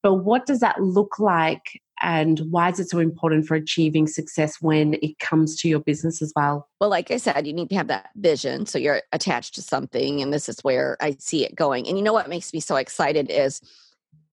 But 0.03 0.15
what 0.25 0.47
does 0.47 0.61
that 0.61 0.81
look 0.81 1.19
like? 1.19 1.81
And 2.03 2.41
why 2.51 2.71
is 2.71 2.79
it 2.79 2.91
so 2.91 2.99
important 2.99 3.47
for 3.47 3.55
achieving 3.55 4.07
success 4.07 4.59
when 4.61 4.95
it 5.03 5.19
comes 5.19 5.57
to 5.61 5.69
your 5.69 5.81
business 5.81 6.21
as 6.21 6.33
well? 6.37 6.69
Well, 6.81 6.91
like 6.91 7.11
I 7.11 7.17
said, 7.17 7.47
you 7.47 7.55
need 7.55 7.71
to 7.71 7.77
have 7.77 7.89
that 7.89 8.11
vision. 8.17 8.67
So 8.67 8.79
you're 8.79 9.03
attached 9.13 9.55
to 9.55 9.63
something, 9.63 10.21
and 10.21 10.33
this 10.33 10.49
is 10.49 10.61
where 10.61 10.97
I 11.01 11.17
see 11.19 11.45
it 11.45 11.55
going. 11.55 11.89
And 11.89 11.97
you 11.97 12.05
know 12.05 12.13
what 12.13 12.29
makes 12.29 12.53
me 12.53 12.61
so 12.61 12.77
excited 12.77 13.31
is 13.31 13.61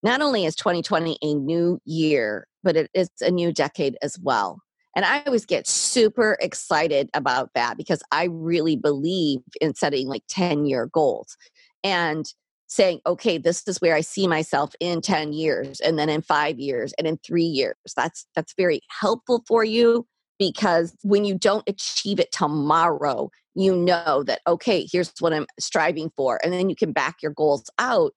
not 0.04 0.22
only 0.22 0.46
is 0.46 0.56
2020 0.56 1.18
a 1.22 1.34
new 1.34 1.80
year, 1.86 2.48
but 2.64 2.76
it 2.76 2.92
is 2.94 3.10
a 3.22 3.32
new 3.32 3.54
decade 3.54 3.98
as 4.02 4.20
well. 4.20 4.62
And 4.96 5.06
I 5.06 5.22
always 5.26 5.46
get 5.46 5.68
super 5.68 6.38
excited 6.40 7.10
about 7.14 7.50
that 7.56 7.78
because 7.78 8.04
I 8.12 8.26
really 8.26 8.76
believe 8.76 9.40
in 9.60 9.74
setting 9.74 10.08
like 10.08 10.24
10 10.30 10.66
year 10.66 10.88
goals 10.92 11.36
and 11.84 12.26
saying, 12.68 13.02
okay, 13.06 13.38
this 13.38 13.68
is 13.68 13.80
where 13.82 13.96
I 13.96 14.02
see 14.02 14.28
myself 14.28 14.74
in 14.80 15.02
10 15.02 15.34
years 15.34 15.80
and 15.80 15.98
then 15.98 16.10
in 16.10 16.22
five 16.22 16.60
years 16.60 16.94
and 16.98 17.08
in 17.08 17.18
three 17.18 17.44
years. 17.44 17.76
That's 17.96 18.26
that's 18.36 18.54
very 18.58 18.82
helpful 18.90 19.44
for 19.48 19.64
you 19.64 20.08
because 20.40 20.96
when 21.04 21.26
you 21.26 21.38
don't 21.38 21.68
achieve 21.68 22.20
it 22.20 22.32
tomorrow, 22.32 23.30
you 23.56 23.76
know 23.76 24.24
that 24.24 24.42
okay, 24.48 24.88
here's 24.92 25.14
what 25.20 25.34
I'm 25.34 25.46
striving 25.60 26.12
for. 26.16 26.40
And 26.44 26.52
then 26.52 26.70
you 26.70 26.76
can 26.76 26.92
back 26.92 27.18
your 27.22 27.34
goals 27.34 27.70
out 27.78 28.14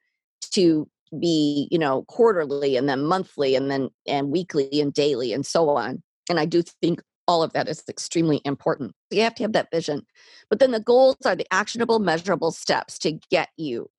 to 0.53 0.89
be 1.21 1.69
you 1.71 1.79
know 1.79 2.03
quarterly 2.09 2.77
and 2.77 2.89
then 2.89 3.05
monthly 3.05 3.55
and 3.55 3.71
then 3.71 3.89
and 4.07 4.31
weekly 4.31 4.81
and 4.81 4.93
daily 4.93 5.33
and 5.33 5.47
so 5.47 5.69
on 5.71 6.03
and 6.29 6.39
i 6.41 6.45
do 6.45 6.63
think 6.63 7.01
all 7.29 7.43
of 7.43 7.53
that 7.55 7.69
is 7.69 7.83
extremely 7.89 8.41
important. 8.45 8.95
You 9.11 9.23
have 9.23 9.35
to 9.35 9.43
have 9.43 9.53
that 9.55 9.73
vision. 9.73 10.07
But 10.49 10.61
then 10.61 10.71
the 10.71 10.79
goals 10.79 11.17
are 11.25 11.35
the 11.35 11.53
actionable 11.53 11.99
measurable 11.99 12.53
steps 12.53 13.01
to 13.01 13.19
get 13.33 13.49
you 13.57 13.91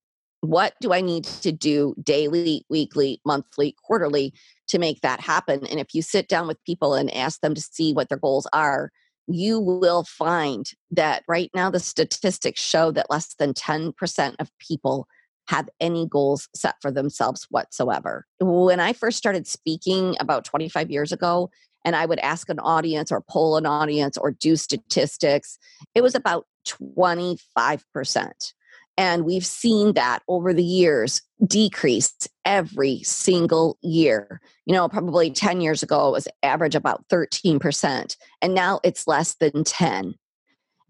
what 0.41 0.75
do 0.79 0.93
i 0.93 1.01
need 1.01 1.23
to 1.23 1.51
do 1.51 1.95
daily 2.03 2.63
weekly 2.69 3.19
monthly 3.25 3.75
quarterly 3.83 4.33
to 4.67 4.79
make 4.79 5.01
that 5.01 5.19
happen? 5.19 5.65
And 5.65 5.79
if 5.79 5.93
you 5.93 6.01
sit 6.01 6.27
down 6.27 6.47
with 6.47 6.63
people 6.63 6.93
and 6.93 7.13
ask 7.13 7.41
them 7.41 7.55
to 7.55 7.61
see 7.61 7.91
what 7.91 8.09
their 8.09 8.19
goals 8.19 8.47
are 8.53 8.91
you 9.27 9.59
will 9.59 10.03
find 10.03 10.71
that 10.91 11.23
right 11.27 11.51
now 11.53 11.69
the 11.69 11.79
statistics 11.79 12.61
show 12.61 12.91
that 12.91 13.09
less 13.09 13.35
than 13.37 13.53
10% 13.53 14.35
of 14.39 14.49
people 14.57 15.07
have 15.49 15.69
any 15.79 16.07
goals 16.07 16.49
set 16.55 16.75
for 16.81 16.91
themselves 16.91 17.45
whatsoever. 17.49 18.25
When 18.39 18.79
I 18.79 18.93
first 18.93 19.17
started 19.17 19.47
speaking 19.47 20.15
about 20.19 20.45
25 20.45 20.89
years 20.89 21.11
ago, 21.11 21.49
and 21.87 21.95
I 21.95 22.05
would 22.05 22.19
ask 22.19 22.49
an 22.49 22.59
audience 22.59 23.13
or 23.13 23.21
poll 23.21 23.55
an 23.55 23.65
audience 23.65 24.17
or 24.17 24.31
do 24.31 24.57
statistics, 24.57 25.57
it 25.95 26.01
was 26.01 26.15
about 26.15 26.45
25%. 26.67 28.53
And 28.97 29.23
we've 29.23 29.45
seen 29.45 29.93
that 29.93 30.19
over 30.27 30.53
the 30.53 30.65
years 30.65 31.21
decrease 31.45 32.13
every 32.43 33.03
single 33.03 33.77
year. 33.81 34.41
You 34.65 34.73
know, 34.73 34.89
probably 34.89 35.31
10 35.31 35.61
years 35.61 35.81
ago, 35.81 36.09
it 36.09 36.11
was 36.11 36.27
average 36.43 36.75
about 36.75 37.07
13%, 37.07 38.17
and 38.41 38.53
now 38.53 38.81
it's 38.83 39.07
less 39.07 39.35
than 39.35 39.63
10. 39.63 40.13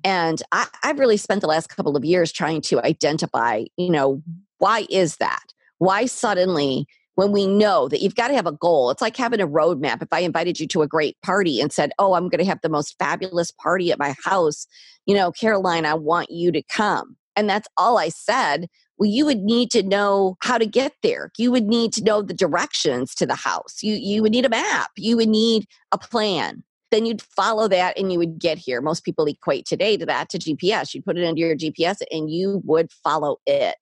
And 0.03 0.41
I, 0.51 0.65
have 0.81 0.97
really 0.97 1.17
spent 1.17 1.41
the 1.41 1.47
last 1.47 1.69
couple 1.69 1.95
of 1.95 2.05
years 2.05 2.31
trying 2.31 2.61
to 2.61 2.83
identify, 2.83 3.65
you 3.77 3.91
know, 3.91 4.23
why 4.57 4.87
is 4.89 5.17
that? 5.17 5.53
Why 5.77 6.07
suddenly, 6.07 6.87
when 7.17 7.31
we 7.31 7.47
know 7.47 7.87
that 7.87 7.99
you've 7.99 8.13
got 8.13 8.27
to 8.27 8.35
have 8.35 8.45
a 8.45 8.51
goal, 8.51 8.91
it's 8.91 9.01
like 9.01 9.17
having 9.17 9.41
a 9.41 9.47
roadmap. 9.47 10.03
If 10.03 10.09
I 10.11 10.19
invited 10.19 10.59
you 10.59 10.67
to 10.67 10.83
a 10.83 10.87
great 10.87 11.19
party 11.23 11.59
and 11.59 11.73
said, 11.73 11.91
Oh, 11.97 12.13
I'm 12.13 12.29
going 12.29 12.43
to 12.43 12.45
have 12.45 12.61
the 12.61 12.69
most 12.69 12.95
fabulous 12.99 13.49
party 13.51 13.91
at 13.91 13.97
my 13.97 14.15
house, 14.23 14.67
you 15.07 15.15
know, 15.15 15.31
Caroline, 15.31 15.87
I 15.87 15.95
want 15.95 16.29
you 16.29 16.51
to 16.51 16.61
come. 16.61 17.17
And 17.35 17.49
that's 17.49 17.67
all 17.75 17.97
I 17.97 18.09
said. 18.09 18.67
Well, 18.99 19.09
you 19.09 19.25
would 19.25 19.39
need 19.39 19.71
to 19.71 19.81
know 19.81 20.37
how 20.41 20.59
to 20.59 20.67
get 20.67 20.93
there. 21.01 21.31
You 21.39 21.51
would 21.51 21.65
need 21.65 21.91
to 21.93 22.03
know 22.03 22.21
the 22.21 22.35
directions 22.35 23.15
to 23.15 23.25
the 23.25 23.35
house. 23.35 23.77
You, 23.81 23.95
you 23.95 24.21
would 24.21 24.31
need 24.31 24.45
a 24.45 24.49
map. 24.49 24.91
You 24.95 25.17
would 25.17 25.29
need 25.29 25.65
a 25.91 25.97
plan 25.97 26.63
then 26.89 27.05
you'd 27.05 27.21
follow 27.21 27.67
that 27.67 27.97
and 27.97 28.13
you 28.13 28.17
would 28.17 28.39
get 28.39 28.57
here. 28.57 28.79
Most 28.79 29.03
people 29.03 29.25
equate 29.25 29.65
today 29.65 29.97
to 29.97 30.05
that 30.05 30.29
to 30.29 30.37
GPS. 30.37 30.93
You'd 30.93 31.03
put 31.03 31.17
it 31.17 31.23
into 31.23 31.41
your 31.41 31.53
GPS 31.53 31.97
and 32.11 32.31
you 32.31 32.61
would 32.63 32.91
follow 33.03 33.37
it. 33.45 33.75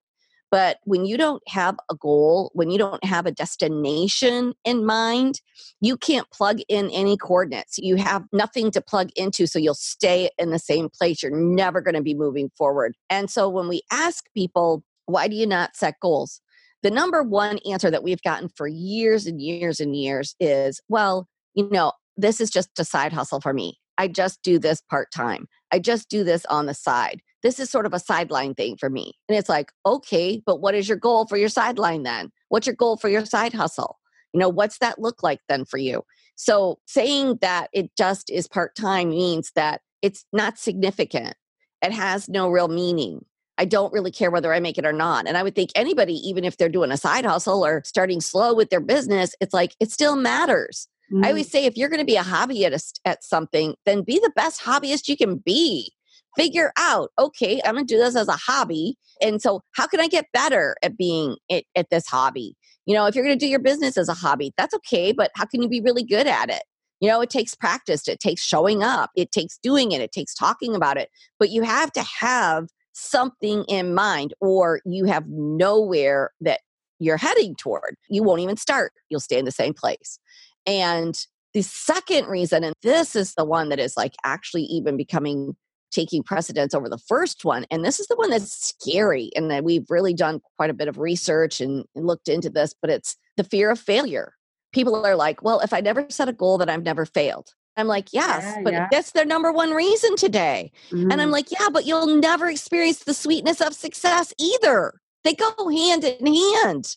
But 0.52 0.78
when 0.84 1.06
you 1.06 1.18
don't 1.18 1.44
have 1.50 1.76
a 1.90 1.96
goal, 1.96 2.52
when 2.54 2.70
you 2.70 2.78
don't 2.78 3.04
have 3.04 3.26
a 3.26 3.32
destination 3.32 4.54
in 4.64 4.86
mind, 4.86 5.42
you 5.82 5.98
can't 5.98 6.30
plug 6.32 6.60
in 6.70 6.90
any 6.92 7.18
coordinates. 7.18 7.78
You 7.78 7.96
have 7.98 8.24
nothing 8.32 8.72
to 8.72 8.82
plug 8.82 9.10
into, 9.16 9.48
so 9.48 9.60
you'll 9.60 9.74
stay 9.74 10.30
in 10.38 10.52
the 10.52 10.60
same 10.60 10.90
place. 10.90 11.24
You're 11.24 11.36
never 11.36 11.82
going 11.82 11.96
to 11.96 12.02
be 12.02 12.14
moving 12.14 12.52
forward. 12.58 12.96
And 13.10 13.30
so 13.30 13.50
when 13.50 13.68
we 13.68 13.82
ask 13.92 14.26
people, 14.34 14.84
why 15.08 15.28
do 15.28 15.36
you 15.36 15.48
not 15.48 15.76
set 15.76 15.96
goals? 16.00 16.42
The 16.84 16.92
number 16.92 17.24
one 17.24 17.60
answer 17.70 17.90
that 17.90 18.04
we've 18.04 18.22
gotten 18.22 18.50
for 18.50 18.68
years 18.68 19.26
and 19.26 19.42
years 19.42 19.80
and 19.80 19.96
years 19.96 20.36
is, 20.40 20.80
well, 20.88 21.28
you 21.56 21.68
know, 21.72 21.92
this 22.16 22.40
is 22.40 22.50
just 22.50 22.70
a 22.80 22.86
side 22.86 23.12
hustle 23.12 23.42
for 23.42 23.54
me. 23.54 23.80
I 23.98 24.08
just 24.08 24.42
do 24.44 24.60
this 24.60 24.82
part 24.90 25.12
time. 25.12 25.48
I 25.76 25.80
just 25.80 26.10
do 26.10 26.24
this 26.24 26.46
on 26.46 26.66
the 26.66 26.74
side 26.74 27.22
this 27.46 27.60
is 27.60 27.70
sort 27.70 27.86
of 27.86 27.94
a 27.94 28.00
sideline 28.00 28.56
thing 28.56 28.76
for 28.76 28.90
me. 28.90 29.14
And 29.30 29.38
it's 29.38 29.50
like, 29.50 29.72
okay, 29.86 30.42
but 30.48 30.62
what 30.62 30.74
is 30.74 30.90
your 30.90 30.98
goal 30.98 31.28
for 31.28 31.38
your 31.38 31.48
sideline 31.48 32.02
then? 32.02 32.32
What's 32.50 32.66
your 32.66 32.76
goal 32.76 32.98
for 32.98 33.08
your 33.08 33.24
side 33.24 33.54
hustle? 33.54 34.00
You 34.34 34.40
know, 34.40 34.50
what's 34.50 34.80
that 34.80 34.98
look 34.98 35.22
like 35.22 35.42
then 35.48 35.64
for 35.64 35.78
you? 35.78 36.02
So 36.36 36.80
saying 36.88 37.38
that 37.42 37.70
it 37.72 37.92
just 37.96 38.32
is 38.32 38.48
part 38.48 38.76
time 38.76 39.12
means 39.12 39.52
that 39.56 39.82
it's 40.02 40.26
not 40.34 40.58
significant. 40.58 41.36
It 41.84 41.92
has 41.92 42.28
no 42.28 42.50
real 42.50 42.68
meaning. 42.68 43.24
I 43.60 43.66
don't 43.66 43.94
really 43.94 44.12
care 44.12 44.32
whether 44.32 44.52
I 44.52 44.60
make 44.60 44.80
it 44.80 44.86
or 44.86 44.92
not. 44.92 45.28
And 45.28 45.38
I 45.38 45.44
would 45.44 45.54
think 45.54 45.70
anybody, 45.76 46.16
even 46.28 46.46
if 46.46 46.58
they're 46.58 46.68
doing 46.68 46.92
a 46.92 46.98
side 46.98 47.26
hustle 47.26 47.64
or 47.64 47.84
starting 47.86 48.22
slow 48.22 48.56
with 48.56 48.72
their 48.72 48.82
business, 48.82 49.36
it's 49.40 49.54
like 49.54 49.76
it 49.80 49.92
still 49.92 50.16
matters. 50.16 50.88
Mm-hmm. 51.12 51.26
I 51.26 51.30
always 51.30 51.52
say 51.52 51.66
if 51.66 51.78
you're 51.78 51.90
going 51.90 52.00
to 52.00 52.06
be 52.06 52.16
a 52.16 52.24
hobbyist 52.24 53.00
at 53.06 53.24
something, 53.24 53.76
then 53.86 54.02
be 54.02 54.20
the 54.20 54.32
best 54.36 54.62
hobbyist 54.62 55.08
you 55.08 55.18
can 55.18 55.38
be 55.38 55.92
figure 56.36 56.72
out, 56.78 57.12
okay, 57.18 57.62
I'm 57.66 57.76
going 57.76 57.88
to 57.88 57.94
do 57.94 58.00
this 58.00 58.16
as 58.16 58.28
a 58.28 58.34
hobby. 58.36 58.98
And 59.22 59.42
so, 59.42 59.62
how 59.76 59.88
can 59.88 60.00
I 60.00 60.08
get 60.08 60.26
better 60.34 60.76
at 60.84 60.98
being 60.98 61.38
it, 61.50 61.66
at 61.76 61.90
this 61.90 62.08
hobby? 62.08 62.56
You 62.86 62.94
know, 62.94 63.06
if 63.06 63.16
you're 63.16 63.24
going 63.24 63.38
to 63.38 63.46
do 63.46 63.50
your 63.50 63.60
business 63.60 63.98
as 63.98 64.10
a 64.10 64.14
hobby, 64.14 64.54
that's 64.58 64.76
okay, 64.76 65.12
but 65.12 65.32
how 65.36 65.46
can 65.46 65.62
you 65.62 65.70
be 65.70 65.82
really 65.82 66.04
good 66.04 66.28
at 66.28 66.50
it? 66.50 66.64
You 67.00 67.10
know, 67.10 67.22
it 67.22 67.30
takes 67.30 67.56
practice, 67.56 68.08
it 68.08 68.20
takes 68.20 68.42
showing 68.42 68.84
up, 68.84 69.12
it 69.16 69.32
takes 69.32 69.58
doing 69.58 69.92
it, 69.92 70.02
it 70.02 70.12
takes 70.12 70.34
talking 70.34 70.76
about 70.76 70.98
it. 70.98 71.10
But 71.40 71.50
you 71.50 71.64
have 71.64 71.92
to 71.94 72.04
have 72.22 72.68
something 72.94 73.66
in 73.68 73.94
mind, 73.94 74.34
or 74.40 74.82
you 74.86 75.06
have 75.06 75.26
nowhere 75.28 76.32
that 76.42 76.62
you're 77.00 77.18
heading 77.18 77.56
toward. 77.56 77.96
You 78.10 78.24
won't 78.24 78.42
even 78.42 78.58
start, 78.58 78.94
you'll 79.10 79.20
stay 79.20 79.38
in 79.40 79.46
the 79.46 79.52
same 79.52 79.74
place. 79.74 80.20
And 80.66 81.18
the 81.54 81.62
second 81.62 82.28
reason, 82.28 82.64
and 82.64 82.74
this 82.82 83.16
is 83.16 83.34
the 83.36 83.46
one 83.46 83.70
that 83.70 83.80
is 83.80 83.96
like 83.96 84.14
actually 84.24 84.64
even 84.64 84.98
becoming 84.98 85.56
taking 85.92 86.22
precedence 86.22 86.74
over 86.74 86.90
the 86.90 86.98
first 86.98 87.46
one. 87.46 87.66
And 87.72 87.86
this 87.86 88.00
is 88.00 88.08
the 88.08 88.18
one 88.18 88.30
that's 88.30 88.52
scary. 88.52 89.32
And 89.36 89.50
that 89.50 89.64
we've 89.64 89.90
really 89.90 90.14
done 90.14 90.42
quite 90.58 90.70
a 90.70 90.74
bit 90.74 90.90
of 90.90 90.98
research 90.98 91.62
and, 91.62 91.86
and 91.96 92.06
looked 92.06 92.28
into 92.28 92.50
this, 92.50 92.74
but 92.80 92.92
it's 92.92 93.16
the 93.38 93.44
fear 93.44 93.72
of 93.72 93.80
failure. 93.80 94.34
People 94.74 95.06
are 95.06 95.16
like, 95.16 95.42
well, 95.42 95.62
if 95.62 95.72
I 95.72 95.80
never 95.80 96.06
set 96.10 96.28
a 96.28 96.34
goal, 96.34 96.58
then 96.58 96.70
I've 96.70 96.84
never 96.84 97.06
failed. 97.06 97.48
I'm 97.78 97.88
like, 97.88 98.12
yes, 98.12 98.44
yeah, 98.44 98.62
but 98.64 98.74
yeah. 98.74 98.88
that's 98.92 99.12
their 99.12 99.26
number 99.26 99.52
one 99.52 99.72
reason 99.72 100.16
today. 100.16 100.72
Mm-hmm. 100.88 101.12
And 101.12 101.14
I'm 101.14 101.20
mm-hmm. 101.20 101.32
like, 101.32 101.52
yeah, 101.52 101.70
but 101.72 101.86
you'll 101.86 102.18
never 102.18 102.48
experience 102.48 103.00
the 103.00 103.14
sweetness 103.14 103.62
of 103.62 103.74
success 103.74 104.34
either. 104.40 105.00
They 105.24 105.34
go 105.34 105.70
hand 105.70 106.04
in 106.04 106.26
hand. 106.26 106.96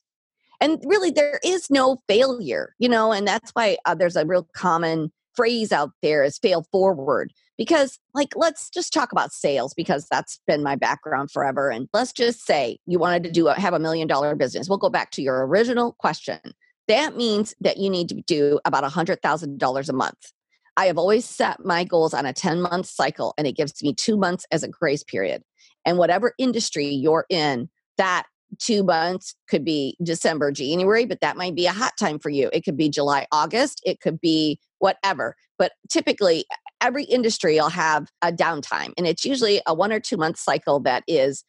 And 0.60 0.82
really, 0.84 1.10
there 1.10 1.40
is 1.44 1.70
no 1.70 2.02
failure, 2.08 2.74
you 2.78 2.88
know, 2.88 3.12
and 3.12 3.26
that's 3.26 3.50
why 3.52 3.78
uh, 3.84 3.94
there's 3.94 4.16
a 4.16 4.26
real 4.26 4.48
common 4.54 5.12
phrase 5.38 5.70
out 5.70 5.92
there 6.02 6.24
is 6.24 6.36
fail 6.36 6.66
forward 6.72 7.32
because 7.56 8.00
like 8.12 8.32
let's 8.34 8.68
just 8.70 8.92
talk 8.92 9.12
about 9.12 9.32
sales 9.32 9.72
because 9.72 10.04
that's 10.10 10.40
been 10.48 10.64
my 10.64 10.74
background 10.74 11.30
forever 11.30 11.70
and 11.70 11.88
let's 11.92 12.12
just 12.12 12.44
say 12.44 12.76
you 12.86 12.98
wanted 12.98 13.22
to 13.22 13.30
do 13.30 13.46
a, 13.46 13.54
have 13.54 13.72
a 13.72 13.78
million 13.78 14.08
dollar 14.08 14.34
business 14.34 14.68
we'll 14.68 14.78
go 14.78 14.90
back 14.90 15.12
to 15.12 15.22
your 15.22 15.46
original 15.46 15.92
question. 16.00 16.40
That 16.88 17.16
means 17.16 17.54
that 17.60 17.76
you 17.76 17.88
need 17.88 18.08
to 18.08 18.20
do 18.26 18.58
about 18.64 18.82
a 18.82 18.88
hundred 18.88 19.22
thousand 19.22 19.60
dollars 19.60 19.88
a 19.88 19.92
month. 19.92 20.32
I 20.76 20.86
have 20.86 20.98
always 20.98 21.24
set 21.24 21.64
my 21.64 21.84
goals 21.84 22.14
on 22.14 22.26
a 22.26 22.32
10 22.32 22.60
month 22.60 22.86
cycle 22.86 23.32
and 23.38 23.46
it 23.46 23.56
gives 23.56 23.80
me 23.80 23.94
two 23.94 24.16
months 24.16 24.44
as 24.50 24.64
a 24.64 24.68
grace 24.68 25.04
period. 25.04 25.42
And 25.84 25.98
whatever 25.98 26.34
industry 26.38 26.88
you're 26.88 27.26
in 27.28 27.68
that 27.96 28.24
two 28.58 28.82
months 28.82 29.34
could 29.48 29.64
be 29.64 29.96
december 30.02 30.50
january 30.50 31.04
but 31.04 31.20
that 31.20 31.36
might 31.36 31.54
be 31.54 31.66
a 31.66 31.72
hot 31.72 31.92
time 31.98 32.18
for 32.18 32.30
you. 32.30 32.48
It 32.52 32.64
could 32.64 32.76
be 32.76 32.88
july 32.88 33.26
august 33.32 33.82
it 33.84 34.00
could 34.00 34.20
be 34.20 34.58
whatever 34.78 35.36
but 35.58 35.72
typically 35.88 36.44
every 36.80 37.04
industry 37.04 37.54
will 37.54 37.68
have 37.68 38.08
a 38.22 38.32
downtime 38.32 38.92
and 38.96 39.06
it's 39.06 39.24
usually 39.24 39.60
a 39.66 39.74
one 39.74 39.92
or 39.92 40.00
two 40.00 40.16
month 40.16 40.38
cycle 40.38 40.80
that 40.80 41.02
is 41.06 41.44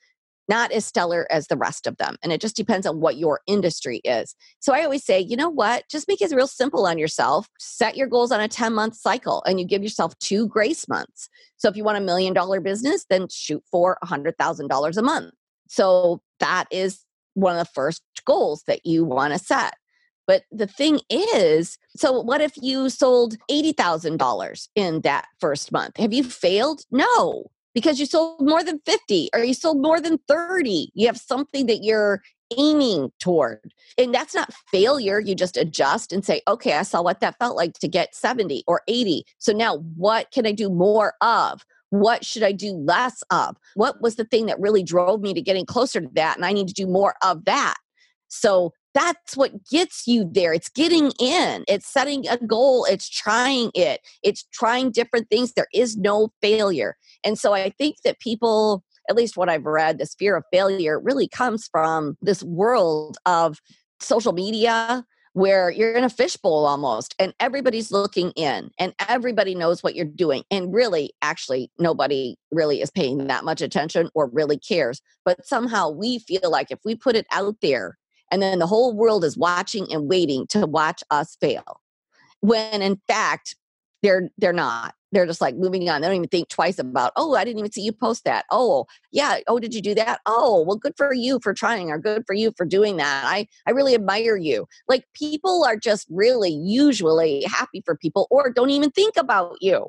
not 0.50 0.72
as 0.72 0.84
stellar 0.84 1.28
as 1.32 1.48
the 1.48 1.56
rest 1.56 1.86
of 1.86 1.96
them 1.98 2.18
and 2.24 2.34
it 2.34 2.42
just 2.42 2.56
depends 2.56 2.88
on 2.88 3.00
what 3.00 3.18
your 3.18 3.40
industry 3.46 4.02
is. 4.04 4.36
So 4.60 4.74
i 4.74 4.84
always 4.84 5.06
say 5.06 5.20
you 5.20 5.38
know 5.38 5.50
what? 5.50 5.84
Just 5.90 6.08
make 6.08 6.22
it 6.22 6.32
real 6.32 6.48
simple 6.48 6.88
on 6.88 6.98
yourself. 6.98 7.48
Set 7.60 7.96
your 7.96 8.08
goals 8.08 8.32
on 8.32 8.42
a 8.42 8.48
10 8.48 8.74
month 8.74 8.96
cycle 8.96 9.44
and 9.46 9.60
you 9.60 9.66
give 9.66 9.84
yourself 9.84 10.18
two 10.20 10.48
grace 10.48 10.90
months. 10.90 11.30
So 11.58 11.70
if 11.70 11.78
you 11.78 11.84
want 11.84 12.00
a 12.00 12.02
million 12.02 12.34
dollar 12.34 12.60
business 12.60 13.06
then 13.10 13.28
shoot 13.30 13.64
for 13.72 13.98
a 14.02 14.08
hundred 14.08 14.38
thousand 14.38 14.68
dollars 14.68 14.98
a 14.98 15.04
month. 15.04 15.34
So 15.70 16.22
that 16.40 16.66
is 16.72 17.02
one 17.34 17.56
of 17.56 17.60
the 17.60 17.74
first 17.74 18.02
goals 18.26 18.64
that 18.68 18.86
you 18.86 19.06
want 19.06 19.34
to 19.34 19.40
set 19.40 19.74
but 20.30 20.44
the 20.52 20.68
thing 20.68 21.00
is, 21.10 21.80
so 21.98 22.22
what 22.22 22.40
if 22.40 22.54
you 22.62 22.92
sold 22.92 23.36
$80,000 23.50 24.68
in 24.76 25.02
that 25.02 25.26
first 25.40 25.72
month? 25.72 25.98
Have 25.98 26.14
you 26.14 26.24
failed? 26.24 26.84
No, 26.92 27.50
because 27.74 28.00
you 28.00 28.06
sold 28.06 28.40
more 28.40 28.64
than 28.64 28.80
50 28.86 29.32
or 29.34 29.44
you 29.44 29.56
sold 29.56 29.82
more 29.82 30.00
than 30.00 30.20
30. 30.28 30.92
You 30.94 31.08
have 31.08 31.18
something 31.18 31.66
that 31.66 31.84
you're 31.84 32.22
aiming 32.56 33.12
toward. 33.20 33.74
And 33.98 34.14
that's 34.14 34.36
not 34.36 34.54
failure. 34.72 35.20
You 35.20 35.34
just 35.34 35.58
adjust 35.58 36.14
and 36.14 36.24
say, 36.24 36.44
okay, 36.48 36.74
I 36.74 36.84
saw 36.84 37.02
what 37.02 37.22
that 37.22 37.40
felt 37.40 37.58
like 37.58 37.74
to 37.80 37.88
get 37.88 38.14
70 38.14 38.66
or 38.68 38.84
80. 38.88 39.24
So 39.40 39.52
now 39.52 39.78
what 39.96 40.30
can 40.30 40.46
I 40.46 40.52
do 40.52 40.70
more 40.70 41.16
of? 41.22 41.66
What 41.90 42.26
should 42.26 42.44
I 42.44 42.52
do 42.52 42.74
less 42.74 43.24
of? 43.32 43.58
What 43.76 44.02
was 44.02 44.16
the 44.16 44.26
thing 44.26 44.46
that 44.48 44.60
really 44.60 44.84
drove 44.84 45.22
me 45.22 45.34
to 45.34 45.42
getting 45.42 45.66
closer 45.66 46.02
to 46.02 46.10
that? 46.14 46.38
And 46.38 46.46
I 46.46 46.54
need 46.54 46.68
to 46.68 46.74
do 46.74 46.88
more 46.88 47.16
of 47.24 47.46
that. 47.46 47.76
So 48.28 48.74
that's 48.94 49.36
what 49.36 49.66
gets 49.70 50.08
you 50.08 50.28
there. 50.32 50.54
It's 50.54 50.70
getting 50.70 51.12
in, 51.20 51.64
it's 51.68 51.88
setting 51.88 52.28
a 52.28 52.38
goal, 52.38 52.86
it's 52.86 53.10
trying 53.10 53.72
it, 53.74 54.02
it's 54.24 54.46
trying 54.52 54.92
different 54.92 55.30
things. 55.30 55.54
There 55.54 55.68
is 55.74 55.98
no 55.98 56.32
failure. 56.42 56.96
And 57.24 57.38
so 57.38 57.54
I 57.54 57.72
think 57.72 57.98
that 58.04 58.20
people, 58.20 58.84
at 59.10 59.16
least 59.16 59.38
what 59.38 59.50
I've 59.50 59.66
read, 59.66 59.98
this 59.98 60.16
fear 60.16 60.36
of 60.36 60.44
failure 60.52 61.00
really 61.00 61.28
comes 61.28 61.68
from 61.72 62.18
this 62.22 62.44
world 62.44 63.18
of 63.26 63.60
social 64.00 64.34
media 64.34 65.06
where 65.40 65.70
you're 65.70 65.94
in 65.94 66.04
a 66.04 66.10
fishbowl 66.10 66.66
almost 66.66 67.16
and 67.20 67.34
everybody's 67.40 67.92
looking 67.92 68.32
in 68.32 68.70
and 68.78 68.94
everybody 69.08 69.56
knows 69.56 69.82
what 69.82 69.96
you're 69.96 70.06
doing 70.06 70.44
and 70.52 70.74
really 70.74 71.14
actually 71.22 71.72
nobody 71.80 72.36
really 72.52 72.82
is 72.82 72.92
paying 72.92 73.28
that 73.28 73.46
much 73.46 73.62
attention 73.62 74.10
or 74.14 74.28
really 74.28 74.58
cares 74.58 75.02
but 75.24 75.46
somehow 75.46 75.90
we 75.90 76.20
feel 76.20 76.52
like 76.52 76.72
if 76.72 76.80
we 76.84 76.96
put 76.96 77.16
it 77.16 77.26
out 77.32 77.56
there 77.62 77.98
and 78.32 78.42
then 78.42 78.60
the 78.60 78.68
whole 78.68 78.94
world 78.94 79.24
is 79.24 79.38
watching 79.38 79.92
and 79.92 80.10
waiting 80.10 80.46
to 80.48 80.66
watch 80.66 81.04
us 81.10 81.36
fail. 81.40 81.82
When 82.42 82.82
in 82.82 83.02
fact 83.08 83.56
they're 84.02 84.30
they're 84.38 84.54
not. 84.54 84.96
They're 85.12 85.26
just 85.26 85.42
like 85.42 85.56
moving 85.56 85.90
on. 85.90 86.02
They 86.02 86.08
don't 86.08 86.18
even 86.18 86.28
think 86.30 86.50
twice 86.50 86.78
about 86.78 87.14
oh 87.16 87.34
i 87.36 87.44
didn't 87.44 87.60
even 87.60 87.72
see 87.72 87.82
you 87.82 87.92
post 87.92 88.24
that. 88.26 88.46
Oh 88.52 88.86
yeah. 89.12 89.40
Oh 89.48 89.60
did 89.60 89.74
you 89.74 89.82
do 89.82 89.96
that? 89.96 90.22
Oh 90.26 90.64
well 90.66 90.78
good 90.78 90.94
for 90.98 91.14
you 91.14 91.40
for 91.42 91.54
trying 91.54 91.90
or 91.90 91.98
good 91.98 92.24
for 92.28 92.34
you 92.34 92.54
for 92.56 92.66
doing 92.66 92.98
that. 92.98 93.24
I 93.26 93.48
i 93.68 93.72
really 93.72 93.96
admire 93.96 94.38
you. 94.38 94.68
Like 94.88 95.06
people 95.14 95.64
are 95.66 95.78
just 95.78 96.08
really 96.10 96.52
usually 96.52 97.44
happy 97.44 97.82
for 97.86 97.96
people 97.96 98.28
or 98.30 98.52
don't 98.52 98.70
even 98.70 98.92
think 98.92 99.16
about 99.18 99.58
you. 99.62 99.88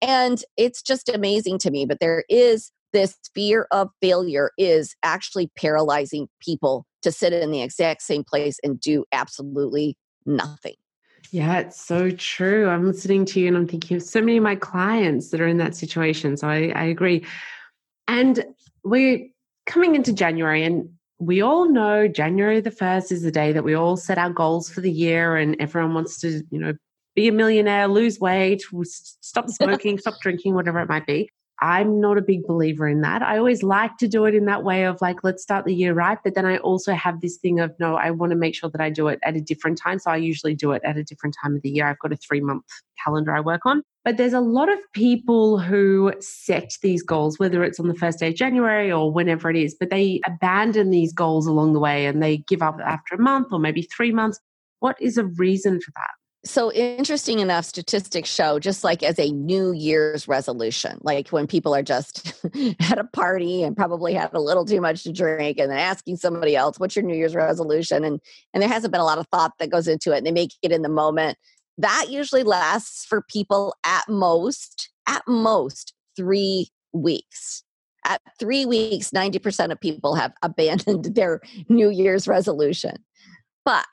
And 0.00 0.42
it's 0.56 0.82
just 0.82 1.08
amazing 1.08 1.58
to 1.58 1.70
me 1.70 1.84
but 1.84 2.00
there 2.00 2.24
is 2.28 2.70
this 2.92 3.16
fear 3.34 3.66
of 3.70 3.88
failure 4.00 4.50
is 4.58 4.94
actually 5.02 5.50
paralyzing 5.56 6.28
people 6.40 6.86
to 7.00 7.10
sit 7.10 7.32
in 7.32 7.50
the 7.50 7.62
exact 7.62 8.02
same 8.02 8.22
place 8.22 8.58
and 8.62 8.78
do 8.78 9.04
absolutely 9.12 9.96
nothing. 10.26 10.74
Yeah, 11.30 11.60
it's 11.60 11.80
so 11.80 12.10
true. 12.10 12.68
I'm 12.68 12.86
listening 12.86 13.24
to 13.26 13.40
you 13.40 13.48
and 13.48 13.56
I'm 13.56 13.68
thinking 13.68 13.96
of 13.96 14.02
so 14.02 14.20
many 14.20 14.36
of 14.36 14.42
my 14.42 14.56
clients 14.56 15.30
that 15.30 15.40
are 15.40 15.46
in 15.46 15.58
that 15.58 15.74
situation. 15.74 16.36
So 16.36 16.48
I, 16.48 16.72
I 16.74 16.84
agree. 16.84 17.24
And 18.08 18.44
we're 18.84 19.28
coming 19.66 19.94
into 19.94 20.12
January, 20.12 20.64
and 20.64 20.90
we 21.18 21.40
all 21.40 21.70
know 21.70 22.08
January 22.08 22.60
the 22.60 22.70
1st 22.70 23.12
is 23.12 23.22
the 23.22 23.30
day 23.30 23.52
that 23.52 23.64
we 23.64 23.74
all 23.74 23.96
set 23.96 24.18
our 24.18 24.30
goals 24.30 24.68
for 24.68 24.80
the 24.80 24.90
year, 24.90 25.36
and 25.36 25.56
everyone 25.60 25.94
wants 25.94 26.18
to, 26.20 26.42
you 26.50 26.58
know, 26.58 26.74
be 27.14 27.28
a 27.28 27.32
millionaire, 27.32 27.86
lose 27.88 28.18
weight, 28.18 28.62
stop 28.84 29.48
smoking, 29.50 29.98
stop 29.98 30.20
drinking, 30.20 30.54
whatever 30.54 30.80
it 30.80 30.88
might 30.88 31.06
be. 31.06 31.30
I'm 31.62 32.00
not 32.00 32.18
a 32.18 32.22
big 32.22 32.44
believer 32.44 32.88
in 32.88 33.02
that. 33.02 33.22
I 33.22 33.38
always 33.38 33.62
like 33.62 33.96
to 33.98 34.08
do 34.08 34.24
it 34.24 34.34
in 34.34 34.46
that 34.46 34.64
way 34.64 34.84
of 34.84 35.00
like, 35.00 35.22
let's 35.22 35.44
start 35.44 35.64
the 35.64 35.72
year 35.72 35.94
right. 35.94 36.18
But 36.24 36.34
then 36.34 36.44
I 36.44 36.58
also 36.58 36.92
have 36.92 37.20
this 37.20 37.36
thing 37.36 37.60
of, 37.60 37.72
no, 37.78 37.94
I 37.94 38.10
want 38.10 38.30
to 38.30 38.36
make 38.36 38.56
sure 38.56 38.68
that 38.68 38.80
I 38.80 38.90
do 38.90 39.06
it 39.06 39.20
at 39.22 39.36
a 39.36 39.40
different 39.40 39.78
time. 39.78 40.00
So 40.00 40.10
I 40.10 40.16
usually 40.16 40.56
do 40.56 40.72
it 40.72 40.82
at 40.84 40.96
a 40.96 41.04
different 41.04 41.36
time 41.40 41.54
of 41.54 41.62
the 41.62 41.70
year. 41.70 41.86
I've 41.86 42.00
got 42.00 42.12
a 42.12 42.16
three 42.16 42.40
month 42.40 42.64
calendar 43.04 43.32
I 43.32 43.38
work 43.38 43.64
on. 43.64 43.84
But 44.04 44.16
there's 44.16 44.32
a 44.32 44.40
lot 44.40 44.72
of 44.72 44.78
people 44.92 45.60
who 45.60 46.12
set 46.18 46.72
these 46.82 47.04
goals, 47.04 47.38
whether 47.38 47.62
it's 47.62 47.78
on 47.78 47.86
the 47.86 47.94
first 47.94 48.18
day 48.18 48.30
of 48.30 48.34
January 48.34 48.90
or 48.90 49.12
whenever 49.12 49.48
it 49.48 49.56
is, 49.56 49.76
but 49.78 49.90
they 49.90 50.20
abandon 50.26 50.90
these 50.90 51.12
goals 51.12 51.46
along 51.46 51.74
the 51.74 51.78
way 51.78 52.06
and 52.06 52.20
they 52.20 52.38
give 52.48 52.62
up 52.62 52.80
after 52.84 53.14
a 53.14 53.20
month 53.20 53.52
or 53.52 53.60
maybe 53.60 53.82
three 53.82 54.10
months. 54.10 54.40
What 54.80 55.00
is 55.00 55.16
a 55.16 55.26
reason 55.26 55.80
for 55.80 55.92
that? 55.92 56.10
So 56.44 56.72
interesting 56.72 57.38
enough, 57.38 57.64
statistics 57.64 58.28
show 58.28 58.58
just 58.58 58.82
like 58.82 59.04
as 59.04 59.16
a 59.20 59.30
New 59.30 59.70
Year's 59.70 60.26
resolution, 60.26 60.98
like 61.02 61.28
when 61.28 61.46
people 61.46 61.72
are 61.72 61.84
just 61.84 62.34
at 62.80 62.98
a 62.98 63.04
party 63.04 63.62
and 63.62 63.76
probably 63.76 64.12
had 64.12 64.34
a 64.34 64.40
little 64.40 64.64
too 64.64 64.80
much 64.80 65.04
to 65.04 65.12
drink, 65.12 65.58
and 65.58 65.70
then 65.70 65.78
asking 65.78 66.16
somebody 66.16 66.56
else, 66.56 66.80
"What's 66.80 66.96
your 66.96 67.04
New 67.04 67.14
Year's 67.16 67.36
resolution?" 67.36 68.02
and 68.04 68.20
and 68.52 68.60
there 68.60 68.68
hasn't 68.68 68.90
been 68.90 69.00
a 69.00 69.04
lot 69.04 69.18
of 69.18 69.28
thought 69.28 69.52
that 69.60 69.70
goes 69.70 69.86
into 69.86 70.12
it, 70.12 70.18
and 70.18 70.26
they 70.26 70.32
make 70.32 70.54
it 70.62 70.72
in 70.72 70.82
the 70.82 70.88
moment. 70.88 71.38
That 71.78 72.06
usually 72.10 72.42
lasts 72.42 73.04
for 73.04 73.22
people 73.22 73.76
at 73.86 74.08
most, 74.08 74.90
at 75.06 75.22
most 75.28 75.94
three 76.16 76.70
weeks. 76.92 77.62
At 78.04 78.20
three 78.40 78.66
weeks, 78.66 79.12
ninety 79.12 79.38
percent 79.38 79.70
of 79.70 79.80
people 79.80 80.16
have 80.16 80.32
abandoned 80.42 81.04
their 81.14 81.40
New 81.68 81.90
Year's 81.90 82.26
resolution. 82.26 82.96
But 83.64 83.86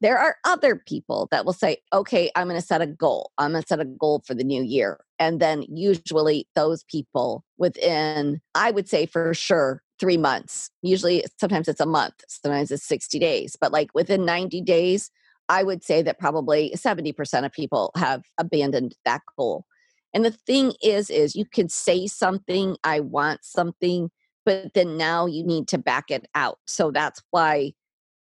there 0.00 0.18
are 0.18 0.36
other 0.44 0.76
people 0.76 1.28
that 1.30 1.44
will 1.44 1.52
say, 1.52 1.78
okay, 1.92 2.30
I'm 2.34 2.48
going 2.48 2.60
to 2.60 2.66
set 2.66 2.82
a 2.82 2.86
goal. 2.86 3.32
I'm 3.38 3.52
going 3.52 3.62
to 3.62 3.66
set 3.68 3.80
a 3.80 3.84
goal 3.84 4.22
for 4.26 4.34
the 4.34 4.44
new 4.44 4.62
year. 4.62 5.00
And 5.18 5.40
then 5.40 5.64
usually 5.68 6.48
those 6.54 6.84
people 6.84 7.44
within, 7.58 8.40
I 8.54 8.70
would 8.70 8.88
say 8.88 9.06
for 9.06 9.32
sure, 9.34 9.82
three 9.98 10.16
months, 10.16 10.68
usually 10.82 11.24
sometimes 11.38 11.68
it's 11.68 11.80
a 11.80 11.86
month, 11.86 12.24
sometimes 12.26 12.72
it's 12.72 12.84
60 12.84 13.20
days, 13.20 13.56
but 13.60 13.70
like 13.70 13.94
within 13.94 14.24
90 14.24 14.60
days, 14.62 15.12
I 15.48 15.62
would 15.62 15.84
say 15.84 16.02
that 16.02 16.18
probably 16.18 16.72
70% 16.76 17.44
of 17.44 17.52
people 17.52 17.92
have 17.96 18.22
abandoned 18.36 18.96
that 19.04 19.22
goal. 19.38 19.64
And 20.12 20.24
the 20.24 20.32
thing 20.32 20.72
is, 20.82 21.08
is 21.08 21.36
you 21.36 21.44
can 21.44 21.68
say 21.68 22.06
something, 22.08 22.76
I 22.82 22.98
want 22.98 23.44
something, 23.44 24.10
but 24.44 24.74
then 24.74 24.96
now 24.96 25.26
you 25.26 25.44
need 25.44 25.68
to 25.68 25.78
back 25.78 26.10
it 26.10 26.26
out. 26.34 26.58
So 26.66 26.90
that's 26.90 27.22
why 27.30 27.72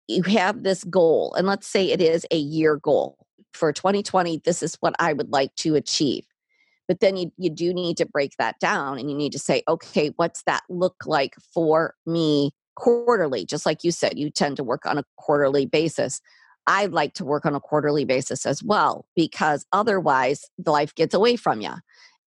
you 0.08 0.24
have 0.24 0.63
this 0.63 0.84
goal. 0.84 1.34
And 1.36 1.48
let's 1.48 1.68
say 1.68 1.92
it 1.92 2.02
is 2.02 2.26
a 2.32 2.38
year 2.38 2.78
goal. 2.78 3.18
For 3.54 3.72
2020, 3.72 4.42
this 4.44 4.63
is 4.63 4.76
what 4.80 4.96
I 5.00 5.13
would 5.13 5.30
like 5.30 5.54
to 5.58 5.76
achieve. 5.76 6.26
But 6.88 7.00
then 7.00 7.16
you, 7.16 7.32
you 7.38 7.50
do 7.50 7.74
need 7.74 7.98
to 7.98 8.06
break 8.06 8.34
that 8.39 8.60
down 8.60 8.98
and 9.00 9.10
you 9.10 9.16
need 9.16 9.32
to 9.34 9.39
say, 9.39 9.63
okay, 9.68 10.12
what's 10.16 10.44
that 10.44 10.63
look 10.70 10.96
like 11.06 11.36
for 11.54 11.94
me 12.06 12.52
quarterly? 12.76 13.46
Just 13.46 13.66
like 13.66 13.84
you 13.84 13.92
said, 13.92 14.18
you 14.18 14.30
tend 14.30 14.58
to 14.58 14.63
work 14.63 14.86
on 14.86 14.98
a 14.98 15.06
quarterly 15.18 15.66
basis. 15.66 16.20
I'd 16.66 16.92
like 16.92 17.13
to 17.16 17.26
work 17.26 17.46
on 17.46 17.56
a 17.56 17.60
quarterly 17.60 18.06
basis 18.06 18.46
as 18.46 18.63
well 18.63 19.06
because 19.16 19.66
otherwise 19.72 20.50
the 20.58 20.72
life 20.72 20.96
gets 20.96 21.13
away 21.13 21.36
from 21.36 21.62
you 21.62 21.74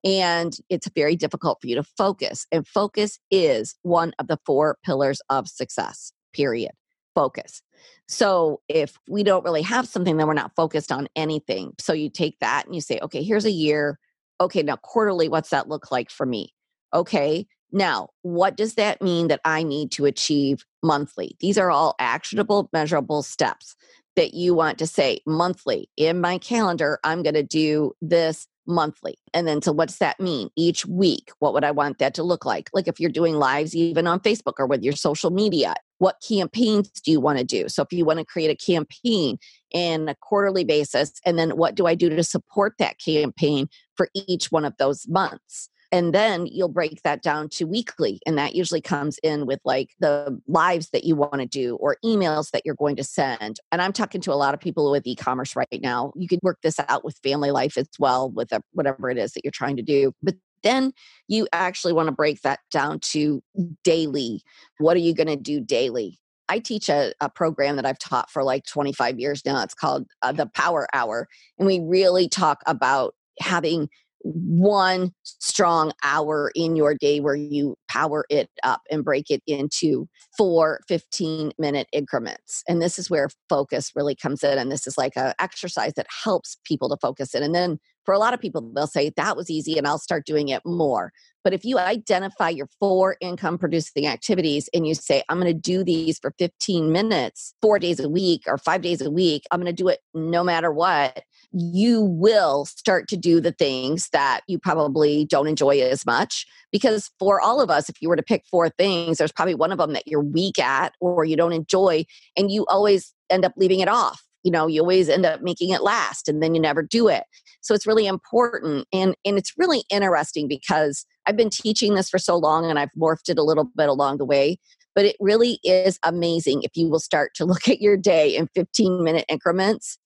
and 0.04 0.56
it's 0.68 0.88
very 0.94 1.16
difficult 1.16 1.58
for 1.60 1.66
you 1.66 1.74
to 1.74 1.82
focus. 1.82 2.46
And 2.52 2.66
focus 2.66 3.18
is 3.30 3.74
one 3.82 4.12
of 4.18 4.28
the 4.28 4.38
four 4.46 4.78
pillars 4.84 5.20
of 5.28 5.48
success, 5.48 6.12
period. 6.32 6.72
Focus. 7.16 7.62
So 8.06 8.60
if 8.68 8.96
we 9.08 9.24
don't 9.24 9.44
really 9.44 9.62
have 9.62 9.88
something, 9.88 10.16
then 10.16 10.28
we're 10.28 10.34
not 10.34 10.54
focused 10.54 10.92
on 10.92 11.08
anything. 11.16 11.72
So 11.78 11.92
you 11.92 12.10
take 12.10 12.38
that 12.38 12.66
and 12.66 12.74
you 12.74 12.80
say, 12.80 13.00
okay, 13.02 13.24
here's 13.24 13.44
a 13.44 13.50
year. 13.50 13.98
Okay, 14.40 14.62
now 14.62 14.76
quarterly, 14.76 15.28
what's 15.28 15.50
that 15.50 15.68
look 15.68 15.90
like 15.90 16.10
for 16.10 16.26
me? 16.26 16.54
Okay, 16.94 17.46
now 17.72 18.10
what 18.22 18.56
does 18.56 18.74
that 18.74 19.02
mean 19.02 19.28
that 19.28 19.40
I 19.44 19.64
need 19.64 19.90
to 19.92 20.04
achieve 20.04 20.64
monthly? 20.82 21.36
These 21.40 21.58
are 21.58 21.70
all 21.70 21.96
actionable, 21.98 22.68
measurable 22.72 23.22
steps 23.22 23.74
that 24.14 24.34
you 24.34 24.54
want 24.54 24.78
to 24.78 24.86
say 24.86 25.20
monthly 25.26 25.90
in 25.96 26.20
my 26.20 26.38
calendar. 26.38 26.98
I'm 27.02 27.22
going 27.22 27.34
to 27.34 27.42
do 27.42 27.92
this 28.00 28.46
monthly. 28.66 29.16
And 29.32 29.46
then, 29.46 29.62
so 29.62 29.72
what's 29.72 29.98
that 29.98 30.20
mean? 30.20 30.50
Each 30.56 30.84
week, 30.86 31.30
what 31.38 31.54
would 31.54 31.64
I 31.64 31.70
want 31.70 31.98
that 31.98 32.14
to 32.14 32.22
look 32.22 32.44
like? 32.44 32.70
Like 32.72 32.88
if 32.88 33.00
you're 33.00 33.10
doing 33.10 33.34
lives 33.34 33.74
even 33.74 34.06
on 34.06 34.20
Facebook 34.20 34.54
or 34.58 34.66
with 34.66 34.82
your 34.82 34.94
social 34.94 35.30
media, 35.30 35.74
what 35.98 36.22
campaigns 36.26 36.88
do 36.90 37.10
you 37.10 37.20
want 37.20 37.38
to 37.38 37.44
do? 37.44 37.68
So 37.68 37.82
if 37.82 37.92
you 37.92 38.04
want 38.04 38.18
to 38.18 38.24
create 38.24 38.50
a 38.50 38.56
campaign 38.56 39.38
in 39.70 40.08
a 40.08 40.14
quarterly 40.14 40.64
basis, 40.64 41.12
and 41.24 41.38
then 41.38 41.50
what 41.50 41.74
do 41.74 41.86
I 41.86 41.94
do 41.94 42.08
to 42.10 42.22
support 42.22 42.74
that 42.78 42.98
campaign 42.98 43.68
for 43.94 44.08
each 44.14 44.52
one 44.52 44.64
of 44.64 44.76
those 44.78 45.06
months? 45.08 45.70
And 45.96 46.12
then 46.12 46.46
you'll 46.46 46.68
break 46.68 47.02
that 47.04 47.22
down 47.22 47.48
to 47.48 47.64
weekly 47.64 48.20
and 48.26 48.36
that 48.36 48.54
usually 48.54 48.82
comes 48.82 49.18
in 49.22 49.46
with 49.46 49.60
like 49.64 49.94
the 49.98 50.38
lives 50.46 50.90
that 50.90 51.04
you 51.04 51.16
want 51.16 51.40
to 51.40 51.46
do 51.46 51.76
or 51.76 51.96
emails 52.04 52.50
that 52.50 52.60
you're 52.66 52.74
going 52.74 52.96
to 52.96 53.04
send 53.04 53.58
and 53.72 53.80
i'm 53.80 53.92
talking 53.92 54.20
to 54.20 54.32
a 54.32 54.34
lot 54.34 54.52
of 54.52 54.60
people 54.60 54.90
with 54.90 55.06
e-commerce 55.06 55.56
right 55.56 55.80
now 55.80 56.12
you 56.14 56.28
could 56.28 56.40
work 56.42 56.58
this 56.62 56.78
out 56.88 57.04
with 57.04 57.18
family 57.22 57.50
life 57.50 57.78
as 57.78 57.88
well 57.98 58.30
with 58.30 58.52
a, 58.52 58.62
whatever 58.72 59.08
it 59.08 59.16
is 59.16 59.32
that 59.32 59.42
you're 59.42 59.50
trying 59.50 59.76
to 59.76 59.82
do 59.82 60.12
but 60.22 60.34
then 60.62 60.92
you 61.28 61.46
actually 61.52 61.92
want 61.92 62.08
to 62.08 62.12
break 62.12 62.42
that 62.42 62.60
down 62.70 63.00
to 63.00 63.42
daily 63.82 64.42
what 64.78 64.96
are 64.96 65.00
you 65.00 65.14
going 65.14 65.26
to 65.26 65.36
do 65.36 65.60
daily 65.60 66.20
I 66.48 66.60
teach 66.60 66.88
a, 66.88 67.12
a, 67.20 67.28
program 67.28 67.74
that 67.74 67.84
I've 67.84 67.98
taught 67.98 68.30
for 68.30 68.44
like 68.44 68.64
25 68.66 69.18
years 69.18 69.44
now. 69.44 69.64
It's 69.64 69.74
called 69.74 70.06
uh, 70.22 70.30
the 70.30 70.46
Power 70.46 70.86
Hour. 70.92 71.26
And 71.58 71.66
we 71.66 71.80
really 71.80 72.28
talk 72.28 72.62
about 72.66 73.16
having 73.40 73.88
one 74.22 75.12
strong 75.22 75.92
hour 76.02 76.50
in 76.54 76.76
your 76.76 76.94
day 76.94 77.20
where 77.20 77.34
you 77.34 77.76
power 77.88 78.24
it 78.28 78.50
up 78.62 78.82
and 78.90 79.04
break 79.04 79.30
it 79.30 79.42
into 79.46 80.08
four 80.36 80.80
15 80.88 81.52
minute 81.58 81.88
increments. 81.92 82.62
And 82.68 82.82
this 82.82 82.98
is 82.98 83.10
where 83.10 83.28
focus 83.48 83.92
really 83.94 84.14
comes 84.14 84.42
in. 84.42 84.58
And 84.58 84.70
this 84.70 84.86
is 84.86 84.98
like 84.98 85.12
an 85.16 85.34
exercise 85.38 85.92
that 85.94 86.06
helps 86.24 86.56
people 86.64 86.88
to 86.88 86.96
focus 87.00 87.34
in. 87.34 87.42
And 87.42 87.54
then 87.54 87.78
for 88.06 88.14
a 88.14 88.18
lot 88.18 88.32
of 88.32 88.40
people, 88.40 88.62
they'll 88.74 88.86
say, 88.86 89.12
that 89.16 89.36
was 89.36 89.50
easy 89.50 89.76
and 89.76 89.86
I'll 89.86 89.98
start 89.98 90.24
doing 90.24 90.48
it 90.48 90.62
more. 90.64 91.12
But 91.44 91.52
if 91.52 91.64
you 91.64 91.78
identify 91.78 92.48
your 92.48 92.68
four 92.80 93.16
income 93.20 93.58
producing 93.58 94.06
activities 94.06 94.68
and 94.72 94.86
you 94.86 94.94
say, 94.94 95.22
I'm 95.28 95.38
going 95.38 95.52
to 95.52 95.58
do 95.58 95.84
these 95.84 96.18
for 96.18 96.32
15 96.38 96.90
minutes, 96.90 97.54
four 97.60 97.78
days 97.78 98.00
a 98.00 98.08
week 98.08 98.42
or 98.46 98.58
five 98.58 98.82
days 98.82 99.00
a 99.00 99.10
week, 99.10 99.44
I'm 99.50 99.60
going 99.60 99.72
to 99.72 99.82
do 99.82 99.88
it 99.88 100.00
no 100.14 100.42
matter 100.42 100.72
what, 100.72 101.22
you 101.52 102.02
will 102.02 102.64
start 102.64 103.08
to 103.08 103.16
do 103.16 103.40
the 103.40 103.52
things 103.52 104.08
that 104.12 104.40
you 104.48 104.58
probably 104.58 105.24
don't 105.24 105.46
enjoy 105.46 105.80
as 105.80 106.06
much. 106.06 106.46
Because 106.72 107.10
for 107.18 107.40
all 107.40 107.60
of 107.60 107.70
us, 107.70 107.88
if 107.88 108.00
you 108.00 108.08
were 108.08 108.16
to 108.16 108.22
pick 108.22 108.44
four 108.50 108.68
things, 108.70 109.18
there's 109.18 109.32
probably 109.32 109.54
one 109.54 109.72
of 109.72 109.78
them 109.78 109.92
that 109.92 110.06
you're 110.06 110.20
weak 110.20 110.58
at 110.58 110.94
or 111.00 111.24
you 111.24 111.36
don't 111.36 111.52
enjoy, 111.52 112.04
and 112.36 112.50
you 112.50 112.66
always 112.66 113.12
end 113.30 113.44
up 113.44 113.52
leaving 113.56 113.80
it 113.80 113.88
off 113.88 114.22
you 114.46 114.52
know 114.52 114.68
you 114.68 114.80
always 114.80 115.08
end 115.08 115.26
up 115.26 115.42
making 115.42 115.70
it 115.70 115.82
last 115.82 116.28
and 116.28 116.40
then 116.40 116.54
you 116.54 116.60
never 116.60 116.80
do 116.80 117.08
it 117.08 117.24
so 117.66 117.74
it's 117.74 117.86
really 117.86 118.06
important 118.06 118.86
and 118.92 119.16
and 119.24 119.36
it's 119.36 119.52
really 119.56 119.84
interesting 119.90 120.46
because 120.46 121.04
i've 121.26 121.36
been 121.36 121.50
teaching 121.50 121.94
this 121.94 122.08
for 122.08 122.18
so 122.18 122.36
long 122.36 122.64
and 122.68 122.78
i've 122.78 122.92
morphed 122.98 123.28
it 123.28 123.38
a 123.38 123.42
little 123.42 123.68
bit 123.76 123.88
along 123.88 124.18
the 124.18 124.24
way 124.24 124.58
but 124.94 125.04
it 125.04 125.16
really 125.20 125.58
is 125.62 125.98
amazing 126.04 126.62
if 126.62 126.70
you 126.74 126.88
will 126.88 127.00
start 127.00 127.32
to 127.34 127.44
look 127.46 127.68
at 127.68 127.80
your 127.80 127.96
day 127.96 128.36
in 128.36 128.48
15 128.54 129.02
minute 129.02 129.24
increments 129.28 129.98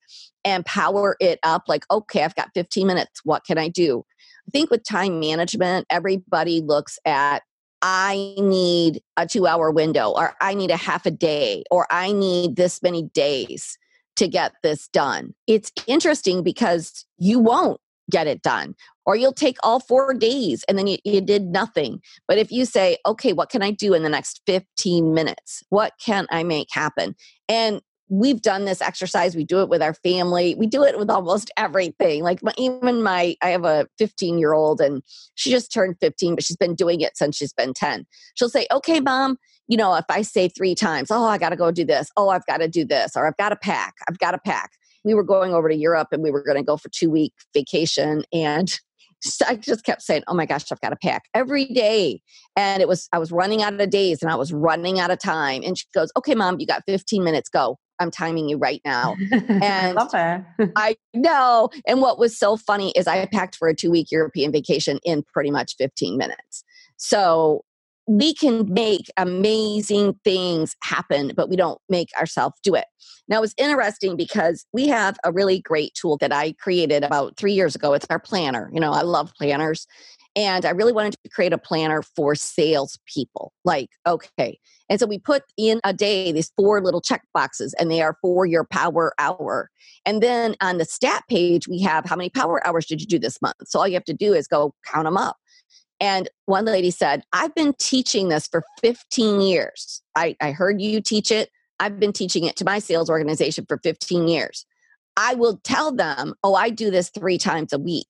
and 0.44 0.64
power 0.64 1.16
it 1.20 1.38
up 1.42 1.64
like 1.68 1.84
okay 1.90 2.24
i've 2.24 2.34
got 2.34 2.50
15 2.54 2.86
minutes 2.86 3.20
what 3.24 3.44
can 3.44 3.58
i 3.58 3.68
do? 3.68 4.04
I 4.48 4.50
think 4.50 4.70
with 4.70 4.82
time 4.82 5.20
management 5.20 5.86
everybody 5.90 6.60
looks 6.60 6.98
at 7.04 7.42
I 7.82 8.34
need 8.36 9.00
a 9.16 9.26
two 9.26 9.46
hour 9.46 9.70
window, 9.70 10.10
or 10.10 10.34
I 10.38 10.52
need 10.52 10.70
a 10.70 10.76
half 10.76 11.06
a 11.06 11.10
day, 11.10 11.64
or 11.70 11.86
I 11.90 12.12
need 12.12 12.56
this 12.56 12.82
many 12.82 13.04
days 13.14 13.78
to 14.20 14.28
get 14.28 14.52
this 14.62 14.86
done. 14.88 15.34
It's 15.46 15.72
interesting 15.86 16.42
because 16.42 17.06
you 17.16 17.38
won't 17.38 17.80
get 18.10 18.26
it 18.26 18.42
done 18.42 18.74
or 19.06 19.16
you'll 19.16 19.32
take 19.32 19.56
all 19.62 19.80
four 19.80 20.12
days 20.12 20.62
and 20.68 20.76
then 20.76 20.86
you, 20.86 20.98
you, 21.04 21.22
did 21.22 21.46
nothing. 21.46 22.02
But 22.28 22.36
if 22.36 22.52
you 22.52 22.66
say 22.66 22.98
okay 23.06 23.32
what 23.32 23.48
can 23.48 23.62
i 23.62 23.70
do 23.70 23.94
in 23.94 24.02
the 24.02 24.08
next 24.10 24.42
15 24.46 25.14
minutes? 25.14 25.62
What 25.70 25.92
can 26.04 26.26
i 26.30 26.42
make 26.42 26.68
happen? 26.72 27.14
And 27.48 27.80
we've 28.10 28.42
done 28.42 28.64
this 28.64 28.82
exercise 28.82 29.36
we 29.36 29.44
do 29.44 29.60
it 29.60 29.68
with 29.68 29.80
our 29.80 29.94
family 29.94 30.56
we 30.56 30.66
do 30.66 30.82
it 30.82 30.98
with 30.98 31.08
almost 31.08 31.50
everything 31.56 32.22
like 32.24 32.42
my, 32.42 32.52
even 32.58 33.02
my 33.02 33.36
i 33.40 33.50
have 33.50 33.64
a 33.64 33.86
15 33.98 34.36
year 34.36 34.52
old 34.52 34.80
and 34.80 35.02
she 35.36 35.48
just 35.48 35.72
turned 35.72 35.94
15 36.00 36.34
but 36.34 36.44
she's 36.44 36.56
been 36.56 36.74
doing 36.74 37.00
it 37.00 37.16
since 37.16 37.36
she's 37.36 37.52
been 37.52 37.72
10 37.72 38.04
she'll 38.34 38.48
say 38.48 38.66
okay 38.72 38.98
mom 38.98 39.36
you 39.68 39.76
know 39.76 39.94
if 39.94 40.04
i 40.10 40.22
say 40.22 40.48
three 40.48 40.74
times 40.74 41.08
oh 41.10 41.24
i 41.24 41.38
gotta 41.38 41.56
go 41.56 41.70
do 41.70 41.84
this 41.84 42.10
oh 42.16 42.28
i've 42.30 42.44
got 42.46 42.58
to 42.58 42.68
do 42.68 42.84
this 42.84 43.12
or 43.16 43.28
i've 43.28 43.36
got 43.36 43.50
to 43.50 43.56
pack 43.56 43.94
i've 44.08 44.18
got 44.18 44.32
to 44.32 44.38
pack 44.38 44.72
we 45.04 45.14
were 45.14 45.22
going 45.22 45.54
over 45.54 45.68
to 45.68 45.76
europe 45.76 46.08
and 46.10 46.22
we 46.22 46.32
were 46.32 46.42
to 46.42 46.62
go 46.64 46.76
for 46.76 46.88
two 46.88 47.10
week 47.10 47.32
vacation 47.54 48.24
and 48.32 48.80
I 49.46 49.56
just 49.56 49.84
kept 49.84 50.00
saying, 50.00 50.22
"Oh 50.28 50.34
my 50.34 50.46
gosh, 50.46 50.64
I've 50.72 50.80
got 50.80 50.90
to 50.90 50.96
pack 50.96 51.24
every 51.34 51.66
day," 51.66 52.22
and 52.56 52.80
it 52.80 52.88
was 52.88 53.06
I 53.12 53.18
was 53.18 53.30
running 53.30 53.62
out 53.62 53.78
of 53.78 53.90
days 53.90 54.22
and 54.22 54.32
I 54.32 54.34
was 54.34 54.50
running 54.50 54.98
out 54.98 55.10
of 55.10 55.18
time. 55.18 55.60
And 55.62 55.76
she 55.76 55.84
goes, 55.94 56.10
"Okay, 56.16 56.34
mom, 56.34 56.58
you 56.58 56.66
got 56.66 56.84
15 56.86 57.22
minutes. 57.22 57.50
Go." 57.50 57.78
I'm 58.00 58.10
timing 58.10 58.48
you 58.48 58.56
right 58.56 58.80
now. 58.84 59.16
And 59.30 59.62
I 59.62 59.92
love 59.92 60.10
it. 60.58 60.72
I 60.76 60.96
know. 61.14 61.68
And 61.86 62.00
what 62.00 62.18
was 62.18 62.36
so 62.36 62.56
funny 62.56 62.92
is 62.96 63.06
I 63.06 63.26
packed 63.26 63.56
for 63.56 63.68
a 63.68 63.74
two 63.74 63.90
week 63.90 64.10
European 64.10 64.50
vacation 64.52 64.98
in 65.04 65.22
pretty 65.22 65.50
much 65.50 65.76
15 65.76 66.16
minutes. 66.16 66.64
So 66.96 67.64
we 68.06 68.34
can 68.34 68.72
make 68.72 69.06
amazing 69.16 70.18
things 70.24 70.74
happen, 70.82 71.32
but 71.36 71.48
we 71.48 71.56
don't 71.56 71.80
make 71.88 72.08
ourselves 72.18 72.56
do 72.62 72.74
it. 72.74 72.86
Now, 73.28 73.42
it's 73.42 73.54
interesting 73.56 74.16
because 74.16 74.66
we 74.72 74.88
have 74.88 75.16
a 75.24 75.30
really 75.30 75.60
great 75.60 75.94
tool 75.94 76.16
that 76.18 76.32
I 76.32 76.52
created 76.54 77.04
about 77.04 77.36
three 77.36 77.52
years 77.52 77.76
ago. 77.76 77.92
It's 77.92 78.06
our 78.10 78.18
planner. 78.18 78.68
You 78.72 78.80
know, 78.80 78.92
I 78.92 79.02
love 79.02 79.32
planners. 79.38 79.86
And 80.36 80.64
I 80.64 80.70
really 80.70 80.92
wanted 80.92 81.16
to 81.24 81.30
create 81.30 81.52
a 81.52 81.58
planner 81.58 82.02
for 82.02 82.34
salespeople. 82.34 83.52
Like, 83.64 83.90
okay. 84.06 84.58
And 84.88 85.00
so 85.00 85.06
we 85.06 85.18
put 85.18 85.42
in 85.56 85.80
a 85.82 85.92
day 85.92 86.30
these 86.30 86.52
four 86.56 86.80
little 86.80 87.00
check 87.00 87.22
boxes, 87.34 87.74
and 87.78 87.90
they 87.90 88.00
are 88.00 88.16
for 88.22 88.46
your 88.46 88.64
power 88.64 89.12
hour. 89.18 89.70
And 90.06 90.22
then 90.22 90.54
on 90.60 90.78
the 90.78 90.84
stat 90.84 91.24
page, 91.28 91.66
we 91.66 91.80
have 91.82 92.04
how 92.04 92.16
many 92.16 92.30
power 92.30 92.64
hours 92.66 92.86
did 92.86 93.00
you 93.00 93.06
do 93.06 93.18
this 93.18 93.42
month? 93.42 93.56
So 93.66 93.80
all 93.80 93.88
you 93.88 93.94
have 93.94 94.04
to 94.04 94.14
do 94.14 94.32
is 94.32 94.46
go 94.46 94.74
count 94.86 95.04
them 95.04 95.16
up. 95.16 95.36
And 96.00 96.28
one 96.46 96.64
lady 96.64 96.90
said, 96.90 97.22
I've 97.32 97.54
been 97.54 97.74
teaching 97.78 98.28
this 98.28 98.46
for 98.46 98.62
15 98.80 99.40
years. 99.42 100.02
I, 100.16 100.34
I 100.40 100.52
heard 100.52 100.80
you 100.80 101.00
teach 101.00 101.30
it. 101.30 101.50
I've 101.78 102.00
been 102.00 102.12
teaching 102.12 102.44
it 102.44 102.56
to 102.56 102.64
my 102.64 102.78
sales 102.78 103.10
organization 103.10 103.66
for 103.68 103.78
15 103.82 104.26
years. 104.26 104.64
I 105.16 105.34
will 105.34 105.60
tell 105.62 105.92
them, 105.92 106.34
oh, 106.42 106.54
I 106.54 106.70
do 106.70 106.90
this 106.90 107.10
three 107.10 107.36
times 107.36 107.72
a 107.72 107.78
week. 107.78 108.08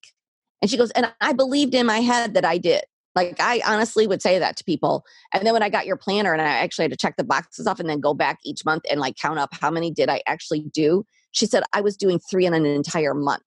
And 0.61 0.71
she 0.71 0.77
goes, 0.77 0.91
and 0.93 1.13
I 1.21 1.33
believed 1.33 1.75
in 1.75 1.87
my 1.87 2.01
head 2.01 2.35
that 2.35 2.45
I 2.45 2.59
did. 2.59 2.83
Like 3.15 3.41
I 3.41 3.61
honestly 3.67 4.07
would 4.07 4.23
say 4.23 4.39
that 4.39 4.57
to 4.57 4.65
people. 4.65 5.05
And 5.35 5.45
then 5.45 5.53
when 5.53 5.63
I 5.63 5.69
got 5.69 5.87
your 5.87 5.97
planner 5.97 6.33
and 6.33 6.41
I 6.41 6.47
actually 6.47 6.85
had 6.85 6.93
to 6.93 6.97
check 6.97 7.17
the 7.17 7.25
boxes 7.25 7.67
off 7.67 7.81
and 7.81 7.89
then 7.89 8.01
go 8.01 8.15
back 8.15 8.39
each 8.45 8.65
month 8.65 8.85
and 8.91 9.01
like 9.01 9.17
count 9.17 9.39
up 9.39 9.51
how 9.53 9.71
many 9.71 9.91
did 9.91 10.09
I 10.09 10.23
actually 10.27 10.65
do, 10.73 11.05
she 11.33 11.47
said 11.47 11.65
I 11.73 11.81
was 11.81 11.97
doing 11.97 12.21
three 12.31 12.47
in 12.47 12.55
an 12.55 12.65
entire 12.65 13.15
month. 13.15 13.43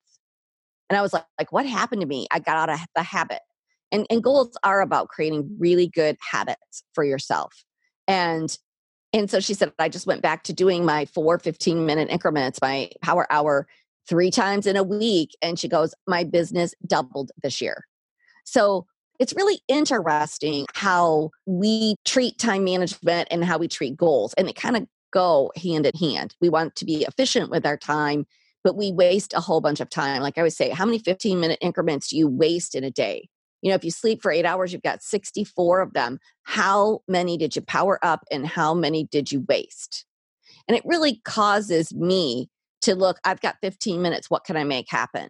And 0.90 0.98
I 0.98 1.02
was 1.02 1.14
like, 1.14 1.26
like 1.40 1.52
what 1.52 1.66
happened 1.66 2.02
to 2.02 2.08
me? 2.08 2.28
I 2.30 2.40
got 2.40 2.70
out 2.70 2.70
of 2.70 2.86
the 2.96 3.04
habit. 3.04 3.40
And, 3.92 4.06
and 4.10 4.24
goals 4.24 4.58
are 4.64 4.82
about 4.82 5.08
creating 5.08 5.56
really 5.60 5.88
good 5.88 6.18
habits 6.20 6.84
for 6.94 7.04
yourself. 7.04 7.54
And 8.08 8.56
and 9.16 9.30
so 9.30 9.40
she 9.40 9.54
said, 9.54 9.72
I 9.78 9.90
just 9.90 10.08
went 10.08 10.24
back 10.24 10.44
to 10.46 10.54
doing 10.54 10.86
my 10.86 11.06
four 11.06 11.38
15 11.38 11.86
minute 11.86 12.10
increments, 12.10 12.60
my 12.62 12.90
power 13.02 13.32
hour 13.32 13.68
three 14.08 14.32
times 14.32 14.68
in 14.68 14.76
a 14.76 14.84
week. 14.84 15.36
And 15.42 15.58
she 15.58 15.68
goes, 15.68 15.94
My 16.08 16.24
business 16.24 16.74
doubled 16.86 17.32
this 17.42 17.62
year. 17.62 17.86
So 18.46 18.86
it's 19.20 19.34
really 19.36 19.62
interesting 19.68 20.66
how 20.74 21.30
we 21.46 21.96
treat 22.04 22.38
time 22.38 22.64
management 22.64 23.28
and 23.32 23.44
how 23.44 23.58
we 23.58 23.68
treat 23.68 23.96
goals. 23.96 24.34
And 24.34 24.48
they 24.48 24.54
kind 24.54 24.76
of 24.76 24.88
go 25.12 25.52
hand 25.56 25.86
in 25.86 25.96
hand. 25.96 26.36
We 26.42 26.50
want 26.50 26.76
to 26.78 26.86
be 26.86 27.04
efficient 27.04 27.52
with 27.52 27.66
our 27.66 27.78
time, 27.78 28.26
but 28.64 28.76
we 28.76 28.92
waste 28.92 29.34
a 29.34 29.40
whole 29.40 29.62
bunch 29.62 29.80
of 29.80 29.90
time. 29.90 30.22
Like 30.22 30.38
I 30.38 30.44
would 30.44 30.54
say, 30.54 30.70
how 30.70 30.86
many 30.86 30.98
15 30.98 31.40
minute 31.40 31.60
increments 31.62 32.10
do 32.10 32.18
you 32.18 32.28
waste 32.28 32.76
in 32.76 32.84
a 32.84 32.92
day? 32.92 33.30
You 33.62 33.70
know, 33.70 33.76
if 33.76 33.86
you 33.86 33.92
sleep 33.92 34.22
for 34.22 34.32
eight 34.32 34.46
hours, 34.46 34.74
you've 34.74 34.82
got 34.82 35.02
64 35.02 35.80
of 35.80 35.94
them. 35.94 36.20
How 36.42 37.00
many 37.08 37.38
did 37.38 37.56
you 37.56 37.62
power 37.62 37.98
up 38.04 38.26
and 38.30 38.46
how 38.46 38.74
many 38.74 39.06
did 39.06 39.32
you 39.32 39.46
waste? 39.48 40.06
And 40.68 40.76
it 40.76 40.84
really 40.86 41.22
causes 41.24 41.94
me 41.94 42.50
to 42.84 42.96
look, 42.96 43.20
I've 43.26 43.42
got 43.42 43.58
15 43.62 44.02
minutes. 44.02 44.30
What 44.30 44.44
can 44.46 44.58
I 44.58 44.64
make 44.64 44.88
happen? 44.90 45.30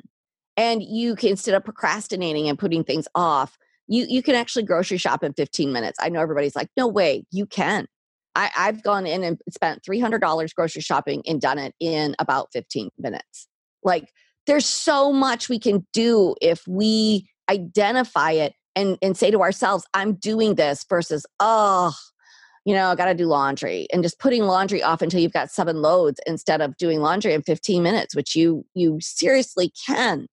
And 0.55 0.83
you 0.83 1.15
can, 1.15 1.29
instead 1.29 1.55
of 1.55 1.65
procrastinating 1.65 2.47
and 2.47 2.59
putting 2.59 2.83
things 2.83 3.07
off, 3.15 3.57
you, 3.87 4.05
you 4.07 4.21
can 4.21 4.35
actually 4.35 4.63
grocery 4.63 4.97
shop 4.97 5.23
in 5.23 5.33
15 5.33 5.71
minutes. 5.71 5.97
I 6.01 6.09
know 6.09 6.21
everybody's 6.21 6.55
like, 6.55 6.69
no 6.77 6.87
way, 6.87 7.25
you 7.31 7.45
can. 7.45 7.87
I, 8.35 8.49
I've 8.57 8.83
gone 8.83 9.05
in 9.05 9.23
and 9.23 9.39
spent 9.49 9.83
$300 9.83 10.55
grocery 10.55 10.81
shopping 10.81 11.21
and 11.25 11.41
done 11.41 11.59
it 11.59 11.73
in 11.79 12.15
about 12.19 12.49
15 12.53 12.89
minutes. 12.97 13.47
Like, 13.83 14.09
there's 14.47 14.65
so 14.65 15.11
much 15.11 15.49
we 15.49 15.59
can 15.59 15.85
do 15.93 16.35
if 16.41 16.61
we 16.67 17.27
identify 17.49 18.31
it 18.31 18.53
and, 18.75 18.97
and 19.01 19.15
say 19.15 19.31
to 19.31 19.41
ourselves, 19.41 19.85
I'm 19.93 20.13
doing 20.15 20.55
this 20.55 20.85
versus, 20.89 21.25
oh, 21.39 21.93
you 22.65 22.73
know, 22.73 22.89
I 22.89 22.95
got 22.95 23.05
to 23.05 23.13
do 23.13 23.25
laundry 23.25 23.87
and 23.91 24.03
just 24.03 24.19
putting 24.19 24.43
laundry 24.43 24.81
off 24.81 25.01
until 25.01 25.19
you've 25.19 25.33
got 25.33 25.51
seven 25.51 25.81
loads 25.81 26.19
instead 26.25 26.61
of 26.61 26.77
doing 26.77 27.01
laundry 27.01 27.33
in 27.33 27.43
15 27.43 27.83
minutes, 27.83 28.15
which 28.15 28.35
you 28.35 28.65
you 28.73 28.99
seriously 29.01 29.71
can. 29.85 30.27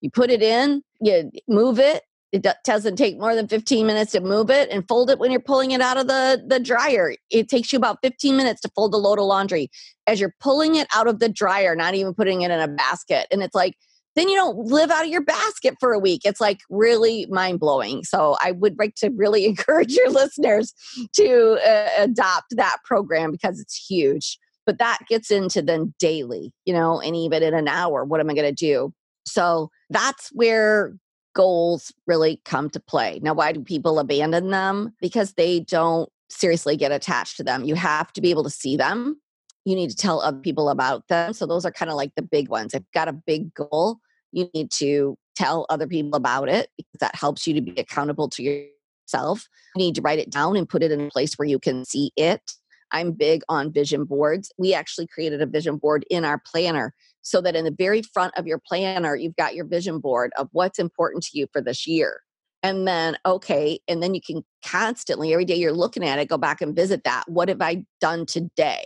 You 0.00 0.10
put 0.10 0.30
it 0.30 0.42
in, 0.42 0.82
you 1.00 1.30
move 1.48 1.78
it. 1.78 2.02
It 2.32 2.44
doesn't 2.64 2.96
take 2.96 3.18
more 3.18 3.34
than 3.34 3.48
15 3.48 3.86
minutes 3.86 4.12
to 4.12 4.20
move 4.20 4.50
it 4.50 4.68
and 4.70 4.86
fold 4.86 5.10
it 5.10 5.18
when 5.18 5.30
you're 5.30 5.40
pulling 5.40 5.70
it 5.70 5.80
out 5.80 5.96
of 5.96 6.06
the, 6.06 6.42
the 6.46 6.60
dryer. 6.60 7.14
It 7.30 7.48
takes 7.48 7.72
you 7.72 7.78
about 7.78 7.98
15 8.02 8.36
minutes 8.36 8.60
to 8.62 8.70
fold 8.74 8.92
a 8.92 8.98
load 8.98 9.18
of 9.18 9.24
laundry. 9.24 9.70
As 10.06 10.20
you're 10.20 10.34
pulling 10.40 10.74
it 10.74 10.86
out 10.94 11.06
of 11.06 11.20
the 11.20 11.28
dryer, 11.28 11.74
not 11.74 11.94
even 11.94 12.14
putting 12.14 12.42
it 12.42 12.50
in 12.50 12.60
a 12.60 12.68
basket. 12.68 13.26
And 13.30 13.42
it's 13.42 13.54
like, 13.54 13.74
then 14.16 14.28
you 14.30 14.34
don't 14.34 14.56
live 14.58 14.90
out 14.90 15.04
of 15.04 15.10
your 15.10 15.22
basket 15.22 15.76
for 15.78 15.92
a 15.92 15.98
week. 15.98 16.22
It's 16.24 16.40
like 16.40 16.60
really 16.70 17.26
mind 17.26 17.60
blowing. 17.60 18.02
So 18.02 18.36
I 18.40 18.52
would 18.52 18.78
like 18.78 18.94
to 18.96 19.10
really 19.10 19.44
encourage 19.46 19.92
your 19.92 20.10
listeners 20.10 20.74
to 21.12 21.58
uh, 21.64 22.02
adopt 22.02 22.56
that 22.56 22.78
program 22.84 23.30
because 23.30 23.60
it's 23.60 23.76
huge. 23.76 24.38
But 24.64 24.78
that 24.78 24.98
gets 25.08 25.30
into 25.30 25.62
then 25.62 25.94
daily, 26.00 26.52
you 26.64 26.74
know, 26.74 27.00
and 27.00 27.14
even 27.14 27.42
in 27.42 27.54
an 27.54 27.68
hour, 27.68 28.04
what 28.04 28.18
am 28.18 28.28
I 28.28 28.34
going 28.34 28.52
to 28.52 28.52
do? 28.52 28.92
So 29.24 29.70
that's 29.90 30.30
where 30.32 30.96
goals 31.36 31.92
really 32.06 32.40
come 32.44 32.70
to 32.70 32.80
play. 32.80 33.20
Now, 33.22 33.34
why 33.34 33.52
do 33.52 33.60
people 33.60 34.00
abandon 34.00 34.50
them? 34.50 34.92
Because 35.00 35.34
they 35.34 35.60
don't 35.60 36.08
seriously 36.30 36.76
get 36.76 36.90
attached 36.90 37.36
to 37.36 37.44
them. 37.44 37.64
You 37.64 37.76
have 37.76 38.12
to 38.14 38.20
be 38.20 38.30
able 38.30 38.42
to 38.42 38.50
see 38.50 38.76
them. 38.76 39.20
You 39.64 39.76
need 39.76 39.90
to 39.90 39.96
tell 39.96 40.20
other 40.20 40.38
people 40.38 40.68
about 40.68 41.06
them. 41.08 41.32
So, 41.32 41.46
those 41.46 41.64
are 41.64 41.70
kind 41.70 41.90
of 41.90 41.96
like 41.96 42.12
the 42.16 42.22
big 42.22 42.48
ones. 42.48 42.74
I've 42.74 42.90
got 42.92 43.08
a 43.08 43.12
big 43.12 43.54
goal 43.54 43.98
you 44.32 44.48
need 44.54 44.70
to 44.72 45.16
tell 45.34 45.66
other 45.68 45.86
people 45.86 46.16
about 46.16 46.48
it 46.48 46.70
because 46.76 46.98
that 47.00 47.14
helps 47.14 47.46
you 47.46 47.54
to 47.54 47.60
be 47.60 47.78
accountable 47.78 48.28
to 48.30 48.42
yourself. 48.42 49.48
You 49.74 49.84
need 49.84 49.94
to 49.96 50.02
write 50.02 50.18
it 50.18 50.30
down 50.30 50.56
and 50.56 50.68
put 50.68 50.82
it 50.82 50.92
in 50.92 51.00
a 51.00 51.10
place 51.10 51.34
where 51.34 51.48
you 51.48 51.58
can 51.58 51.84
see 51.84 52.10
it. 52.16 52.52
I'm 52.92 53.12
big 53.12 53.42
on 53.48 53.72
vision 53.72 54.04
boards. 54.04 54.52
We 54.58 54.72
actually 54.72 55.08
created 55.08 55.42
a 55.42 55.46
vision 55.46 55.76
board 55.76 56.04
in 56.10 56.24
our 56.24 56.40
planner 56.46 56.94
so 57.22 57.40
that 57.40 57.56
in 57.56 57.64
the 57.64 57.74
very 57.76 58.02
front 58.02 58.32
of 58.36 58.46
your 58.46 58.60
planner, 58.66 59.16
you've 59.16 59.36
got 59.36 59.54
your 59.54 59.64
vision 59.64 59.98
board 59.98 60.32
of 60.38 60.48
what's 60.52 60.78
important 60.78 61.24
to 61.24 61.38
you 61.38 61.46
for 61.52 61.60
this 61.60 61.86
year. 61.86 62.20
And 62.62 62.86
then, 62.86 63.16
okay, 63.26 63.80
and 63.86 64.02
then 64.02 64.14
you 64.14 64.20
can 64.20 64.44
constantly, 64.64 65.32
every 65.32 65.44
day 65.44 65.56
you're 65.56 65.72
looking 65.72 66.04
at 66.04 66.18
it, 66.18 66.28
go 66.28 66.38
back 66.38 66.60
and 66.60 66.74
visit 66.74 67.04
that. 67.04 67.24
What 67.26 67.48
have 67.48 67.60
I 67.60 67.84
done 68.00 68.26
today? 68.26 68.84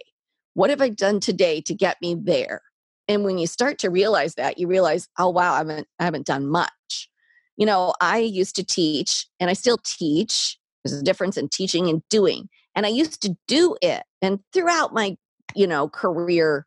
What 0.54 0.70
have 0.70 0.82
I 0.82 0.88
done 0.88 1.20
today 1.20 1.60
to 1.62 1.74
get 1.74 1.96
me 2.02 2.16
there? 2.18 2.62
And 3.10 3.24
when 3.24 3.38
you 3.38 3.48
start 3.48 3.80
to 3.80 3.90
realize 3.90 4.36
that, 4.36 4.58
you 4.58 4.68
realize, 4.68 5.08
oh 5.18 5.30
wow, 5.30 5.54
I 5.54 5.58
haven't 5.58 5.88
I 5.98 6.04
haven't 6.04 6.26
done 6.26 6.46
much. 6.46 7.10
You 7.56 7.66
know, 7.66 7.92
I 8.00 8.18
used 8.18 8.54
to 8.54 8.64
teach 8.64 9.26
and 9.40 9.50
I 9.50 9.54
still 9.54 9.78
teach. 9.84 10.56
There's 10.84 11.00
a 11.00 11.02
difference 11.02 11.36
in 11.36 11.48
teaching 11.48 11.88
and 11.88 12.02
doing. 12.08 12.48
And 12.76 12.86
I 12.86 12.90
used 12.90 13.20
to 13.22 13.36
do 13.48 13.76
it. 13.82 14.04
And 14.22 14.38
throughout 14.52 14.94
my, 14.94 15.16
you 15.56 15.66
know, 15.66 15.88
career, 15.88 16.66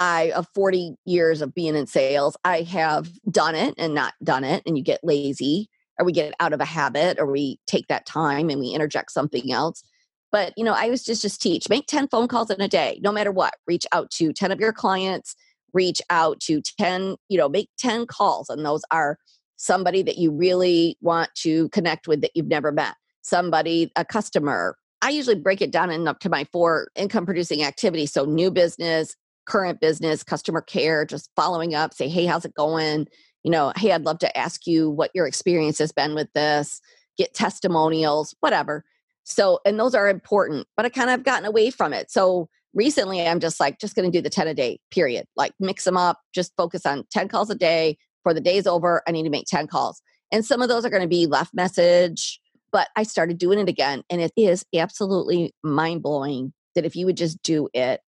I 0.00 0.32
of 0.32 0.48
40 0.52 0.96
years 1.04 1.42
of 1.42 1.54
being 1.54 1.76
in 1.76 1.86
sales, 1.86 2.36
I 2.44 2.62
have 2.62 3.08
done 3.30 3.54
it 3.54 3.74
and 3.78 3.94
not 3.94 4.14
done 4.24 4.42
it. 4.42 4.64
And 4.66 4.76
you 4.76 4.82
get 4.82 5.04
lazy 5.04 5.70
or 5.96 6.04
we 6.04 6.10
get 6.10 6.34
out 6.40 6.52
of 6.52 6.60
a 6.60 6.64
habit 6.64 7.20
or 7.20 7.30
we 7.30 7.60
take 7.68 7.86
that 7.86 8.04
time 8.04 8.50
and 8.50 8.58
we 8.58 8.70
interject 8.70 9.12
something 9.12 9.52
else. 9.52 9.84
But 10.32 10.54
you 10.56 10.64
know, 10.64 10.74
I 10.74 10.90
was 10.90 11.04
just 11.04 11.22
just 11.22 11.40
teach. 11.40 11.68
Make 11.68 11.86
10 11.86 12.08
phone 12.08 12.26
calls 12.26 12.50
in 12.50 12.60
a 12.60 12.66
day, 12.66 12.98
no 13.00 13.12
matter 13.12 13.30
what. 13.30 13.54
Reach 13.68 13.86
out 13.92 14.10
to 14.14 14.32
10 14.32 14.50
of 14.50 14.58
your 14.58 14.72
clients 14.72 15.36
reach 15.72 16.00
out 16.10 16.40
to 16.40 16.60
10, 16.78 17.16
you 17.28 17.38
know, 17.38 17.48
make 17.48 17.70
10 17.78 18.06
calls. 18.06 18.48
And 18.48 18.64
those 18.64 18.82
are 18.90 19.18
somebody 19.56 20.02
that 20.02 20.18
you 20.18 20.30
really 20.30 20.96
want 21.00 21.30
to 21.36 21.68
connect 21.70 22.08
with 22.08 22.20
that 22.22 22.30
you've 22.34 22.46
never 22.46 22.72
met, 22.72 22.94
somebody, 23.22 23.90
a 23.96 24.04
customer. 24.04 24.76
I 25.02 25.10
usually 25.10 25.36
break 25.36 25.60
it 25.60 25.70
down 25.70 26.08
up 26.08 26.20
to 26.20 26.28
my 26.28 26.44
four 26.44 26.88
income 26.96 27.26
producing 27.26 27.62
activities. 27.62 28.12
So 28.12 28.24
new 28.24 28.50
business, 28.50 29.14
current 29.46 29.80
business, 29.80 30.22
customer 30.22 30.60
care, 30.60 31.04
just 31.04 31.30
following 31.36 31.74
up, 31.74 31.94
say, 31.94 32.08
hey, 32.08 32.26
how's 32.26 32.44
it 32.44 32.54
going? 32.54 33.06
You 33.42 33.50
know, 33.50 33.72
hey, 33.76 33.92
I'd 33.92 34.04
love 34.04 34.18
to 34.20 34.38
ask 34.38 34.66
you 34.66 34.90
what 34.90 35.10
your 35.14 35.26
experience 35.26 35.78
has 35.78 35.92
been 35.92 36.14
with 36.14 36.32
this, 36.34 36.80
get 37.16 37.34
testimonials, 37.34 38.34
whatever. 38.40 38.84
So, 39.24 39.60
and 39.64 39.78
those 39.78 39.94
are 39.94 40.08
important, 40.08 40.66
but 40.76 40.86
I 40.86 40.88
kind 40.88 41.10
of 41.10 41.24
gotten 41.24 41.46
away 41.46 41.70
from 41.70 41.92
it. 41.92 42.10
So 42.10 42.48
recently 42.74 43.26
i'm 43.26 43.40
just 43.40 43.60
like 43.60 43.78
just 43.78 43.94
going 43.94 44.10
to 44.10 44.16
do 44.16 44.22
the 44.22 44.30
10 44.30 44.48
a 44.48 44.54
day 44.54 44.78
period 44.90 45.26
like 45.36 45.52
mix 45.58 45.84
them 45.84 45.96
up 45.96 46.20
just 46.34 46.52
focus 46.56 46.84
on 46.86 47.04
10 47.10 47.28
calls 47.28 47.50
a 47.50 47.54
day 47.54 47.96
for 48.22 48.34
the 48.34 48.40
day's 48.40 48.66
over 48.66 49.02
i 49.06 49.12
need 49.12 49.24
to 49.24 49.30
make 49.30 49.46
10 49.46 49.66
calls. 49.66 50.02
And 50.30 50.44
some 50.44 50.60
of 50.60 50.68
those 50.68 50.84
are 50.84 50.90
going 50.90 51.02
to 51.02 51.08
be 51.08 51.26
left 51.26 51.54
message 51.54 52.40
but 52.70 52.88
i 52.96 53.02
started 53.02 53.38
doing 53.38 53.58
it 53.58 53.68
again 53.68 54.02
and 54.10 54.20
it 54.20 54.32
is 54.36 54.64
absolutely 54.74 55.54
mind-blowing 55.62 56.52
that 56.74 56.84
if 56.84 56.94
you 56.94 57.06
would 57.06 57.16
just 57.16 57.42
do 57.42 57.68
it 57.72 58.00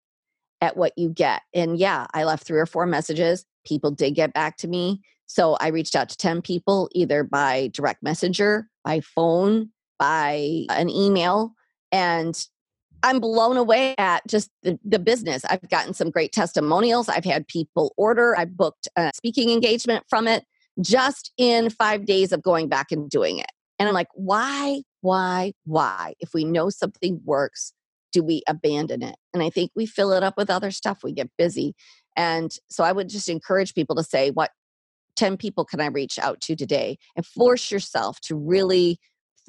at 0.61 0.77
what 0.77 0.93
you 0.97 1.09
get. 1.09 1.43
And 1.55 1.79
yeah 1.79 2.07
i 2.13 2.25
left 2.25 2.47
three 2.47 2.61
or 2.61 2.67
four 2.67 2.87
messages 2.87 3.45
people 3.65 3.91
did 3.91 4.15
get 4.15 4.33
back 4.35 4.57
to 4.59 4.69
me 4.69 5.01
so 5.27 5.55
i 5.55 5.69
reached 5.69 5.97
out 5.97 6.09
to 6.11 6.17
10 6.17 6.43
people 6.43 6.89
either 6.93 7.25
by 7.25 7.71
direct 7.73 8.03
messenger 8.03 8.69
by 8.85 9.01
phone 9.01 9.71
by 9.99 10.65
an 10.71 10.89
email 10.89 11.55
and 11.93 12.47
I'm 13.03 13.21
blown 13.21 13.57
away 13.57 13.95
at 13.99 14.27
just 14.27 14.51
the, 14.63 14.79
the 14.85 14.99
business. 14.99 15.45
I've 15.45 15.69
gotten 15.69 15.95
some 15.95 16.11
great 16.11 16.33
testimonials. 16.33 17.09
I've 17.09 17.25
had 17.25 17.49
people 17.49 17.93
order. 17.97 18.37
I 18.39 18.45
booked 18.45 18.89
a 18.97 19.11
speaking 19.15 19.51
engagement 19.51 20.05
from 20.09 20.29
it 20.29 20.45
just 20.81 21.33
in 21.37 21.71
five 21.71 22.07
days 22.07 22.33
of 22.33 22.43
going 22.43 22.69
back 22.69 22.93
and 22.93 23.09
doing 23.09 23.39
it. 23.39 23.51
And 23.79 23.89
I'm 23.89 23.95
like, 23.95 24.09
why, 24.15 24.83
why, 25.01 25.53
why? 25.65 26.15
If 26.21 26.35
we 26.35 26.45
know 26.45 26.69
something 26.69 27.21
works, 27.25 27.73
do 28.13 28.23
we 28.23 28.43
abandon 28.47 29.03
it? 29.03 29.17
And 29.33 29.43
I 29.43 29.51
think 29.51 29.71
we 29.75 29.87
fill 29.87 30.13
it 30.13 30.23
up 30.23 30.37
with 30.37 30.51
other 30.51 30.71
stuff. 30.71 31.03
We 31.03 31.13
get 31.13 31.31
busy. 31.39 31.75
And 32.17 32.51
so 32.69 32.85
I 32.85 32.93
would 32.93 33.09
just 33.09 33.29
encourage 33.29 33.75
people 33.75 33.97
to 33.97 34.05
say, 34.05 34.31
what 34.31 34.51
10 35.17 35.37
people 35.37 35.65
can 35.65 35.81
I 35.81 35.87
reach 35.87 36.19
out 36.19 36.41
to 36.43 36.57
today? 36.57 36.99
And 37.17 37.25
force 37.25 37.71
yourself 37.71 38.21
to 38.23 38.35
really 38.35 38.99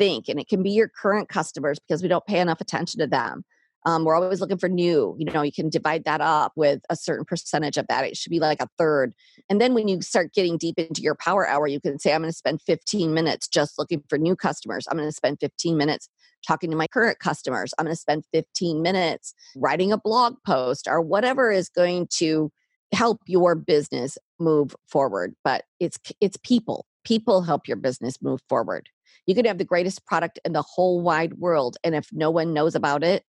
think 0.02 0.28
and 0.28 0.40
it 0.40 0.48
can 0.48 0.64
be 0.64 0.72
your 0.72 0.90
current 0.90 1.30
customers 1.30 1.78
because 1.78 2.02
we 2.02 2.10
don't 2.10 2.26
pay 2.26 2.40
enough 2.40 2.60
attention 2.60 3.00
to 3.00 3.06
them. 3.08 3.44
Um, 3.86 4.04
we're 4.04 4.16
always 4.16 4.42
looking 4.42 4.58
for 4.58 4.70
new 4.70 5.16
you 5.18 5.26
know 5.26 5.44
you 5.44 5.52
can 5.52 5.70
divide 5.70 6.06
that 6.06 6.22
up 6.22 6.54
with 6.56 6.82
a 6.90 6.96
certain 6.96 7.26
percentage 7.26 7.78
of 7.78 7.86
that 7.88 8.06
it 8.06 8.18
should 8.18 8.32
be 8.32 8.40
like 8.40 8.62
a 8.62 8.68
third. 8.80 9.14
And 9.48 9.62
then 9.62 9.76
when 9.76 9.88
you 9.88 10.02
start 10.02 10.34
getting 10.34 10.58
deep 10.58 10.80
into 10.80 11.02
your 11.02 11.16
power 11.16 11.48
hour 11.48 11.68
you 11.68 11.80
can 11.80 12.00
say 12.00 12.14
i'm 12.14 12.22
going 12.22 12.32
to 12.32 12.38
spend 12.38 12.62
15 12.64 13.14
minutes 13.14 13.48
just 13.48 13.78
looking 13.78 14.04
for 14.10 14.18
new 14.18 14.36
customers. 14.36 14.88
I'm 14.90 14.98
going 14.98 15.10
to 15.10 15.16
spend 15.16 15.38
15 15.40 15.78
minutes 15.78 16.10
talking 16.48 16.72
to 16.72 16.78
my 16.78 16.88
current 16.88 17.20
customers. 17.20 17.74
I'm 17.78 17.86
going 17.86 17.96
to 17.96 18.02
spend 18.02 18.24
15 18.34 18.82
minutes 18.82 19.36
writing 19.56 19.92
a 19.92 19.98
blog 19.98 20.36
post 20.46 20.88
or 20.88 21.00
whatever 21.02 21.52
is 21.52 21.70
going 21.70 22.08
to 22.18 22.52
help 22.92 23.20
your 23.28 23.54
business 23.54 24.18
move 24.40 24.76
forward. 24.88 25.36
But 25.44 25.64
it's 25.80 26.00
it's 26.20 26.38
people. 26.44 26.86
People 27.04 27.42
help 27.42 27.68
your 27.68 27.78
business 27.78 28.22
move 28.22 28.42
forward 28.48 28.90
you 29.26 29.36
could 29.36 29.46
have 29.46 29.58
the 29.58 29.66
greatest 29.66 30.06
product 30.06 30.40
in 30.46 30.54
the 30.54 30.62
whole 30.62 31.02
wide 31.02 31.36
world. 31.36 31.78
And 31.84 31.96
if 31.96 32.08
no 32.12 32.32
one 32.32 32.54
knows 32.54 32.76
about 32.76 33.04
it 33.04 33.24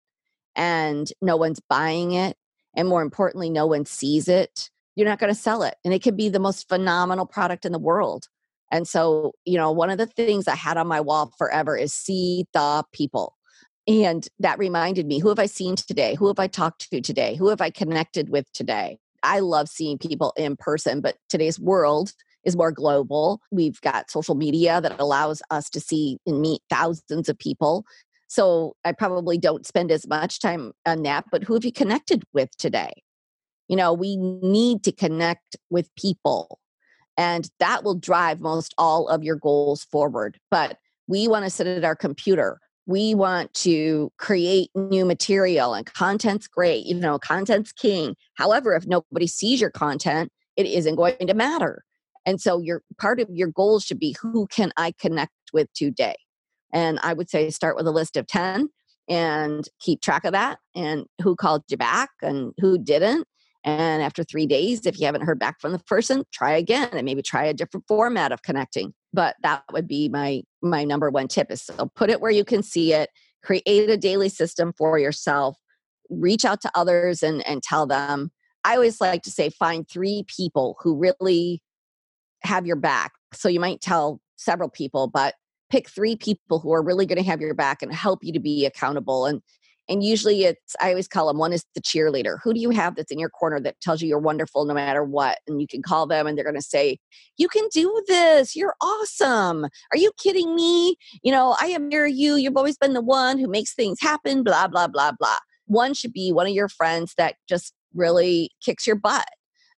and 0.55 1.11
no 1.21 1.35
one's 1.35 1.59
buying 1.59 2.13
it, 2.13 2.37
and 2.75 2.87
more 2.87 3.01
importantly, 3.01 3.49
no 3.49 3.65
one 3.65 3.85
sees 3.85 4.27
it, 4.27 4.69
you're 4.95 5.07
not 5.07 5.19
going 5.19 5.33
to 5.33 5.39
sell 5.39 5.63
it. 5.63 5.75
And 5.83 5.93
it 5.93 6.03
could 6.03 6.17
be 6.17 6.29
the 6.29 6.39
most 6.39 6.67
phenomenal 6.69 7.25
product 7.25 7.65
in 7.65 7.71
the 7.71 7.79
world. 7.79 8.25
And 8.71 8.87
so, 8.87 9.33
you 9.45 9.57
know, 9.57 9.71
one 9.71 9.89
of 9.89 9.97
the 9.97 10.05
things 10.05 10.47
I 10.47 10.55
had 10.55 10.77
on 10.77 10.87
my 10.87 11.01
wall 11.01 11.33
forever 11.37 11.75
is 11.75 11.93
see 11.93 12.45
the 12.53 12.83
people. 12.93 13.35
And 13.87 14.27
that 14.39 14.59
reminded 14.59 15.07
me 15.07 15.19
who 15.19 15.29
have 15.29 15.39
I 15.39 15.47
seen 15.47 15.75
today? 15.75 16.13
Who 16.15 16.27
have 16.27 16.37
I 16.37 16.47
talked 16.47 16.91
to 16.91 17.01
today? 17.01 17.35
Who 17.35 17.49
have 17.49 17.61
I 17.61 17.71
connected 17.71 18.29
with 18.29 18.51
today? 18.53 18.99
I 19.23 19.39
love 19.39 19.67
seeing 19.67 19.97
people 19.97 20.33
in 20.37 20.55
person, 20.55 21.01
but 21.01 21.15
today's 21.27 21.59
world 21.59 22.13
is 22.43 22.55
more 22.55 22.71
global. 22.71 23.41
We've 23.51 23.79
got 23.81 24.09
social 24.09 24.35
media 24.35 24.81
that 24.81 24.99
allows 24.99 25.41
us 25.49 25.69
to 25.71 25.79
see 25.79 26.17
and 26.25 26.41
meet 26.41 26.61
thousands 26.69 27.29
of 27.29 27.37
people. 27.37 27.85
So 28.27 28.75
I 28.85 28.91
probably 28.91 29.37
don't 29.37 29.65
spend 29.65 29.91
as 29.91 30.07
much 30.07 30.39
time 30.39 30.71
on 30.85 31.03
that, 31.03 31.25
but 31.31 31.43
who 31.43 31.55
have 31.55 31.65
you 31.65 31.71
connected 31.71 32.23
with 32.31 32.55
today? 32.57 32.91
You 33.67 33.75
know, 33.75 33.91
we 33.93 34.17
need 34.17 34.83
to 34.83 34.91
connect 34.91 35.55
with 35.69 35.93
people, 35.95 36.59
and 37.17 37.49
that 37.59 37.83
will 37.83 37.95
drive 37.95 38.39
most 38.39 38.73
all 38.77 39.07
of 39.07 39.23
your 39.23 39.35
goals 39.35 39.83
forward. 39.83 40.39
But 40.49 40.77
we 41.07 41.27
want 41.27 41.45
to 41.45 41.51
sit 41.51 41.67
at 41.67 41.83
our 41.83 41.95
computer. 41.95 42.59
We 42.85 43.13
want 43.13 43.53
to 43.55 44.11
create 44.17 44.69
new 44.75 45.05
material, 45.05 45.73
and 45.73 45.85
content's 45.85 46.47
great. 46.47 46.85
You 46.85 46.95
know, 46.95 47.19
content's 47.19 47.71
king. 47.71 48.15
However, 48.35 48.75
if 48.75 48.87
nobody 48.87 49.27
sees 49.27 49.61
your 49.61 49.69
content, 49.71 50.31
it 50.55 50.65
isn't 50.65 50.95
going 50.95 51.27
to 51.27 51.33
matter. 51.33 51.83
And 52.30 52.39
so 52.39 52.59
your 52.59 52.84
part 52.99 53.19
of 53.19 53.27
your 53.32 53.47
goals 53.47 53.84
should 53.84 53.97
be 53.97 54.15
who 54.21 54.45
can 54.45 54.71
I 54.77 54.93
connect 54.99 55.34
with 55.51 55.67
today? 55.73 56.13
And 56.71 56.99
I 57.01 57.13
would 57.13 57.27
say 57.27 57.49
start 57.49 57.75
with 57.75 57.88
a 57.88 57.91
list 57.91 58.15
of 58.17 58.27
10 58.27 58.69
and 59.09 59.67
keep 59.80 60.01
track 60.01 60.25
of 60.25 60.34
that 60.34 60.59
and 60.75 61.07
who 61.23 61.36
called 61.36 61.63
you 61.69 61.77
back 61.77 62.11
and 62.21 62.53
who 62.59 62.77
didn't. 62.77 63.25
And 63.63 64.03
after 64.03 64.23
three 64.23 64.45
days, 64.45 64.86
if 64.86 64.99
you 64.99 65.07
haven't 65.07 65.23
heard 65.23 65.39
back 65.39 65.59
from 65.59 65.71
the 65.71 65.80
person, 65.80 66.23
try 66.32 66.51
again 66.51 66.89
and 66.91 67.03
maybe 67.03 67.23
try 67.23 67.45
a 67.45 67.53
different 67.53 67.88
format 67.88 68.32
of 68.32 68.43
connecting. 68.43 68.93
But 69.11 69.36
that 69.41 69.63
would 69.71 69.88
be 69.88 70.07
my 70.07 70.43
my 70.61 70.84
number 70.84 71.09
one 71.09 71.30
tip 71.30 71.49
is 71.49 71.63
so 71.63 71.89
put 71.95 72.11
it 72.11 72.21
where 72.21 72.30
you 72.30 72.45
can 72.45 72.61
see 72.61 72.93
it, 72.93 73.09
create 73.43 73.89
a 73.89 73.97
daily 73.97 74.30
system 74.30 74.71
for 74.77 74.99
yourself, 74.99 75.57
reach 76.11 76.45
out 76.45 76.61
to 76.61 76.71
others 76.75 77.23
and, 77.23 77.45
and 77.47 77.63
tell 77.63 77.88
them. 77.88 78.30
I 78.63 78.75
always 78.75 79.01
like 79.01 79.23
to 79.23 79.32
say 79.32 79.49
find 79.49 79.89
three 79.89 80.25
people 80.27 80.77
who 80.84 80.95
really 80.95 81.63
have 82.41 82.65
your 82.65 82.75
back. 82.75 83.11
So 83.33 83.49
you 83.49 83.59
might 83.59 83.81
tell 83.81 84.19
several 84.37 84.69
people, 84.69 85.07
but 85.07 85.35
pick 85.69 85.89
three 85.89 86.15
people 86.15 86.59
who 86.59 86.73
are 86.73 86.81
really 86.83 87.05
going 87.05 87.21
to 87.21 87.29
have 87.29 87.41
your 87.41 87.53
back 87.53 87.81
and 87.81 87.93
help 87.93 88.23
you 88.23 88.33
to 88.33 88.39
be 88.39 88.65
accountable 88.65 89.25
and 89.25 89.41
and 89.87 90.03
usually 90.03 90.43
it's 90.43 90.75
i 90.79 90.89
always 90.89 91.07
call 91.07 91.27
them 91.27 91.39
one 91.39 91.51
is 91.51 91.65
the 91.73 91.81
cheerleader. 91.81 92.37
Who 92.43 92.53
do 92.53 92.59
you 92.59 92.69
have 92.69 92.95
that's 92.95 93.11
in 93.11 93.19
your 93.19 93.29
corner 93.29 93.59
that 93.61 93.79
tells 93.81 94.01
you 94.01 94.07
you're 94.07 94.19
wonderful 94.19 94.65
no 94.65 94.73
matter 94.73 95.03
what 95.03 95.39
and 95.47 95.59
you 95.59 95.67
can 95.67 95.81
call 95.81 96.05
them 96.05 96.27
and 96.27 96.37
they're 96.37 96.45
going 96.45 96.55
to 96.55 96.61
say 96.61 96.97
you 97.37 97.47
can 97.47 97.67
do 97.73 98.03
this 98.07 98.55
you're 98.55 98.75
awesome. 98.81 99.65
Are 99.65 99.97
you 99.97 100.11
kidding 100.17 100.55
me? 100.55 100.95
You 101.23 101.31
know 101.31 101.55
i 101.59 101.73
admire 101.73 102.05
you 102.05 102.35
you've 102.35 102.57
always 102.57 102.77
been 102.77 102.93
the 102.93 103.01
one 103.01 103.39
who 103.39 103.47
makes 103.47 103.73
things 103.73 103.97
happen 103.99 104.43
blah 104.43 104.67
blah 104.67 104.87
blah 104.87 105.11
blah. 105.19 105.37
One 105.65 105.93
should 105.93 106.13
be 106.13 106.31
one 106.31 106.47
of 106.47 106.53
your 106.53 106.69
friends 106.69 107.13
that 107.17 107.35
just 107.47 107.73
really 107.93 108.51
kicks 108.63 108.85
your 108.85 108.95
butt 108.95 109.27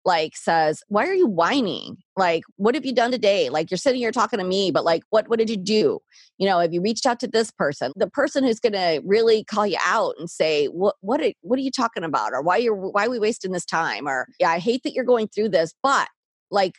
like 0.05 0.37
says, 0.37 0.83
Why 0.89 1.07
are 1.07 1.15
you 1.15 1.27
whining? 1.27 1.99
Like, 2.17 2.45
what 2.57 2.75
have 2.75 2.85
you 2.85 2.93
done 2.93 3.11
today? 3.11 3.49
Like, 3.51 3.71
you're 3.71 3.79
sitting 3.79 4.01
here 4.01 4.13
talking 4.13 4.39
to 4.39 4.45
me, 4.45 4.71
but 4.71 4.85
like, 4.85 5.03
what, 5.11 5.29
what 5.29 5.39
did 5.39 5.51
you 5.51 5.57
do? 5.57 6.01
You 6.39 6.49
know, 6.49 6.59
have 6.59 6.73
you 6.73 6.83
reached 6.83 7.07
out 7.07 7.21
to 7.21 7.29
this 7.29 7.51
person? 7.51 7.93
The 7.97 8.09
person 8.09 8.45
who's 8.45 8.61
going 8.61 8.73
to 8.73 9.03
really 9.05 9.45
call 9.45 9.67
you 9.67 9.79
out 9.85 10.15
and 10.19 10.29
say, 10.29 10.67
What, 10.67 10.97
what, 11.01 11.21
are, 11.21 11.33
what 11.43 11.59
are 11.59 11.63
you 11.63 11.71
talking 11.71 12.05
about? 12.05 12.33
Or 12.33 12.43
why 12.43 12.57
you're, 12.59 12.75
why 12.75 13.07
are 13.07 13.11
we 13.11 13.19
wasting 13.19 13.53
this 13.53 13.67
time? 13.67 14.09
Or, 14.09 14.27
yeah, 14.39 14.51
I 14.51 14.59
hate 14.59 14.83
that 14.85 14.93
you're 14.93 15.05
going 15.05 15.29
through 15.29 15.51
this, 15.51 15.75
but 15.83 16.09
like, 16.51 16.75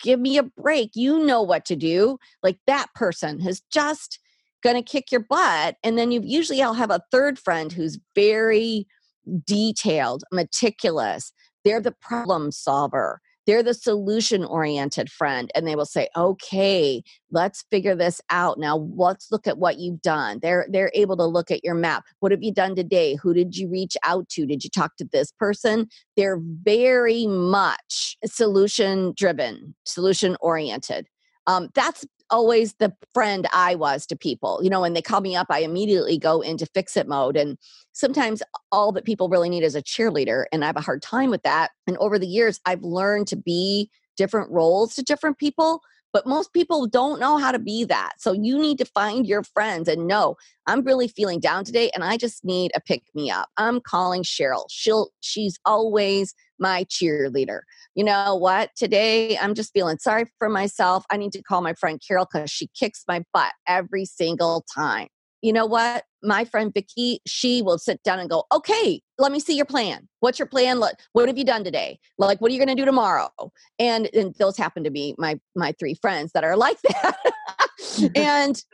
give 0.00 0.18
me 0.18 0.38
a 0.38 0.42
break. 0.42 0.90
You 0.94 1.24
know 1.24 1.42
what 1.42 1.64
to 1.66 1.76
do. 1.76 2.18
Like, 2.42 2.58
that 2.66 2.86
person 2.94 3.40
has 3.40 3.62
just 3.72 4.18
going 4.62 4.76
to 4.76 4.82
kick 4.82 5.10
your 5.10 5.24
butt. 5.28 5.76
And 5.82 5.98
then 5.98 6.12
you 6.12 6.20
usually 6.22 6.62
I'll 6.62 6.74
have 6.74 6.90
a 6.90 7.02
third 7.10 7.38
friend 7.38 7.72
who's 7.72 7.98
very 8.14 8.86
detailed, 9.46 10.24
meticulous, 10.32 11.32
they're 11.64 11.80
the 11.80 11.92
problem 11.92 12.50
solver. 12.50 13.20
They're 13.46 13.62
the 13.62 13.74
solution 13.74 14.44
oriented 14.44 15.10
friend. 15.10 15.50
And 15.54 15.66
they 15.66 15.74
will 15.74 15.86
say, 15.86 16.08
okay, 16.16 17.02
let's 17.30 17.64
figure 17.70 17.96
this 17.96 18.20
out. 18.30 18.58
Now 18.58 18.88
let's 18.94 19.32
look 19.32 19.46
at 19.46 19.58
what 19.58 19.78
you've 19.78 20.00
done. 20.00 20.38
They're 20.40 20.66
they're 20.70 20.92
able 20.94 21.16
to 21.16 21.24
look 21.24 21.50
at 21.50 21.64
your 21.64 21.74
map. 21.74 22.04
What 22.20 22.32
have 22.32 22.42
you 22.42 22.52
done 22.52 22.76
today? 22.76 23.16
Who 23.16 23.34
did 23.34 23.56
you 23.56 23.68
reach 23.68 23.96
out 24.04 24.28
to? 24.30 24.46
Did 24.46 24.62
you 24.62 24.70
talk 24.70 24.96
to 24.98 25.08
this 25.10 25.32
person? 25.32 25.88
They're 26.16 26.40
very 26.40 27.26
much 27.26 28.16
solution 28.24 29.12
driven, 29.16 29.74
solution 29.84 30.36
oriented. 30.40 31.08
Um, 31.48 31.68
that's 31.74 32.06
always 32.32 32.72
the 32.74 32.92
friend 33.14 33.46
I 33.52 33.76
was 33.76 34.06
to 34.06 34.16
people. 34.16 34.58
You 34.62 34.70
know, 34.70 34.80
when 34.80 34.94
they 34.94 35.02
call 35.02 35.20
me 35.20 35.36
up, 35.36 35.46
I 35.50 35.60
immediately 35.60 36.18
go 36.18 36.40
into 36.40 36.66
fix 36.66 36.96
it 36.96 37.06
mode. 37.06 37.36
And 37.36 37.58
sometimes 37.92 38.42
all 38.72 38.90
that 38.92 39.04
people 39.04 39.28
really 39.28 39.50
need 39.50 39.62
is 39.62 39.76
a 39.76 39.82
cheerleader. 39.82 40.46
And 40.50 40.64
I 40.64 40.66
have 40.66 40.76
a 40.76 40.80
hard 40.80 41.02
time 41.02 41.30
with 41.30 41.42
that. 41.42 41.70
And 41.86 41.96
over 41.98 42.18
the 42.18 42.26
years, 42.26 42.58
I've 42.66 42.82
learned 42.82 43.28
to 43.28 43.36
be 43.36 43.90
different 44.16 44.50
roles 44.50 44.94
to 44.94 45.02
different 45.02 45.38
people. 45.38 45.82
But 46.12 46.26
most 46.26 46.52
people 46.52 46.86
don't 46.86 47.20
know 47.20 47.38
how 47.38 47.52
to 47.52 47.58
be 47.58 47.84
that. 47.84 48.12
So 48.18 48.32
you 48.32 48.58
need 48.58 48.78
to 48.78 48.84
find 48.84 49.26
your 49.26 49.42
friends 49.42 49.88
and 49.88 50.06
know 50.06 50.36
I'm 50.66 50.82
really 50.82 51.08
feeling 51.08 51.40
down 51.40 51.64
today 51.64 51.90
and 51.94 52.04
I 52.04 52.16
just 52.16 52.44
need 52.44 52.70
a 52.74 52.80
pick 52.80 53.02
me 53.14 53.30
up. 53.30 53.48
I'm 53.56 53.80
calling 53.80 54.22
Cheryl. 54.22 54.64
She'll 54.70 55.10
she's 55.20 55.58
always 55.64 56.34
my 56.58 56.84
cheerleader. 56.84 57.60
You 57.94 58.04
know 58.04 58.36
what? 58.36 58.70
Today 58.76 59.36
I'm 59.38 59.54
just 59.54 59.72
feeling 59.72 59.98
sorry 59.98 60.26
for 60.38 60.48
myself. 60.48 61.04
I 61.10 61.16
need 61.16 61.32
to 61.32 61.42
call 61.42 61.62
my 61.62 61.74
friend 61.74 62.00
Carol 62.06 62.26
cuz 62.26 62.50
she 62.50 62.68
kicks 62.68 63.04
my 63.08 63.24
butt 63.32 63.52
every 63.66 64.04
single 64.04 64.64
time 64.74 65.08
you 65.42 65.52
know 65.52 65.66
what? 65.66 66.04
My 66.22 66.44
friend 66.44 66.72
Vicky, 66.72 67.20
she 67.26 67.62
will 67.62 67.78
sit 67.78 68.02
down 68.04 68.20
and 68.20 68.30
go, 68.30 68.44
okay, 68.52 69.02
let 69.22 69.30
me 69.30 69.38
see 69.38 69.54
your 69.54 69.66
plan. 69.66 70.08
What's 70.18 70.40
your 70.40 70.46
plan? 70.46 70.80
What 70.80 71.28
have 71.28 71.38
you 71.38 71.44
done 71.44 71.62
today? 71.62 72.00
Like, 72.18 72.40
what 72.40 72.50
are 72.50 72.54
you 72.54 72.58
going 72.58 72.76
to 72.76 72.80
do 72.80 72.84
tomorrow? 72.84 73.30
And, 73.78 74.10
and 74.12 74.34
those 74.34 74.56
happen 74.56 74.82
to 74.82 74.90
be 74.90 75.14
my, 75.16 75.38
my 75.54 75.72
three 75.78 75.94
friends 75.94 76.32
that 76.32 76.42
are 76.42 76.56
like 76.62 76.80
that. 76.82 77.16
Mm-hmm. 77.80 78.06
and, 78.16 78.64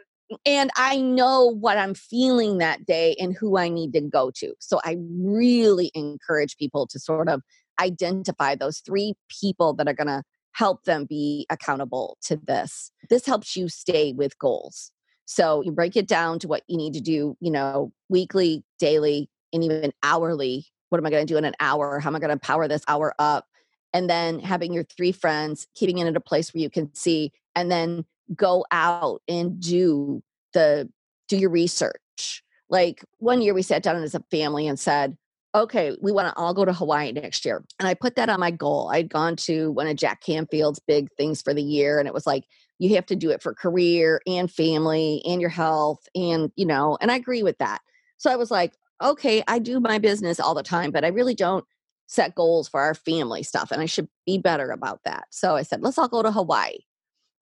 and 0.46 0.70
I 0.74 1.00
know 1.00 1.54
what 1.54 1.76
I'm 1.76 1.92
feeling 1.92 2.58
that 2.58 2.86
day 2.86 3.14
and 3.20 3.36
who 3.36 3.58
I 3.58 3.68
need 3.68 3.92
to 3.92 4.00
go 4.00 4.30
to. 4.36 4.54
So 4.58 4.80
I 4.84 4.96
really 5.20 5.90
encourage 5.94 6.56
people 6.56 6.86
to 6.88 6.98
sort 6.98 7.28
of 7.28 7.42
identify 7.78 8.54
those 8.54 8.78
three 8.78 9.14
people 9.28 9.74
that 9.74 9.86
are 9.86 9.94
going 9.94 10.08
to 10.08 10.22
help 10.52 10.84
them 10.84 11.04
be 11.04 11.46
accountable 11.50 12.16
to 12.22 12.36
this. 12.36 12.90
This 13.10 13.26
helps 13.26 13.54
you 13.54 13.68
stay 13.68 14.14
with 14.14 14.38
goals. 14.38 14.92
So 15.26 15.60
you 15.60 15.72
break 15.72 15.94
it 15.94 16.08
down 16.08 16.38
to 16.38 16.48
what 16.48 16.62
you 16.68 16.78
need 16.78 16.94
to 16.94 17.00
do, 17.02 17.36
you 17.38 17.50
know, 17.50 17.92
weekly, 18.08 18.64
daily, 18.78 19.28
and 19.52 19.64
even 19.64 19.92
hourly. 20.02 20.66
What 20.88 20.98
am 20.98 21.06
I 21.06 21.10
going 21.10 21.26
to 21.26 21.32
do 21.32 21.38
in 21.38 21.44
an 21.44 21.54
hour? 21.60 22.00
How 22.00 22.10
am 22.10 22.16
I 22.16 22.18
going 22.18 22.30
to 22.30 22.38
power 22.38 22.68
this 22.68 22.82
hour 22.88 23.14
up? 23.18 23.46
And 23.92 24.08
then 24.08 24.40
having 24.40 24.72
your 24.72 24.84
three 24.84 25.12
friends, 25.12 25.66
keeping 25.74 25.98
it 25.98 26.06
in 26.06 26.16
a 26.16 26.20
place 26.20 26.52
where 26.52 26.62
you 26.62 26.70
can 26.70 26.94
see, 26.94 27.32
and 27.54 27.70
then 27.70 28.04
go 28.34 28.64
out 28.70 29.22
and 29.28 29.60
do 29.60 30.22
the 30.52 30.88
do 31.28 31.36
your 31.36 31.50
research. 31.50 32.42
Like 32.70 33.04
one 33.18 33.40
year 33.40 33.54
we 33.54 33.62
sat 33.62 33.82
down 33.82 34.02
as 34.02 34.14
a 34.14 34.22
family 34.30 34.66
and 34.66 34.78
said, 34.78 35.16
okay, 35.54 35.96
we 36.00 36.12
want 36.12 36.28
to 36.28 36.38
all 36.38 36.52
go 36.52 36.64
to 36.64 36.72
Hawaii 36.72 37.12
next 37.12 37.44
year. 37.44 37.64
And 37.78 37.88
I 37.88 37.94
put 37.94 38.16
that 38.16 38.28
on 38.28 38.40
my 38.40 38.50
goal. 38.50 38.90
I'd 38.92 39.08
gone 39.08 39.36
to 39.36 39.70
one 39.72 39.86
of 39.86 39.96
Jack 39.96 40.22
Canfield's 40.22 40.80
big 40.86 41.08
things 41.16 41.40
for 41.40 41.54
the 41.54 41.62
year, 41.62 41.98
and 41.98 42.06
it 42.06 42.14
was 42.14 42.26
like, 42.26 42.44
you 42.78 42.94
have 42.94 43.06
to 43.06 43.16
do 43.16 43.30
it 43.30 43.42
for 43.42 43.54
career 43.54 44.20
and 44.26 44.50
family 44.50 45.22
and 45.26 45.40
your 45.40 45.50
health 45.50 46.08
and 46.14 46.50
you 46.56 46.66
know 46.66 46.96
and 47.00 47.10
i 47.10 47.16
agree 47.16 47.42
with 47.42 47.58
that 47.58 47.80
so 48.16 48.30
i 48.30 48.36
was 48.36 48.50
like 48.50 48.74
okay 49.02 49.42
i 49.48 49.58
do 49.58 49.80
my 49.80 49.98
business 49.98 50.40
all 50.40 50.54
the 50.54 50.62
time 50.62 50.90
but 50.90 51.04
i 51.04 51.08
really 51.08 51.34
don't 51.34 51.64
set 52.06 52.34
goals 52.34 52.68
for 52.68 52.80
our 52.80 52.94
family 52.94 53.42
stuff 53.42 53.70
and 53.70 53.80
i 53.80 53.86
should 53.86 54.08
be 54.26 54.38
better 54.38 54.70
about 54.70 55.00
that 55.04 55.24
so 55.30 55.56
i 55.56 55.62
said 55.62 55.82
let's 55.82 55.98
all 55.98 56.08
go 56.08 56.22
to 56.22 56.32
hawaii 56.32 56.78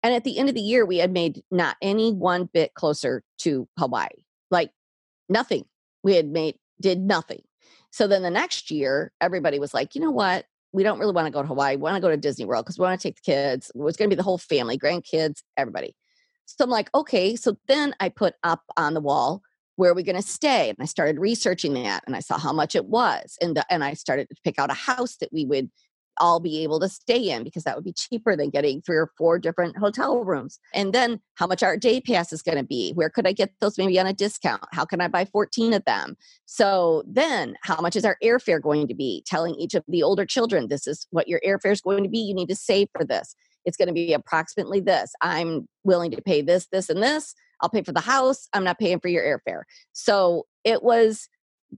and 0.03 0.13
at 0.13 0.23
the 0.23 0.37
end 0.37 0.49
of 0.49 0.55
the 0.55 0.61
year 0.61 0.85
we 0.85 0.97
had 0.97 1.11
made 1.11 1.41
not 1.51 1.77
any 1.81 2.11
one 2.11 2.49
bit 2.53 2.73
closer 2.73 3.23
to 3.37 3.67
hawaii 3.77 4.07
like 4.51 4.71
nothing 5.29 5.65
we 6.03 6.15
had 6.15 6.27
made 6.27 6.55
did 6.81 6.99
nothing 6.99 7.41
so 7.91 8.07
then 8.07 8.23
the 8.23 8.29
next 8.29 8.71
year 8.71 9.11
everybody 9.21 9.59
was 9.59 9.73
like 9.73 9.95
you 9.95 10.01
know 10.01 10.11
what 10.11 10.45
we 10.75 10.83
don't 10.83 10.99
really 10.99 11.13
want 11.13 11.25
to 11.25 11.31
go 11.31 11.41
to 11.41 11.47
Hawaii. 11.47 11.77
We 11.77 11.83
want 11.83 11.95
to 11.95 12.01
go 12.01 12.09
to 12.09 12.17
Disney 12.17 12.43
World 12.43 12.65
because 12.65 12.77
we 12.77 12.83
want 12.83 12.99
to 12.99 13.07
take 13.07 13.15
the 13.15 13.31
kids. 13.31 13.71
It 13.73 13.79
was 13.79 13.95
going 13.95 14.09
to 14.09 14.13
be 14.13 14.17
the 14.17 14.23
whole 14.23 14.37
family, 14.37 14.77
grandkids, 14.77 15.41
everybody. 15.55 15.95
So 16.45 16.65
I'm 16.65 16.69
like, 16.69 16.89
okay. 16.93 17.37
So 17.37 17.57
then 17.67 17.95
I 18.01 18.09
put 18.09 18.35
up 18.43 18.61
on 18.75 18.93
the 18.93 18.99
wall 18.99 19.41
where 19.75 19.91
are 19.91 19.95
we 19.95 20.03
going 20.03 20.15
to 20.15 20.21
stay, 20.21 20.69
and 20.69 20.77
I 20.79 20.85
started 20.85 21.19
researching 21.19 21.73
that, 21.73 22.03
and 22.05 22.15
I 22.15 22.19
saw 22.19 22.37
how 22.37 22.53
much 22.53 22.75
it 22.75 22.85
was, 22.85 23.37
and 23.41 23.57
the, 23.57 23.65
and 23.69 23.83
I 23.83 23.93
started 23.93 24.29
to 24.29 24.35
pick 24.43 24.59
out 24.59 24.71
a 24.71 24.75
house 24.75 25.17
that 25.17 25.33
we 25.33 25.45
would 25.45 25.69
all 26.19 26.39
be 26.39 26.63
able 26.63 26.79
to 26.79 26.89
stay 26.89 27.29
in 27.29 27.43
because 27.43 27.63
that 27.63 27.75
would 27.75 27.83
be 27.83 27.93
cheaper 27.93 28.35
than 28.35 28.49
getting 28.49 28.81
three 28.81 28.95
or 28.95 29.11
four 29.17 29.39
different 29.39 29.77
hotel 29.77 30.23
rooms. 30.23 30.59
And 30.73 30.93
then 30.93 31.19
how 31.35 31.47
much 31.47 31.63
our 31.63 31.77
day 31.77 32.01
pass 32.01 32.31
is 32.31 32.41
going 32.41 32.57
to 32.57 32.63
be? 32.63 32.91
Where 32.93 33.09
could 33.09 33.27
I 33.27 33.33
get 33.33 33.51
those 33.59 33.77
maybe 33.77 33.99
on 33.99 34.07
a 34.07 34.13
discount? 34.13 34.63
How 34.71 34.85
can 34.85 35.01
I 35.01 35.07
buy 35.07 35.25
14 35.25 35.73
of 35.73 35.83
them? 35.85 36.15
So 36.45 37.03
then 37.05 37.55
how 37.63 37.81
much 37.81 37.95
is 37.95 38.05
our 38.05 38.17
airfare 38.23 38.61
going 38.61 38.87
to 38.87 38.95
be? 38.95 39.23
Telling 39.25 39.55
each 39.55 39.73
of 39.73 39.83
the 39.87 40.03
older 40.03 40.25
children, 40.25 40.67
this 40.67 40.87
is 40.87 41.07
what 41.11 41.27
your 41.27 41.41
airfare 41.45 41.71
is 41.71 41.81
going 41.81 42.03
to 42.03 42.09
be. 42.09 42.19
You 42.19 42.33
need 42.33 42.49
to 42.49 42.55
save 42.55 42.87
for 42.95 43.03
this. 43.03 43.35
It's 43.65 43.77
going 43.77 43.87
to 43.87 43.93
be 43.93 44.13
approximately 44.13 44.79
this. 44.79 45.11
I'm 45.21 45.67
willing 45.83 46.11
to 46.11 46.21
pay 46.21 46.41
this, 46.41 46.67
this, 46.71 46.89
and 46.89 47.01
this. 47.01 47.33
I'll 47.65 47.69
pay 47.69 47.81
for 47.81 47.91
the 47.91 47.99
house. 47.99 48.47
I'm 48.53 48.63
not 48.63 48.77
paying 48.77 48.99
for 48.99 49.07
your 49.07 49.23
airfare. 49.23 49.63
So 49.91 50.45
it 50.63 50.83
was 50.83 51.27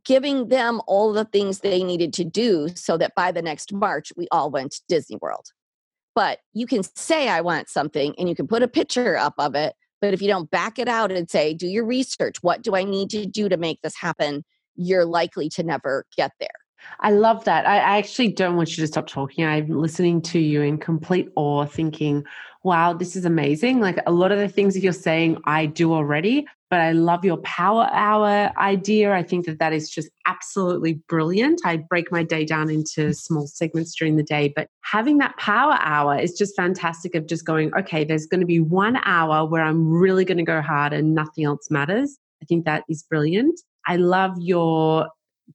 giving 0.04 0.50
them 0.50 0.82
all 0.86 1.14
the 1.14 1.24
things 1.24 1.60
they 1.60 1.82
needed 1.82 2.12
to 2.14 2.26
do 2.26 2.68
so 2.76 2.98
that 2.98 3.16
by 3.16 3.32
the 3.32 3.42
next 3.42 3.72
March, 3.74 4.12
we 4.18 4.28
all 4.30 4.52
went 4.52 4.74
to 4.74 4.82
Disney 4.90 5.18
World. 5.22 5.46
But 6.14 6.40
you 6.54 6.68
can 6.68 6.84
say, 6.84 7.30
I 7.30 7.40
want 7.40 7.70
something, 7.70 8.14
and 8.18 8.28
you 8.28 8.36
can 8.36 8.48
put 8.48 8.64
a 8.64 8.68
picture 8.68 9.16
up 9.16 9.36
of 9.38 9.56
it. 9.56 9.76
But 10.02 10.14
if 10.14 10.22
you 10.22 10.28
don't 10.28 10.52
back 10.52 10.78
it 10.78 10.90
out 10.90 11.10
and 11.10 11.30
say, 11.30 11.54
do 11.54 11.68
your 11.68 11.86
research, 11.86 12.44
what 12.44 12.64
do 12.64 12.76
I 12.76 12.84
need 12.84 13.10
to 13.12 13.26
do 13.26 13.48
to 13.48 13.56
make 13.56 13.82
this 13.82 13.96
happen? 13.96 14.44
You're 14.76 15.06
likely 15.06 15.48
to 15.52 15.64
never 15.64 16.06
get 16.18 16.34
there. 16.38 16.50
I 17.00 17.12
love 17.12 17.46
that. 17.46 17.66
I, 17.66 17.98
actually 17.98 18.34
don't 18.34 18.58
want 18.58 18.78
you 18.78 18.84
to 18.84 18.88
stop 18.88 19.08
talking. 19.08 19.46
I'm 19.46 19.70
listening 19.70 20.22
to 20.24 20.40
you 20.40 20.62
in 20.62 20.78
complete 20.78 21.30
awe, 21.36 21.66
thinking, 21.66 22.24
wow, 22.68 22.92
this 22.92 23.16
is 23.16 23.24
amazing. 23.24 23.80
Like 23.80 23.98
a 24.06 24.12
lot 24.12 24.34
of 24.34 24.40
the 24.40 24.50
things 24.50 24.74
that 24.74 24.82
you're 24.82 24.92
saying, 24.92 25.38
I 25.46 25.68
do 25.68 25.94
already, 25.94 26.46
but 26.70 26.82
I 26.82 26.92
love 26.92 27.24
your 27.24 27.38
power 27.38 27.88
hour 27.94 28.52
idea. 28.58 29.14
I 29.14 29.24
think 29.24 29.46
that 29.46 29.60
that 29.60 29.72
is 29.72 29.90
just 29.90 30.10
absolutely 30.26 30.96
brilliant. 31.08 31.62
I 31.64 31.78
break 31.78 32.12
my 32.12 32.24
day 32.24 32.44
down 32.44 32.70
into 32.70 33.08
mm. 33.08 33.16
small 33.16 33.48
segments 33.48 33.96
during 33.96 34.18
the 34.18 34.24
day, 34.24 34.52
but 34.54 34.68
having 34.84 35.18
that 35.20 35.38
power 35.38 35.78
hour 35.80 36.20
is 36.20 36.38
just 36.38 36.58
fantastic 36.58 37.16
of 37.16 37.26
just 37.26 37.46
going, 37.46 37.74
okay, 37.74 38.04
there's 38.04 38.26
going 38.26 38.42
to 38.42 38.46
be 38.46 38.60
one 38.60 39.00
hour 39.06 39.48
where 39.48 39.64
I'm 39.64 39.88
really 39.90 40.26
going 40.26 40.38
to 40.38 40.44
go 40.44 40.62
hard 40.62 40.92
and 40.92 41.16
nothing 41.16 41.46
else 41.46 41.72
matters. 41.72 42.18
I 42.42 42.46
think 42.48 42.66
that 42.66 42.84
is 42.90 43.02
brilliant. 43.02 43.62
I 43.88 43.96
love 43.96 44.34
your 44.40 45.08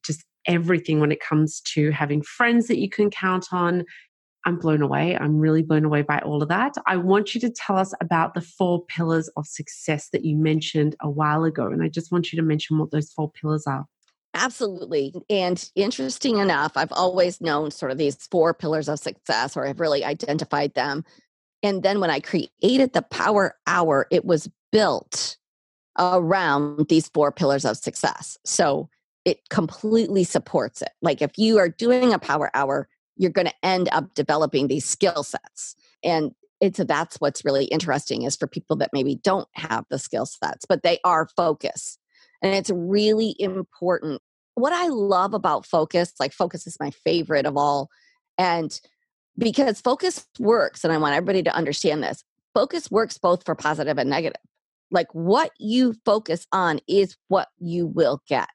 just 0.03 0.23
everything 0.47 0.99
when 0.99 1.11
it 1.11 1.21
comes 1.21 1.61
to 1.75 1.91
having 1.91 2.23
friends 2.23 2.65
that 2.69 2.79
you 2.79 2.89
can 2.89 3.11
count 3.11 3.49
on. 3.51 3.85
I'm 4.45 4.57
blown 4.57 4.81
away. 4.81 5.17
I'm 5.17 5.39
really 5.39 5.61
blown 5.61 5.85
away 5.85 6.01
by 6.01 6.19
all 6.19 6.43
of 6.43 6.49
that. 6.49 6.75
I 6.85 6.97
want 6.97 7.33
you 7.33 7.41
to 7.41 7.49
tell 7.49 7.77
us 7.77 7.93
about 8.01 8.33
the 8.33 8.41
four 8.41 8.85
pillars 8.85 9.29
of 9.37 9.47
success 9.47 10.09
that 10.09 10.25
you 10.25 10.35
mentioned 10.35 10.95
a 11.01 11.09
while 11.09 11.43
ago. 11.43 11.67
And 11.67 11.81
I 11.81 11.87
just 11.87 12.11
want 12.11 12.31
you 12.31 12.37
to 12.37 12.43
mention 12.43 12.77
what 12.77 12.91
those 12.91 13.11
four 13.11 13.31
pillars 13.31 13.65
are. 13.67 13.85
Absolutely. 14.33 15.13
And 15.29 15.69
interesting 15.75 16.39
enough, 16.39 16.73
I've 16.75 16.91
always 16.91 17.39
known 17.39 17.71
sort 17.71 17.91
of 17.91 17.97
these 17.97 18.15
four 18.31 18.53
pillars 18.53 18.89
of 18.89 18.99
success, 18.99 19.55
or 19.55 19.67
I've 19.67 19.79
really 19.79 20.03
identified 20.03 20.73
them. 20.73 21.05
And 21.61 21.83
then 21.83 21.99
when 21.99 22.09
I 22.09 22.19
created 22.19 22.93
the 22.93 23.03
Power 23.03 23.55
Hour, 23.67 24.07
it 24.11 24.25
was 24.25 24.49
built 24.71 25.37
around 25.97 26.87
these 26.89 27.07
four 27.09 27.31
pillars 27.31 27.63
of 27.63 27.77
success. 27.77 28.37
So 28.43 28.89
it 29.23 29.47
completely 29.49 30.23
supports 30.23 30.81
it. 30.81 30.89
Like 31.01 31.21
if 31.21 31.37
you 31.37 31.59
are 31.59 31.69
doing 31.69 32.11
a 32.11 32.19
power 32.19 32.49
hour, 32.53 32.89
you're 33.17 33.31
going 33.31 33.47
to 33.47 33.53
end 33.63 33.89
up 33.91 34.13
developing 34.13 34.67
these 34.67 34.85
skill 34.85 35.23
sets. 35.23 35.75
And 36.03 36.31
it's 36.61 36.79
a, 36.79 36.85
that's 36.85 37.17
what's 37.17 37.45
really 37.45 37.65
interesting 37.65 38.23
is 38.23 38.35
for 38.35 38.47
people 38.47 38.75
that 38.77 38.91
maybe 38.93 39.15
don't 39.15 39.47
have 39.53 39.85
the 39.89 39.99
skill 39.99 40.25
sets, 40.25 40.65
but 40.65 40.83
they 40.83 40.99
are 41.03 41.27
focused. 41.35 41.99
And 42.41 42.53
it's 42.55 42.69
really 42.69 43.35
important. 43.39 44.21
What 44.55 44.73
I 44.73 44.87
love 44.87 45.33
about 45.33 45.65
focus, 45.65 46.13
like 46.19 46.33
focus 46.33 46.67
is 46.67 46.77
my 46.79 46.91
favorite 46.91 47.45
of 47.45 47.57
all. 47.57 47.89
And 48.37 48.79
because 49.37 49.81
focus 49.81 50.27
works, 50.39 50.83
and 50.83 50.93
I 50.93 50.97
want 50.97 51.15
everybody 51.15 51.43
to 51.43 51.55
understand 51.55 52.03
this 52.03 52.23
focus 52.53 52.91
works 52.91 53.17
both 53.17 53.43
for 53.45 53.55
positive 53.55 53.97
and 53.97 54.09
negative. 54.09 54.41
Like 54.91 55.07
what 55.13 55.51
you 55.59 55.95
focus 56.05 56.45
on 56.51 56.79
is 56.87 57.17
what 57.27 57.47
you 57.57 57.87
will 57.87 58.21
get. 58.27 58.47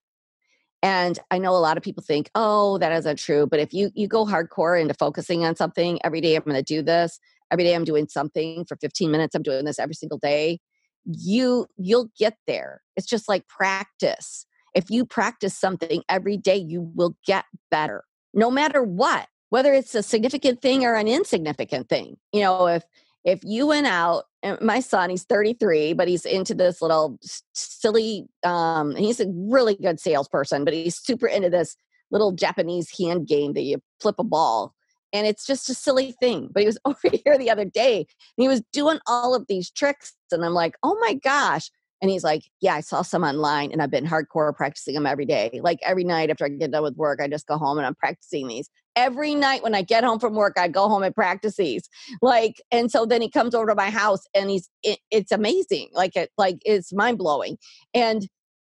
And 0.83 1.19
I 1.31 1.39
know 1.39 1.57
a 1.57 1.59
lot 1.59 1.77
of 1.77 1.83
people 1.83 2.03
think, 2.07 2.31
oh, 2.35 2.79
that 2.79 2.93
isn't 2.93 3.19
true. 3.19 3.47
But 3.47 3.61
if 3.61 3.73
you 3.73 3.91
you 3.95 4.07
go 4.07 4.25
hardcore 4.25 4.81
into 4.81 4.95
focusing 4.95 5.45
on 5.45 5.57
something 5.57 5.99
every 6.05 6.21
day, 6.21 6.37
I'm 6.37 6.45
going 6.45 6.57
to 6.57 6.63
do 6.63 6.83
this. 6.83 7.19
Every 7.51 7.65
day, 7.65 7.75
I'm 7.75 7.85
doing 7.85 8.09
something 8.09 8.65
for 8.67 8.77
15 8.77 9.11
minutes. 9.11 9.35
I'm 9.35 9.43
doing 9.43 9.65
this 9.65 9.79
every 9.79 9.95
single 9.95 10.19
day. 10.19 10.61
You 11.05 11.67
you'll 11.77 12.11
get 12.19 12.37
there. 12.47 12.83
It's 12.97 13.07
just 13.07 13.29
like 13.29 13.49
practice. 13.49 14.47
If 14.75 14.91
you 14.91 15.05
practice 15.05 15.57
something 15.57 16.03
every 16.09 16.37
day, 16.37 16.57
you 16.57 16.93
will 16.95 17.17
get 17.27 17.45
better, 17.71 18.05
no 18.35 18.51
matter 18.51 18.83
what. 18.83 19.29
Whether 19.51 19.73
it's 19.73 19.95
a 19.95 20.03
significant 20.03 20.61
thing 20.61 20.85
or 20.85 20.95
an 20.95 21.09
insignificant 21.09 21.89
thing. 21.89 22.19
You 22.33 22.43
know, 22.43 22.67
if 22.67 22.85
if 23.25 23.41
you 23.43 23.67
went 23.67 23.87
out 23.87 24.25
my 24.61 24.81
son 24.81 25.11
he's 25.11 25.25
33 25.25 25.93
but 25.95 26.09
he's 26.09 26.25
into 26.25 26.55
this 26.55 26.81
little 26.81 27.19
silly 27.55 28.27
um 28.45 28.95
he's 28.97 29.21
a 29.21 29.27
really 29.29 29.75
good 29.75 29.99
salesperson 29.99 30.65
but 30.65 30.75
he's 30.75 30.97
super 30.97 31.27
into 31.27 31.51
this 31.51 31.77
little 32.11 32.33
japanese 32.33 32.97
hand 32.97 33.27
game 33.27 33.53
that 33.55 33.63
you 33.63 33.79
flip 34.01 34.17
a 34.19 34.25
ball 34.25 34.75
and 35.13 35.27
it's 35.27 35.47
just 35.47 35.69
a 35.69 35.75
silly 35.75 36.13
thing 36.21 36.49
but 36.53 36.61
he 36.61 36.67
was 36.67 36.79
over 36.85 36.99
here 37.25 37.37
the 37.37 37.51
other 37.51 37.65
day 37.65 37.99
and 37.99 38.07
he 38.37 38.49
was 38.49 38.63
doing 38.73 38.99
all 39.07 39.35
of 39.35 39.47
these 39.49 39.71
tricks 39.71 40.15
and 40.31 40.45
i'm 40.45 40.55
like 40.55 40.75
oh 40.83 40.97
my 41.01 41.15
gosh 41.15 41.71
and 42.01 42.11
he's 42.11 42.25
like, 42.25 42.45
Yeah, 42.61 42.75
I 42.75 42.81
saw 42.81 43.03
some 43.03 43.25
online 43.25 43.73
and 43.73 43.83
I've 43.83 43.91
been 43.91 44.07
hardcore 44.07 44.55
practicing 44.55 44.95
them 44.95 45.07
every 45.07 45.25
day. 45.25 45.61
Like 45.63 45.79
every 45.83 46.05
night 46.05 46.31
after 46.31 46.45
I 46.45 46.49
get 46.49 46.71
done 46.71 46.83
with 46.83 46.97
work, 46.97 47.21
I 47.21 47.29
just 47.29 47.47
go 47.47 47.59
home 47.59 47.79
and 47.79 47.87
I'm 47.87 47.95
practicing 47.95 48.49
these. 48.49 48.71
Every 48.99 49.37
night 49.37 49.63
when 49.63 49.77
I 49.77 49.83
get 49.83 50.03
home 50.03 50.19
from 50.19 50.35
work, 50.35 50.59
I 50.59 50.67
go 50.67 50.89
home 50.89 51.05
and 51.05 51.15
practice 51.15 51.57
these. 51.57 51.89
Like, 52.21 52.61
and 52.73 52.91
so 52.91 53.07
then 53.07 53.23
he 53.23 53.31
comes 53.31 53.55
over 53.55 53.67
to 53.69 53.75
my 53.77 53.91
house 53.91 54.23
and 54.35 54.51
he's, 54.51 54.69
it, 54.83 54.99
it's 55.13 55.31
amazing. 55.31 55.89
Like, 55.93 56.17
it, 56.17 56.31
like 56.37 56.59
it's 56.65 56.93
mind 56.93 57.19
blowing. 57.19 57.59
And 57.95 58.27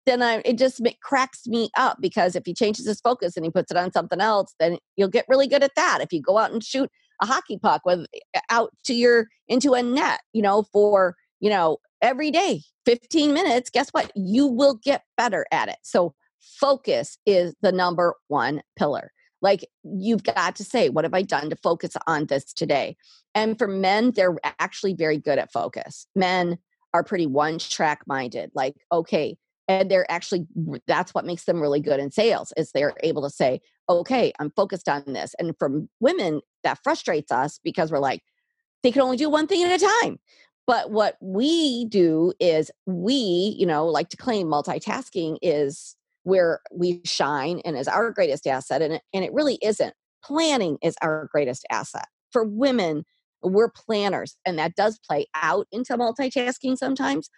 then 0.05 0.21
I, 0.21 0.41
it 0.43 0.57
just 0.57 0.82
cracks 1.01 1.47
me 1.47 1.69
up 1.78 1.97
because 2.01 2.36
if 2.36 2.43
he 2.45 2.53
changes 2.53 2.86
his 2.86 2.99
focus 2.99 3.38
and 3.38 3.45
he 3.45 3.51
puts 3.51 3.71
it 3.71 3.78
on 3.78 3.91
something 3.93 4.19
else, 4.19 4.53
then 4.59 4.78
you'll 4.97 5.07
get 5.07 5.25
really 5.30 5.47
good 5.47 5.63
at 5.63 5.75
that. 5.75 5.99
If 6.01 6.11
you 6.11 6.21
go 6.21 6.38
out 6.38 6.51
and 6.51 6.63
shoot 6.63 6.89
a 7.21 7.25
hockey 7.25 7.57
puck 7.57 7.82
with 7.86 8.05
eh, 8.34 8.39
out 8.49 8.71
to 8.86 8.93
your 8.93 9.28
into 9.47 9.73
a 9.73 9.84
net, 9.84 10.21
you 10.34 10.41
know, 10.41 10.63
for 10.73 11.15
you 11.39 11.49
know 11.49 11.78
every 12.01 12.32
day 12.32 12.61
15 12.86 13.34
minutes, 13.34 13.69
guess 13.69 13.89
what? 13.89 14.11
You 14.15 14.47
will 14.47 14.80
get 14.84 15.03
better 15.17 15.45
at 15.51 15.69
it. 15.69 15.78
So, 15.84 16.13
focus 16.39 17.17
is 17.25 17.55
the 17.61 17.71
number 17.71 18.15
one 18.28 18.61
pillar. 18.78 19.11
Like, 19.47 19.65
you've 19.83 20.23
got 20.23 20.57
to 20.57 20.65
say, 20.65 20.89
What 20.89 21.05
have 21.05 21.13
I 21.13 21.21
done 21.21 21.49
to 21.49 21.55
focus 21.55 21.95
on 22.05 22.25
this 22.25 22.51
today? 22.51 22.97
And 23.33 23.57
for 23.57 23.65
men, 23.65 24.11
they're 24.11 24.35
actually 24.59 24.93
very 24.93 25.17
good 25.17 25.39
at 25.39 25.53
focus. 25.53 26.05
Men 26.17 26.57
are 26.93 27.01
pretty 27.01 27.27
one 27.27 27.57
track 27.57 28.01
minded. 28.07 28.51
Like, 28.53 28.75
okay, 28.91 29.37
and 29.69 29.89
they're 29.89 30.09
actually 30.11 30.47
that's 30.85 31.13
what 31.13 31.25
makes 31.25 31.45
them 31.45 31.61
really 31.61 31.79
good 31.79 32.01
in 32.01 32.11
sales 32.11 32.51
is 32.57 32.71
they're 32.71 32.93
able 33.03 33.21
to 33.21 33.29
say 33.29 33.59
okay 33.89 34.31
i'm 34.39 34.49
focused 34.51 34.87
on 34.87 35.03
this 35.07 35.35
and 35.39 35.53
for 35.59 35.81
women 35.99 36.39
that 36.63 36.79
frustrates 36.83 37.33
us 37.33 37.59
because 37.65 37.91
we're 37.91 37.99
like 37.99 38.21
they 38.81 38.93
can 38.93 39.01
only 39.01 39.17
do 39.17 39.29
one 39.29 39.45
thing 39.45 39.63
at 39.63 39.81
a 39.81 39.89
time 40.01 40.17
but 40.67 40.91
what 40.91 41.15
we 41.21 41.85
do 41.85 42.33
is 42.41 42.69
we, 42.85 43.55
you 43.57 43.65
know, 43.65 43.87
like 43.87 44.09
to 44.09 44.17
claim 44.17 44.47
multitasking 44.47 45.37
is 45.41 45.95
where 46.28 46.59
we 46.73 46.99
shine 47.05 47.61
and 47.63 47.78
is 47.78 47.88
our 47.88 48.11
greatest 48.11 48.45
asset. 48.45 48.82
And 48.82 48.95
it, 48.95 49.01
and 49.13 49.23
it 49.23 49.32
really 49.32 49.57
isn't. 49.61 49.93
Planning 50.21 50.78
is 50.84 50.97
our 51.01 51.30
greatest 51.32 51.65
asset. 51.71 52.09
For 52.34 52.43
women, 52.43 53.05
we're 53.41 53.69
planners, 53.69 54.36
and 54.45 54.59
that 54.59 54.75
does 54.75 54.99
play 54.99 55.28
out 55.34 55.67
into 55.71 55.95
multitasking 55.95 56.78
sometimes. 56.78 57.30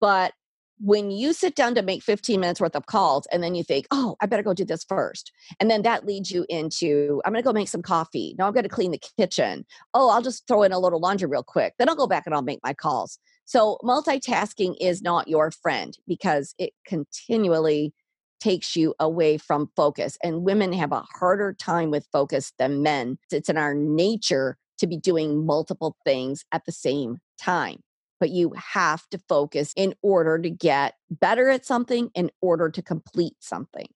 But 0.00 0.32
when 0.80 1.10
you 1.10 1.34
sit 1.34 1.56
down 1.56 1.74
to 1.74 1.82
make 1.82 2.02
15 2.02 2.40
minutes 2.40 2.58
worth 2.58 2.74
of 2.74 2.86
calls 2.86 3.26
and 3.30 3.42
then 3.42 3.54
you 3.54 3.64
think, 3.64 3.86
oh, 3.90 4.16
I 4.22 4.26
better 4.26 4.44
go 4.44 4.54
do 4.54 4.64
this 4.64 4.84
first. 4.84 5.30
And 5.60 5.70
then 5.70 5.82
that 5.82 6.06
leads 6.06 6.30
you 6.30 6.46
into, 6.48 7.20
I'm 7.26 7.32
going 7.32 7.42
to 7.42 7.46
go 7.46 7.52
make 7.52 7.68
some 7.68 7.82
coffee. 7.82 8.34
No, 8.38 8.46
I'm 8.46 8.54
going 8.54 8.62
to 8.62 8.70
clean 8.70 8.92
the 8.92 9.00
kitchen. 9.18 9.66
Oh, 9.92 10.08
I'll 10.08 10.22
just 10.22 10.46
throw 10.46 10.62
in 10.62 10.72
a 10.72 10.78
little 10.78 11.00
laundry 11.00 11.28
real 11.28 11.42
quick. 11.42 11.74
Then 11.78 11.88
I'll 11.88 11.96
go 11.96 12.06
back 12.06 12.26
and 12.26 12.34
I'll 12.34 12.42
make 12.42 12.60
my 12.62 12.72
calls. 12.72 13.18
So 13.44 13.76
multitasking 13.82 14.76
is 14.80 15.02
not 15.02 15.26
your 15.26 15.50
friend 15.50 15.98
because 16.06 16.54
it 16.58 16.72
continually 16.86 17.92
takes 18.40 18.76
you 18.76 18.94
away 19.00 19.38
from 19.38 19.70
focus. 19.76 20.18
And 20.22 20.44
women 20.44 20.72
have 20.72 20.92
a 20.92 21.04
harder 21.18 21.52
time 21.52 21.90
with 21.90 22.08
focus 22.12 22.52
than 22.58 22.82
men. 22.82 23.18
It's 23.30 23.48
in 23.48 23.56
our 23.56 23.74
nature 23.74 24.56
to 24.78 24.86
be 24.86 24.96
doing 24.96 25.44
multiple 25.44 25.96
things 26.04 26.44
at 26.52 26.64
the 26.64 26.72
same 26.72 27.18
time 27.40 27.80
but 28.20 28.30
you 28.30 28.52
have 28.56 29.08
to 29.10 29.18
focus 29.28 29.72
in 29.76 29.94
order 30.02 30.38
to 30.38 30.50
get 30.50 30.94
better 31.10 31.48
at 31.50 31.64
something, 31.64 32.10
in 32.14 32.30
order 32.40 32.70
to 32.70 32.82
complete 32.82 33.36
something. 33.40 33.88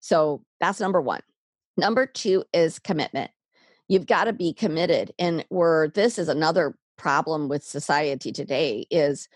So 0.00 0.42
that's 0.60 0.80
number 0.80 1.00
one. 1.00 1.20
Number 1.76 2.06
two 2.06 2.44
is 2.52 2.78
commitment. 2.78 3.30
You've 3.88 4.06
got 4.06 4.24
to 4.24 4.32
be 4.32 4.52
committed. 4.52 5.12
And 5.18 5.44
where 5.48 5.88
this 5.88 6.18
is 6.18 6.28
another 6.28 6.76
problem 6.96 7.48
with 7.48 7.64
society 7.64 8.32
today 8.32 8.86
is 8.90 9.28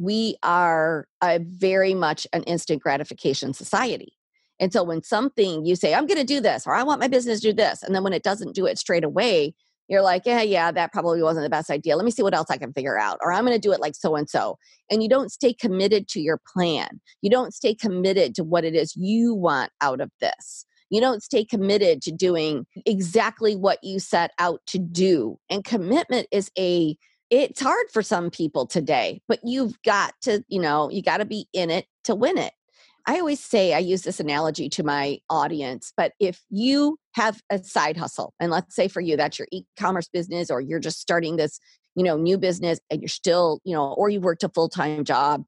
we 0.00 0.36
are 0.42 1.06
a 1.22 1.38
very 1.40 1.92
much 1.92 2.26
an 2.32 2.42
instant 2.44 2.82
gratification 2.82 3.52
society. 3.52 4.14
And 4.58 4.72
so 4.72 4.82
when 4.82 5.02
something 5.02 5.66
you 5.66 5.76
say, 5.76 5.94
I'm 5.94 6.06
going 6.06 6.18
to 6.18 6.24
do 6.24 6.40
this, 6.40 6.66
or 6.66 6.74
I 6.74 6.82
want 6.84 7.00
my 7.00 7.08
business 7.08 7.40
to 7.40 7.48
do 7.48 7.52
this, 7.52 7.82
and 7.82 7.94
then 7.94 8.02
when 8.02 8.14
it 8.14 8.22
doesn't 8.22 8.54
do 8.54 8.64
it 8.64 8.78
straight 8.78 9.04
away, 9.04 9.54
you're 9.88 10.02
like, 10.02 10.22
yeah, 10.24 10.40
yeah, 10.40 10.70
that 10.70 10.92
probably 10.92 11.22
wasn't 11.22 11.44
the 11.44 11.50
best 11.50 11.68
idea. 11.68 11.96
Let 11.96 12.04
me 12.04 12.12
see 12.12 12.22
what 12.22 12.32
else 12.32 12.46
I 12.48 12.56
can 12.56 12.72
figure 12.72 12.98
out. 12.98 13.18
Or 13.20 13.32
I'm 13.32 13.44
going 13.44 13.56
to 13.56 13.68
do 13.68 13.72
it 13.72 13.80
like 13.80 13.94
so 13.94 14.16
and 14.16 14.28
so. 14.28 14.56
And 14.90 15.02
you 15.02 15.08
don't 15.08 15.32
stay 15.32 15.52
committed 15.52 16.08
to 16.08 16.20
your 16.20 16.40
plan. 16.54 17.00
You 17.20 17.28
don't 17.28 17.52
stay 17.52 17.74
committed 17.74 18.34
to 18.36 18.44
what 18.44 18.64
it 18.64 18.74
is 18.74 18.94
you 18.96 19.34
want 19.34 19.70
out 19.82 20.00
of 20.00 20.10
this. 20.20 20.64
You 20.90 21.00
don't 21.00 21.22
stay 21.22 21.44
committed 21.44 22.02
to 22.02 22.12
doing 22.12 22.66
exactly 22.86 23.54
what 23.54 23.78
you 23.82 23.98
set 23.98 24.30
out 24.38 24.60
to 24.68 24.78
do. 24.78 25.38
And 25.50 25.64
commitment 25.64 26.26
is 26.30 26.50
a, 26.58 26.96
it's 27.30 27.60
hard 27.60 27.86
for 27.92 28.02
some 28.02 28.30
people 28.30 28.66
today, 28.66 29.22
but 29.28 29.40
you've 29.44 29.80
got 29.82 30.14
to, 30.22 30.44
you 30.48 30.60
know, 30.60 30.90
you 30.90 31.02
got 31.02 31.18
to 31.18 31.24
be 31.24 31.46
in 31.52 31.70
it 31.70 31.86
to 32.04 32.14
win 32.14 32.36
it. 32.36 32.52
I 33.06 33.18
always 33.18 33.40
say, 33.40 33.72
I 33.72 33.78
use 33.78 34.02
this 34.02 34.20
analogy 34.20 34.68
to 34.70 34.82
my 34.82 35.18
audience, 35.30 35.92
but 35.96 36.12
if 36.20 36.42
you 36.50 36.98
have 37.14 37.40
a 37.50 37.62
side 37.62 37.96
hustle, 37.96 38.34
and 38.38 38.50
let's 38.50 38.74
say 38.74 38.88
for 38.88 39.00
you, 39.00 39.16
that's 39.16 39.38
your 39.38 39.48
e 39.52 39.62
commerce 39.78 40.08
business, 40.08 40.50
or 40.50 40.60
you're 40.60 40.80
just 40.80 41.00
starting 41.00 41.36
this, 41.36 41.60
you 41.94 42.04
know, 42.04 42.16
new 42.16 42.36
business 42.36 42.78
and 42.90 43.00
you're 43.00 43.08
still, 43.08 43.60
you 43.64 43.74
know, 43.74 43.92
or 43.94 44.10
you 44.10 44.20
worked 44.20 44.44
a 44.44 44.48
full 44.48 44.68
time 44.68 45.04
job, 45.04 45.44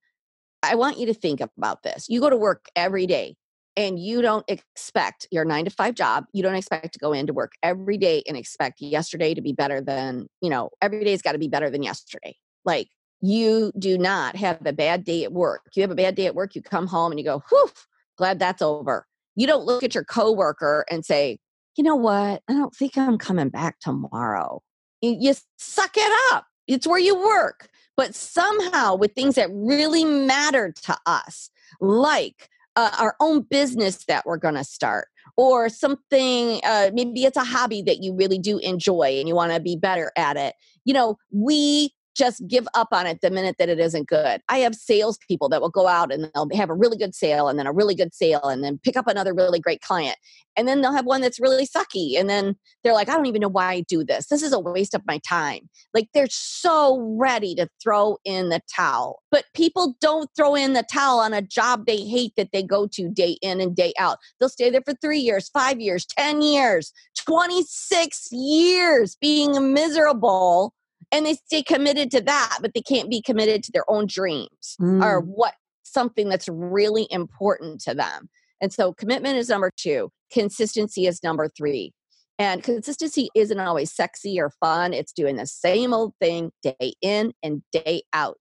I 0.63 0.77
want 0.77 0.99
you 0.99 1.07
to 1.07 1.15
think 1.15 1.41
about 1.41 1.83
this. 1.83 2.07
You 2.09 2.21
go 2.21 2.31
to 2.31 2.37
work 2.37 2.67
every 2.75 3.07
day 3.07 3.37
and 3.77 3.99
you 3.99 4.23
don't 4.23 4.45
expect 4.49 5.27
your 5.31 5.45
nine 5.45 5.65
to 5.65 5.71
five 5.71 5.95
job, 5.95 6.25
you 6.33 6.43
don't 6.43 6.55
expect 6.55 6.93
to 6.93 6.99
go 6.99 7.13
into 7.13 7.33
work 7.33 7.53
every 7.63 7.97
day 7.97 8.23
and 8.27 8.37
expect 8.37 8.81
yesterday 8.81 9.35
to 9.35 9.41
be 9.41 9.53
better 9.53 9.81
than, 9.81 10.29
you 10.41 10.51
know, 10.51 10.71
every 10.81 11.05
day's 11.05 11.23
got 11.23 11.33
to 11.33 11.39
be 11.39 11.49
better 11.49 11.71
than 11.71 11.83
yesterday. 11.83 12.37
Like, 12.65 12.89
you 13.21 13.73
do 13.79 13.97
not 13.97 14.37
have 14.37 14.67
a 14.67 14.73
bad 14.73 15.05
day 15.05 15.25
at 15.25 15.33
work. 15.33 15.63
You 15.75 15.83
have 15.83 15.91
a 15.91 15.97
bad 15.97 16.17
day 16.17 16.27
at 16.27 16.35
work, 16.35 16.55
you 16.55 16.63
come 16.63 16.87
home 16.87 17.13
and 17.13 17.19
you 17.19 17.25
go, 17.25 17.43
whew, 17.49 17.71
glad 18.19 18.39
that's 18.39 18.61
over. 18.61 19.07
You 19.37 19.47
don't 19.47 19.65
look 19.65 19.83
at 19.83 19.95
your 19.95 20.05
coworker 20.05 20.85
and 20.91 21.05
say, 21.05 21.39
you 21.77 21.85
know 21.85 21.97
what? 21.97 22.43
I 22.49 22.53
don't 22.53 22.75
think 22.75 22.99
I'm 22.99 23.17
coming 23.17 23.49
back 23.49 23.79
tomorrow. 23.81 24.61
You 25.01 25.35
suck 25.57 25.93
it 25.97 26.35
up. 26.35 26.45
It's 26.67 26.87
where 26.87 26.99
you 26.99 27.17
work. 27.17 27.69
But 27.97 28.15
somehow, 28.15 28.95
with 28.95 29.13
things 29.13 29.37
that 29.37 29.51
really 29.53 30.05
matter 30.05 30.73
to 30.85 30.97
us, 31.07 31.51
like 31.81 32.49
uh, 32.77 32.91
our 32.99 33.17
own 33.21 33.43
business 33.43 34.05
that 34.07 34.25
we're 34.27 34.37
going 34.37 34.55
to 34.55 34.65
start, 34.65 35.09
or 35.37 35.69
something, 35.69 36.61
uh, 36.65 36.91
maybe 36.93 37.25
it's 37.25 37.37
a 37.37 37.45
hobby 37.45 37.83
that 37.83 38.03
you 38.03 38.15
really 38.15 38.39
do 38.39 38.59
enjoy 38.59 39.17
and 39.19 39.29
you 39.29 39.35
want 39.35 39.53
to 39.53 39.61
be 39.61 39.77
better 39.77 40.13
at 40.17 40.37
it, 40.37 40.55
you 40.85 40.93
know, 40.93 41.17
we 41.31 41.91
just 42.17 42.47
give 42.47 42.67
up 42.75 42.89
on 42.93 43.07
it 43.07 43.21
the 43.21 43.31
minute 43.31 43.57
that 43.59 43.69
it 43.69 43.79
isn't 43.79 44.09
good. 44.09 44.41
I 44.49 44.59
have 44.59 44.75
salespeople 44.75 45.49
that 45.49 45.61
will 45.61 45.71
go 45.71 45.87
out 45.87 46.13
and 46.13 46.31
they'll 46.35 46.49
have 46.55 46.71
a 46.71 46.75
really 46.75 46.97
good 46.97 47.15
sale 47.15 47.49
and 47.49 47.59
then 47.59 47.67
a 47.67 47.73
really 47.73 47.95
good 47.95 48.15
sale 48.15 48.45
and 48.45 48.63
then 48.63 48.79
pick 48.83 48.97
up 48.97 49.07
another 49.07 49.35
really 49.35 49.61
great 49.61 49.81
client. 49.81 50.17
And 50.57 50.69
then 50.69 50.83
they'll 50.83 50.93
have 50.93 51.07
one 51.07 51.23
that's 51.23 51.41
really 51.41 51.67
sucky. 51.67 52.19
And 52.19 52.29
then 52.29 52.57
they're 52.85 52.93
like, 52.93 53.09
I 53.09 53.15
don't 53.15 53.27
even 53.27 53.41
know 53.41 53.49
why 53.49 53.73
I 53.73 53.81
do 53.89 54.05
this. 54.05 54.27
This 54.27 54.43
is 54.43 54.53
a 54.53 54.59
waste 54.59 54.95
of 54.95 55.03
my 55.07 55.19
time. 55.27 55.69
Like 55.95 56.09
they're 56.13 56.27
so 56.29 57.01
ready 57.19 57.55
to 57.55 57.69
throw 57.83 58.19
in 58.25 58.51
the 58.51 58.61
towel. 58.75 59.23
But 59.31 59.45
people 59.55 59.97
don't 60.01 60.29
throw 60.37 60.55
in 60.55 60.75
the 60.75 60.85
towel 60.93 61.21
on 61.21 61.33
a 61.33 61.41
job 61.41 61.87
they 61.87 62.03
hate 62.03 62.35
that 62.37 62.51
they 62.53 62.63
go 62.63 62.87
to 62.89 63.09
day 63.09 63.39
in 63.41 63.61
and 63.61 63.75
day 63.75 63.95
out. 63.99 64.19
They'll 64.39 64.51
stay 64.51 64.69
there 64.69 64.83
for 64.85 64.95
three 64.95 65.21
years, 65.21 65.49
five 65.49 65.81
years, 65.81 66.05
10 66.05 66.43
years, 66.43 66.93
26 67.17 68.29
years 68.33 69.17
being 69.21 69.73
miserable 69.73 70.75
and 71.13 71.27
they 71.27 71.35
stay 71.35 71.63
committed 71.63 72.11
to 72.11 72.21
that 72.21 72.59
but 72.61 72.73
they 72.75 72.81
can't 72.81 73.11
be 73.11 73.23
committed 73.23 73.63
to 73.63 73.71
their 73.73 73.89
own 73.89 74.07
dreams 74.07 74.77
mm. 74.81 75.05
or 75.05 75.21
what 75.21 75.55
something 75.93 76.29
that's 76.29 76.49
really 76.49 77.07
important 77.11 77.81
to 77.83 77.95
them. 77.95 78.29
And 78.61 78.73
so 78.73 78.93
commitment 78.93 79.37
is 79.37 79.49
number 79.49 79.71
two 79.77 80.11
consistency 80.33 81.07
is 81.07 81.23
number 81.23 81.49
three. 81.49 81.93
And 82.39 82.63
consistency 82.63 83.29
isn't 83.35 83.61
always 83.61 83.95
sexy 83.95 84.41
or 84.41 84.51
fun 84.61 84.93
it's 84.95 85.13
doing 85.13 85.37
the 85.37 85.47
same 85.47 85.93
old 85.93 86.15
thing 86.21 86.51
day 86.63 86.95
in 87.03 87.33
and 87.43 87.63
day 87.73 88.03
out. 88.13 88.39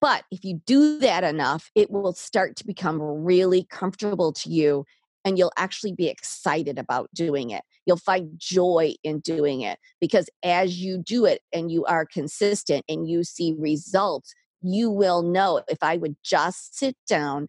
But 0.00 0.24
if 0.30 0.44
you 0.44 0.60
do 0.66 0.98
that 1.00 1.24
enough 1.24 1.70
it 1.74 1.90
will 1.90 2.12
start 2.12 2.56
to 2.56 2.66
become 2.66 3.00
really 3.00 3.66
comfortable 3.70 4.32
to 4.32 4.50
you 4.50 4.84
and 5.26 5.36
you'll 5.36 5.52
actually 5.58 5.92
be 5.92 6.06
excited 6.06 6.78
about 6.78 7.10
doing 7.12 7.50
it. 7.50 7.62
You'll 7.84 7.96
find 7.96 8.30
joy 8.36 8.94
in 9.02 9.18
doing 9.18 9.60
it 9.62 9.80
because 10.00 10.30
as 10.44 10.80
you 10.80 10.98
do 10.98 11.24
it 11.24 11.42
and 11.52 11.70
you 11.70 11.84
are 11.84 12.06
consistent 12.06 12.84
and 12.88 13.08
you 13.08 13.24
see 13.24 13.52
results, 13.58 14.32
you 14.62 14.88
will 14.88 15.22
know 15.22 15.62
if 15.68 15.78
I 15.82 15.96
would 15.96 16.14
just 16.24 16.78
sit 16.78 16.96
down, 17.08 17.48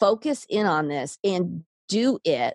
focus 0.00 0.46
in 0.48 0.64
on 0.64 0.88
this, 0.88 1.18
and 1.22 1.64
do 1.86 2.18
it, 2.24 2.54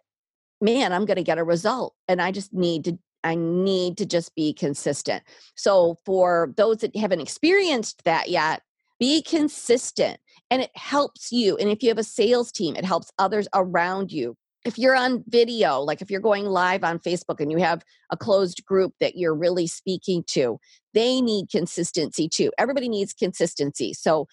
man, 0.59 0.91
I'm 0.91 1.05
going 1.05 1.17
to 1.17 1.23
get 1.23 1.37
a 1.37 1.43
result. 1.43 1.93
And 2.07 2.19
I 2.19 2.31
just 2.31 2.51
need 2.51 2.83
to. 2.85 2.97
I 3.23 3.35
need 3.35 3.97
to 3.97 4.05
just 4.05 4.33
be 4.35 4.53
consistent. 4.53 5.23
So, 5.55 5.97
for 6.05 6.53
those 6.55 6.77
that 6.77 6.95
haven't 6.95 7.19
experienced 7.19 8.03
that 8.05 8.29
yet, 8.29 8.61
be 8.99 9.21
consistent 9.21 10.19
and 10.49 10.61
it 10.61 10.71
helps 10.75 11.31
you. 11.31 11.57
And 11.57 11.69
if 11.69 11.83
you 11.83 11.89
have 11.89 11.97
a 11.97 12.03
sales 12.03 12.51
team, 12.51 12.75
it 12.75 12.85
helps 12.85 13.11
others 13.19 13.47
around 13.53 14.11
you 14.11 14.37
if 14.67 14.77
you're 14.77 14.97
on 14.97 15.23
video, 15.29 15.79
like 15.79 16.01
if 16.01 16.11
you're 16.11 16.19
going 16.19 16.45
live 16.45 16.83
on 16.83 16.99
Facebook 16.99 17.39
and 17.39 17.49
you 17.49 17.57
have 17.57 17.85
a 18.11 18.17
closed 18.17 18.65
group 18.65 18.93
that 18.99 19.15
you're 19.15 19.33
really 19.33 19.65
speaking 19.65 20.25
to, 20.27 20.59
they 20.93 21.21
need 21.21 21.49
consistency 21.49 22.27
too. 22.27 22.51
Everybody 22.57 22.89
needs 22.89 23.13
consistency. 23.13 23.93
So 23.93 24.27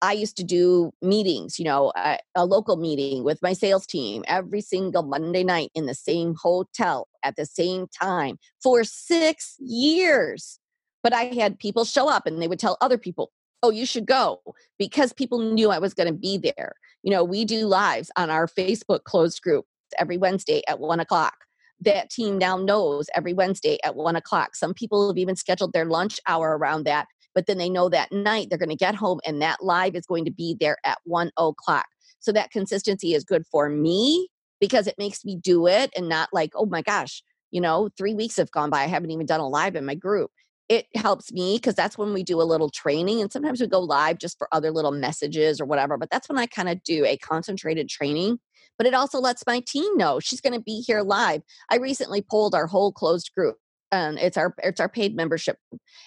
I 0.00 0.12
used 0.12 0.36
to 0.36 0.44
do 0.44 0.92
meetings, 1.02 1.58
you 1.58 1.64
know, 1.64 1.92
a, 1.96 2.18
a, 2.36 2.46
local 2.46 2.76
meeting 2.76 3.24
with 3.24 3.42
my 3.42 3.52
sales 3.52 3.84
team 3.84 4.22
every 4.28 4.60
single 4.60 5.02
Monday 5.02 5.42
night 5.42 5.72
in 5.74 5.86
the 5.86 5.94
same 5.94 6.36
hotel 6.40 7.08
at 7.24 7.34
the 7.34 7.44
same 7.44 7.88
time 8.00 8.38
for 8.62 8.84
six 8.84 9.56
years. 9.58 10.60
But 11.02 11.12
I 11.12 11.24
had 11.24 11.58
people 11.58 11.84
show 11.84 12.08
up 12.08 12.26
and 12.26 12.40
they 12.40 12.48
would 12.48 12.60
tell 12.60 12.78
other 12.80 12.96
people, 12.96 13.32
oh, 13.64 13.70
you 13.70 13.84
should 13.84 14.06
go 14.06 14.40
because 14.78 15.12
people 15.12 15.40
knew 15.40 15.70
I 15.70 15.80
was 15.80 15.94
going 15.94 16.06
to 16.06 16.18
be 16.18 16.38
there. 16.38 16.74
You 17.02 17.10
know, 17.10 17.24
we 17.24 17.44
do 17.44 17.66
lives 17.66 18.10
on 18.16 18.30
our 18.30 18.46
Facebook 18.46 19.02
closed 19.02 19.42
group 19.42 19.66
every 19.98 20.16
Wednesday 20.16 20.62
at 20.68 20.80
one 20.80 21.00
o'clock. 21.00 21.34
That 21.80 22.10
team 22.10 22.38
now 22.38 22.56
knows 22.56 23.06
every 23.14 23.32
Wednesday 23.32 23.78
at 23.84 23.96
one 23.96 24.16
o'clock. 24.16 24.54
Some 24.54 24.74
people 24.74 25.08
have 25.08 25.18
even 25.18 25.36
scheduled 25.36 25.72
their 25.72 25.86
lunch 25.86 26.20
hour 26.26 26.56
around 26.56 26.84
that, 26.84 27.06
but 27.34 27.46
then 27.46 27.58
they 27.58 27.70
know 27.70 27.88
that 27.88 28.12
night 28.12 28.48
they're 28.48 28.58
going 28.58 28.68
to 28.68 28.76
get 28.76 28.94
home 28.94 29.20
and 29.26 29.40
that 29.40 29.62
live 29.62 29.94
is 29.94 30.06
going 30.06 30.24
to 30.26 30.30
be 30.30 30.56
there 30.60 30.76
at 30.84 30.98
one 31.04 31.30
o'clock. 31.38 31.86
So 32.18 32.32
that 32.32 32.50
consistency 32.50 33.14
is 33.14 33.24
good 33.24 33.44
for 33.50 33.70
me 33.70 34.28
because 34.60 34.86
it 34.86 34.96
makes 34.98 35.24
me 35.24 35.36
do 35.36 35.66
it 35.66 35.90
and 35.96 36.08
not 36.08 36.28
like, 36.32 36.50
oh 36.54 36.66
my 36.66 36.82
gosh, 36.82 37.22
you 37.50 37.62
know, 37.62 37.88
three 37.96 38.14
weeks 38.14 38.36
have 38.36 38.50
gone 38.50 38.68
by. 38.68 38.82
I 38.82 38.86
haven't 38.88 39.10
even 39.10 39.24
done 39.24 39.40
a 39.40 39.48
live 39.48 39.74
in 39.74 39.86
my 39.86 39.94
group 39.94 40.30
it 40.70 40.86
helps 40.94 41.32
me 41.32 41.56
because 41.56 41.74
that's 41.74 41.98
when 41.98 42.14
we 42.14 42.22
do 42.22 42.40
a 42.40 42.44
little 42.44 42.70
training 42.70 43.20
and 43.20 43.32
sometimes 43.32 43.60
we 43.60 43.66
go 43.66 43.80
live 43.80 44.18
just 44.18 44.38
for 44.38 44.48
other 44.52 44.70
little 44.70 44.92
messages 44.92 45.60
or 45.60 45.66
whatever 45.66 45.98
but 45.98 46.08
that's 46.10 46.28
when 46.28 46.38
i 46.38 46.46
kind 46.46 46.68
of 46.68 46.82
do 46.84 47.04
a 47.04 47.18
concentrated 47.18 47.88
training 47.88 48.38
but 48.80 48.86
it 48.86 48.94
also 48.94 49.20
lets 49.20 49.46
my 49.46 49.60
team 49.60 49.94
know 49.98 50.18
she's 50.18 50.40
going 50.40 50.54
to 50.54 50.60
be 50.60 50.80
here 50.80 51.02
live 51.02 51.42
i 51.70 51.76
recently 51.76 52.22
polled 52.22 52.54
our 52.54 52.66
whole 52.66 52.90
closed 52.90 53.30
group 53.36 53.58
and 53.92 54.18
it's 54.18 54.38
our 54.38 54.54
it's 54.62 54.80
our 54.80 54.88
paid 54.88 55.14
membership 55.14 55.58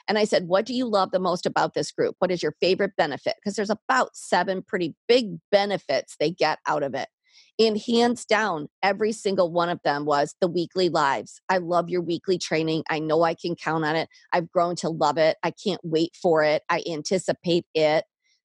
and 0.07 0.17
i 0.17 0.23
said 0.23 0.47
what 0.47 0.65
do 0.65 0.73
you 0.73 0.87
love 0.87 1.11
the 1.11 1.19
most 1.19 1.45
about 1.45 1.75
this 1.75 1.91
group 1.91 2.15
what 2.17 2.31
is 2.31 2.41
your 2.41 2.55
favorite 2.59 2.95
benefit 2.97 3.35
because 3.35 3.55
there's 3.55 3.69
about 3.69 4.09
seven 4.15 4.63
pretty 4.63 4.95
big 5.07 5.37
benefits 5.51 6.15
they 6.19 6.31
get 6.31 6.57
out 6.67 6.81
of 6.81 6.95
it 6.95 7.09
and 7.59 7.79
hands 7.79 8.25
down, 8.25 8.67
every 8.81 9.11
single 9.11 9.51
one 9.51 9.69
of 9.69 9.79
them 9.83 10.05
was 10.05 10.33
the 10.41 10.47
weekly 10.47 10.89
lives. 10.89 11.39
I 11.49 11.57
love 11.57 11.87
your 11.87 12.01
weekly 12.01 12.39
training. 12.39 12.83
I 12.89 12.97
know 12.97 13.21
I 13.21 13.35
can 13.35 13.55
count 13.55 13.85
on 13.85 13.95
it. 13.95 14.09
I've 14.31 14.51
grown 14.51 14.75
to 14.77 14.89
love 14.89 15.19
it. 15.19 15.37
I 15.43 15.51
can't 15.51 15.81
wait 15.83 16.15
for 16.19 16.43
it. 16.43 16.63
I 16.69 16.83
anticipate 16.89 17.65
it. 17.75 18.05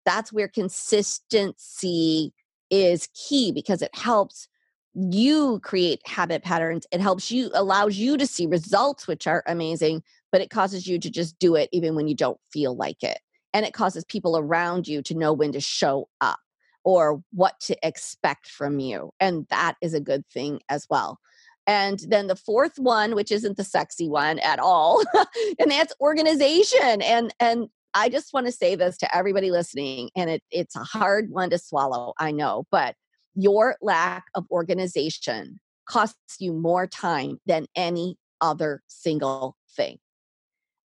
That's 0.04 0.32
where 0.32 0.48
consistency 0.48 2.32
is 2.72 3.08
key 3.14 3.52
because 3.52 3.82
it 3.82 3.94
helps 3.94 4.48
you 4.94 5.60
create 5.60 6.00
habit 6.06 6.42
patterns. 6.42 6.86
It 6.90 7.00
helps 7.00 7.30
you, 7.30 7.50
allows 7.54 7.96
you 7.96 8.16
to 8.16 8.26
see 8.26 8.46
results, 8.46 9.06
which 9.06 9.26
are 9.26 9.44
amazing, 9.46 10.02
but 10.32 10.40
it 10.40 10.50
causes 10.50 10.86
you 10.86 10.98
to 10.98 11.10
just 11.10 11.38
do 11.38 11.54
it 11.54 11.68
even 11.72 11.94
when 11.94 12.08
you 12.08 12.14
don't 12.14 12.40
feel 12.52 12.74
like 12.74 13.02
it. 13.02 13.18
And 13.54 13.64
it 13.64 13.74
causes 13.74 14.04
people 14.04 14.36
around 14.36 14.88
you 14.88 15.02
to 15.02 15.14
know 15.14 15.32
when 15.32 15.52
to 15.52 15.60
show 15.60 16.08
up 16.20 16.38
or 16.84 17.22
what 17.32 17.60
to 17.60 17.76
expect 17.86 18.48
from 18.48 18.80
you. 18.80 19.12
And 19.20 19.46
that 19.50 19.76
is 19.80 19.94
a 19.94 20.00
good 20.00 20.26
thing 20.28 20.60
as 20.68 20.86
well. 20.90 21.18
And 21.66 22.00
then 22.08 22.26
the 22.26 22.36
fourth 22.36 22.78
one, 22.78 23.14
which 23.14 23.30
isn't 23.30 23.56
the 23.56 23.64
sexy 23.64 24.08
one 24.08 24.40
at 24.40 24.58
all, 24.58 25.02
and 25.58 25.70
that's 25.70 25.94
organization. 26.00 27.02
And 27.02 27.32
and 27.38 27.68
I 27.94 28.08
just 28.08 28.32
want 28.32 28.46
to 28.46 28.52
say 28.52 28.74
this 28.74 28.96
to 28.98 29.16
everybody 29.16 29.50
listening, 29.50 30.10
and 30.16 30.30
it, 30.30 30.42
it's 30.50 30.76
a 30.76 30.84
hard 30.84 31.30
one 31.30 31.50
to 31.50 31.58
swallow, 31.58 32.14
I 32.18 32.30
know, 32.30 32.64
but 32.70 32.94
your 33.34 33.76
lack 33.82 34.24
of 34.34 34.44
organization 34.50 35.60
costs 35.86 36.36
you 36.38 36.52
more 36.52 36.86
time 36.86 37.38
than 37.46 37.66
any 37.76 38.16
other 38.40 38.82
single 38.88 39.56
thing. 39.76 39.98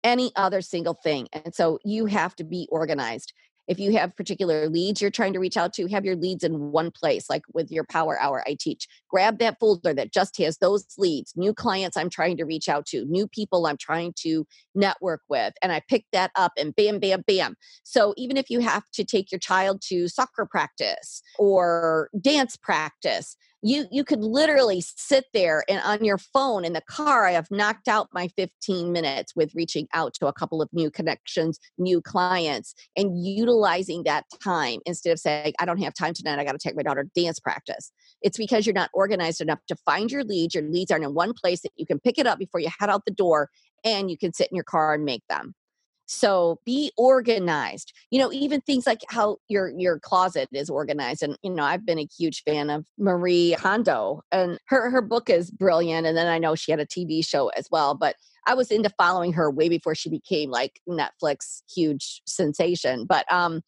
Any 0.04 0.32
other 0.36 0.60
single 0.60 0.94
thing. 0.94 1.28
And 1.32 1.54
so 1.54 1.78
you 1.84 2.06
have 2.06 2.36
to 2.36 2.44
be 2.44 2.68
organized 2.70 3.32
if 3.68 3.78
you 3.78 3.92
have 3.92 4.16
particular 4.16 4.68
leads 4.68 5.00
you're 5.00 5.10
trying 5.10 5.32
to 5.32 5.38
reach 5.38 5.56
out 5.56 5.72
to 5.72 5.86
have 5.86 6.04
your 6.04 6.16
leads 6.16 6.44
in 6.44 6.72
one 6.72 6.90
place 6.90 7.28
like 7.28 7.42
with 7.52 7.70
your 7.70 7.84
power 7.84 8.18
hour 8.20 8.42
i 8.46 8.56
teach. 8.58 8.88
Grab 9.08 9.38
that 9.38 9.58
folder 9.58 9.94
that 9.94 10.12
just 10.12 10.36
has 10.38 10.58
those 10.58 10.86
leads 10.98 11.32
new 11.36 11.52
clients 11.54 11.96
i'm 11.96 12.10
trying 12.10 12.36
to 12.36 12.44
reach 12.44 12.68
out 12.68 12.86
to 12.86 13.04
new 13.06 13.26
people 13.28 13.66
i'm 13.66 13.76
trying 13.76 14.12
to 14.16 14.46
network 14.74 15.22
with 15.28 15.54
and 15.62 15.72
i 15.72 15.80
pick 15.88 16.04
that 16.12 16.30
up 16.36 16.52
and 16.58 16.74
bam 16.76 16.98
bam 16.98 17.22
bam. 17.26 17.56
So 17.82 18.14
even 18.16 18.36
if 18.36 18.50
you 18.50 18.60
have 18.60 18.84
to 18.94 19.04
take 19.04 19.30
your 19.32 19.38
child 19.38 19.82
to 19.88 20.08
soccer 20.08 20.46
practice 20.46 21.22
or 21.38 22.10
dance 22.20 22.56
practice 22.56 23.36
you 23.62 23.86
you 23.90 24.04
could 24.04 24.22
literally 24.22 24.82
sit 24.82 25.24
there 25.32 25.64
and 25.68 25.80
on 25.84 26.04
your 26.04 26.18
phone 26.18 26.64
in 26.64 26.72
the 26.72 26.82
car 26.82 27.26
i 27.26 27.32
have 27.32 27.50
knocked 27.50 27.88
out 27.88 28.08
my 28.12 28.28
15 28.28 28.92
minutes 28.92 29.34
with 29.34 29.54
reaching 29.54 29.88
out 29.94 30.14
to 30.14 30.26
a 30.26 30.32
couple 30.32 30.60
of 30.60 30.68
new 30.72 30.90
connections 30.90 31.58
new 31.78 32.00
clients 32.00 32.74
and 32.96 33.24
utilizing 33.24 34.02
that 34.04 34.24
time 34.42 34.80
instead 34.86 35.10
of 35.10 35.18
saying 35.18 35.52
i 35.58 35.64
don't 35.64 35.82
have 35.82 35.94
time 35.94 36.12
tonight 36.12 36.38
i 36.38 36.44
got 36.44 36.52
to 36.52 36.58
take 36.58 36.76
my 36.76 36.82
daughter 36.82 37.04
to 37.04 37.20
dance 37.20 37.40
practice. 37.40 37.92
It's 38.22 38.38
because 38.38 38.66
you're 38.66 38.74
not 38.74 38.90
organized 38.92 39.40
enough 39.40 39.60
to 39.68 39.76
find 39.84 40.10
your 40.10 40.24
leads 40.24 40.54
your 40.54 40.64
leads 40.64 40.90
aren't 40.90 41.04
in 41.04 41.14
one 41.14 41.32
place 41.32 41.62
that 41.62 41.72
you 41.76 41.86
can 41.86 41.98
pick 41.98 42.18
it 42.18 42.26
up 42.26 42.38
before 42.38 42.60
you 42.60 42.68
head 42.78 42.90
out 42.90 43.04
the 43.04 43.12
door 43.12 43.50
and 43.84 44.10
you 44.10 44.18
can 44.18 44.32
sit 44.32 44.48
in 44.50 44.56
your 44.56 44.64
car 44.64 44.94
and 44.94 45.04
make 45.04 45.22
them 45.28 45.54
so 46.06 46.60
be 46.64 46.92
organized. 46.96 47.92
You 48.10 48.20
know, 48.20 48.32
even 48.32 48.60
things 48.60 48.86
like 48.86 49.00
how 49.08 49.38
your 49.48 49.72
your 49.76 49.98
closet 49.98 50.48
is 50.52 50.70
organized. 50.70 51.22
And 51.22 51.36
you 51.42 51.50
know, 51.50 51.64
I've 51.64 51.84
been 51.84 51.98
a 51.98 52.08
huge 52.16 52.42
fan 52.44 52.70
of 52.70 52.84
Marie 52.98 53.56
Kondo, 53.58 54.22
and 54.32 54.58
her 54.66 54.90
her 54.90 55.02
book 55.02 55.28
is 55.28 55.50
brilliant. 55.50 56.06
And 56.06 56.16
then 56.16 56.28
I 56.28 56.38
know 56.38 56.54
she 56.54 56.70
had 56.70 56.80
a 56.80 56.86
TV 56.86 57.26
show 57.26 57.48
as 57.48 57.68
well. 57.70 57.94
But 57.94 58.16
I 58.46 58.54
was 58.54 58.70
into 58.70 58.90
following 58.90 59.32
her 59.32 59.50
way 59.50 59.68
before 59.68 59.94
she 59.94 60.08
became 60.08 60.50
like 60.50 60.80
Netflix 60.88 61.62
huge 61.74 62.22
sensation. 62.26 63.04
But 63.04 63.30
um, 63.30 63.62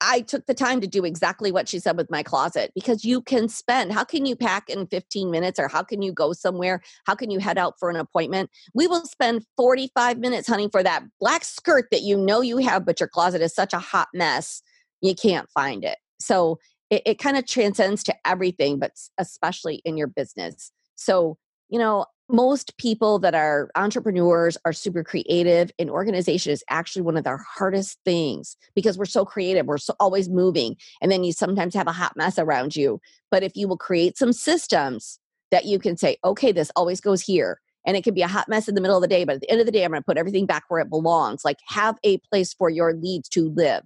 I 0.00 0.22
took 0.22 0.46
the 0.46 0.54
time 0.54 0.80
to 0.80 0.86
do 0.86 1.04
exactly 1.04 1.52
what 1.52 1.68
she 1.68 1.78
said 1.78 1.96
with 1.96 2.10
my 2.10 2.22
closet 2.22 2.72
because 2.74 3.04
you 3.04 3.20
can 3.20 3.48
spend, 3.48 3.92
how 3.92 4.04
can 4.04 4.24
you 4.24 4.34
pack 4.34 4.68
in 4.70 4.86
15 4.86 5.30
minutes 5.30 5.58
or 5.58 5.68
how 5.68 5.82
can 5.82 6.00
you 6.00 6.12
go 6.12 6.32
somewhere? 6.32 6.82
How 7.06 7.14
can 7.14 7.30
you 7.30 7.38
head 7.38 7.58
out 7.58 7.74
for 7.78 7.90
an 7.90 7.96
appointment? 7.96 8.50
We 8.74 8.86
will 8.86 9.04
spend 9.04 9.44
45 9.56 10.18
minutes 10.18 10.48
hunting 10.48 10.70
for 10.70 10.82
that 10.82 11.04
black 11.20 11.44
skirt 11.44 11.88
that 11.90 12.02
you 12.02 12.16
know 12.16 12.40
you 12.40 12.58
have, 12.58 12.86
but 12.86 13.00
your 13.00 13.08
closet 13.08 13.42
is 13.42 13.54
such 13.54 13.72
a 13.72 13.78
hot 13.78 14.08
mess, 14.14 14.62
you 15.00 15.14
can't 15.14 15.48
find 15.50 15.84
it. 15.84 15.98
So 16.18 16.58
it, 16.88 17.02
it 17.06 17.18
kind 17.18 17.36
of 17.36 17.46
transcends 17.46 18.02
to 18.04 18.14
everything, 18.24 18.78
but 18.78 18.92
especially 19.18 19.76
in 19.84 19.96
your 19.96 20.08
business. 20.08 20.72
So, 20.96 21.38
you 21.68 21.78
know, 21.78 22.06
most 22.32 22.76
people 22.76 23.18
that 23.18 23.34
are 23.34 23.70
entrepreneurs 23.74 24.56
are 24.64 24.72
super 24.72 25.02
creative 25.02 25.70
and 25.78 25.90
organization 25.90 26.52
is 26.52 26.64
actually 26.68 27.02
one 27.02 27.16
of 27.16 27.24
their 27.24 27.44
hardest 27.56 27.98
things 28.04 28.56
because 28.74 28.96
we're 28.96 29.04
so 29.04 29.24
creative 29.24 29.66
we're 29.66 29.78
so 29.78 29.94
always 30.00 30.28
moving 30.28 30.76
and 31.00 31.10
then 31.10 31.24
you 31.24 31.32
sometimes 31.32 31.74
have 31.74 31.86
a 31.86 31.92
hot 31.92 32.16
mess 32.16 32.38
around 32.38 32.76
you. 32.76 33.00
But 33.30 33.42
if 33.42 33.56
you 33.56 33.68
will 33.68 33.76
create 33.76 34.16
some 34.16 34.32
systems 34.32 35.18
that 35.50 35.64
you 35.64 35.78
can 35.78 35.96
say 35.96 36.16
okay 36.24 36.52
this 36.52 36.70
always 36.76 37.00
goes 37.00 37.20
here 37.20 37.60
and 37.86 37.96
it 37.96 38.04
can 38.04 38.14
be 38.14 38.22
a 38.22 38.28
hot 38.28 38.48
mess 38.48 38.68
in 38.68 38.74
the 38.74 38.80
middle 38.80 38.96
of 38.96 39.02
the 39.02 39.08
day 39.08 39.24
but 39.24 39.36
at 39.36 39.40
the 39.40 39.50
end 39.50 39.60
of 39.60 39.66
the 39.66 39.72
day 39.72 39.84
i'm 39.84 39.90
going 39.90 40.00
to 40.00 40.04
put 40.04 40.18
everything 40.18 40.46
back 40.46 40.64
where 40.68 40.80
it 40.80 40.90
belongs 40.90 41.44
like 41.44 41.58
have 41.68 41.96
a 42.04 42.18
place 42.18 42.54
for 42.54 42.70
your 42.70 42.94
leads 42.94 43.28
to 43.28 43.50
live 43.50 43.82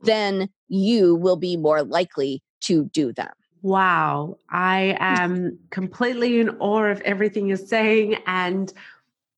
then 0.00 0.48
you 0.68 1.14
will 1.14 1.36
be 1.36 1.56
more 1.56 1.82
likely 1.82 2.42
to 2.60 2.84
do 2.86 3.12
them 3.12 3.32
Wow, 3.64 4.36
I 4.50 4.94
am 5.00 5.58
completely 5.70 6.38
in 6.38 6.50
awe 6.58 6.84
of 6.84 7.00
everything 7.00 7.46
you're 7.46 7.56
saying. 7.56 8.16
And 8.26 8.70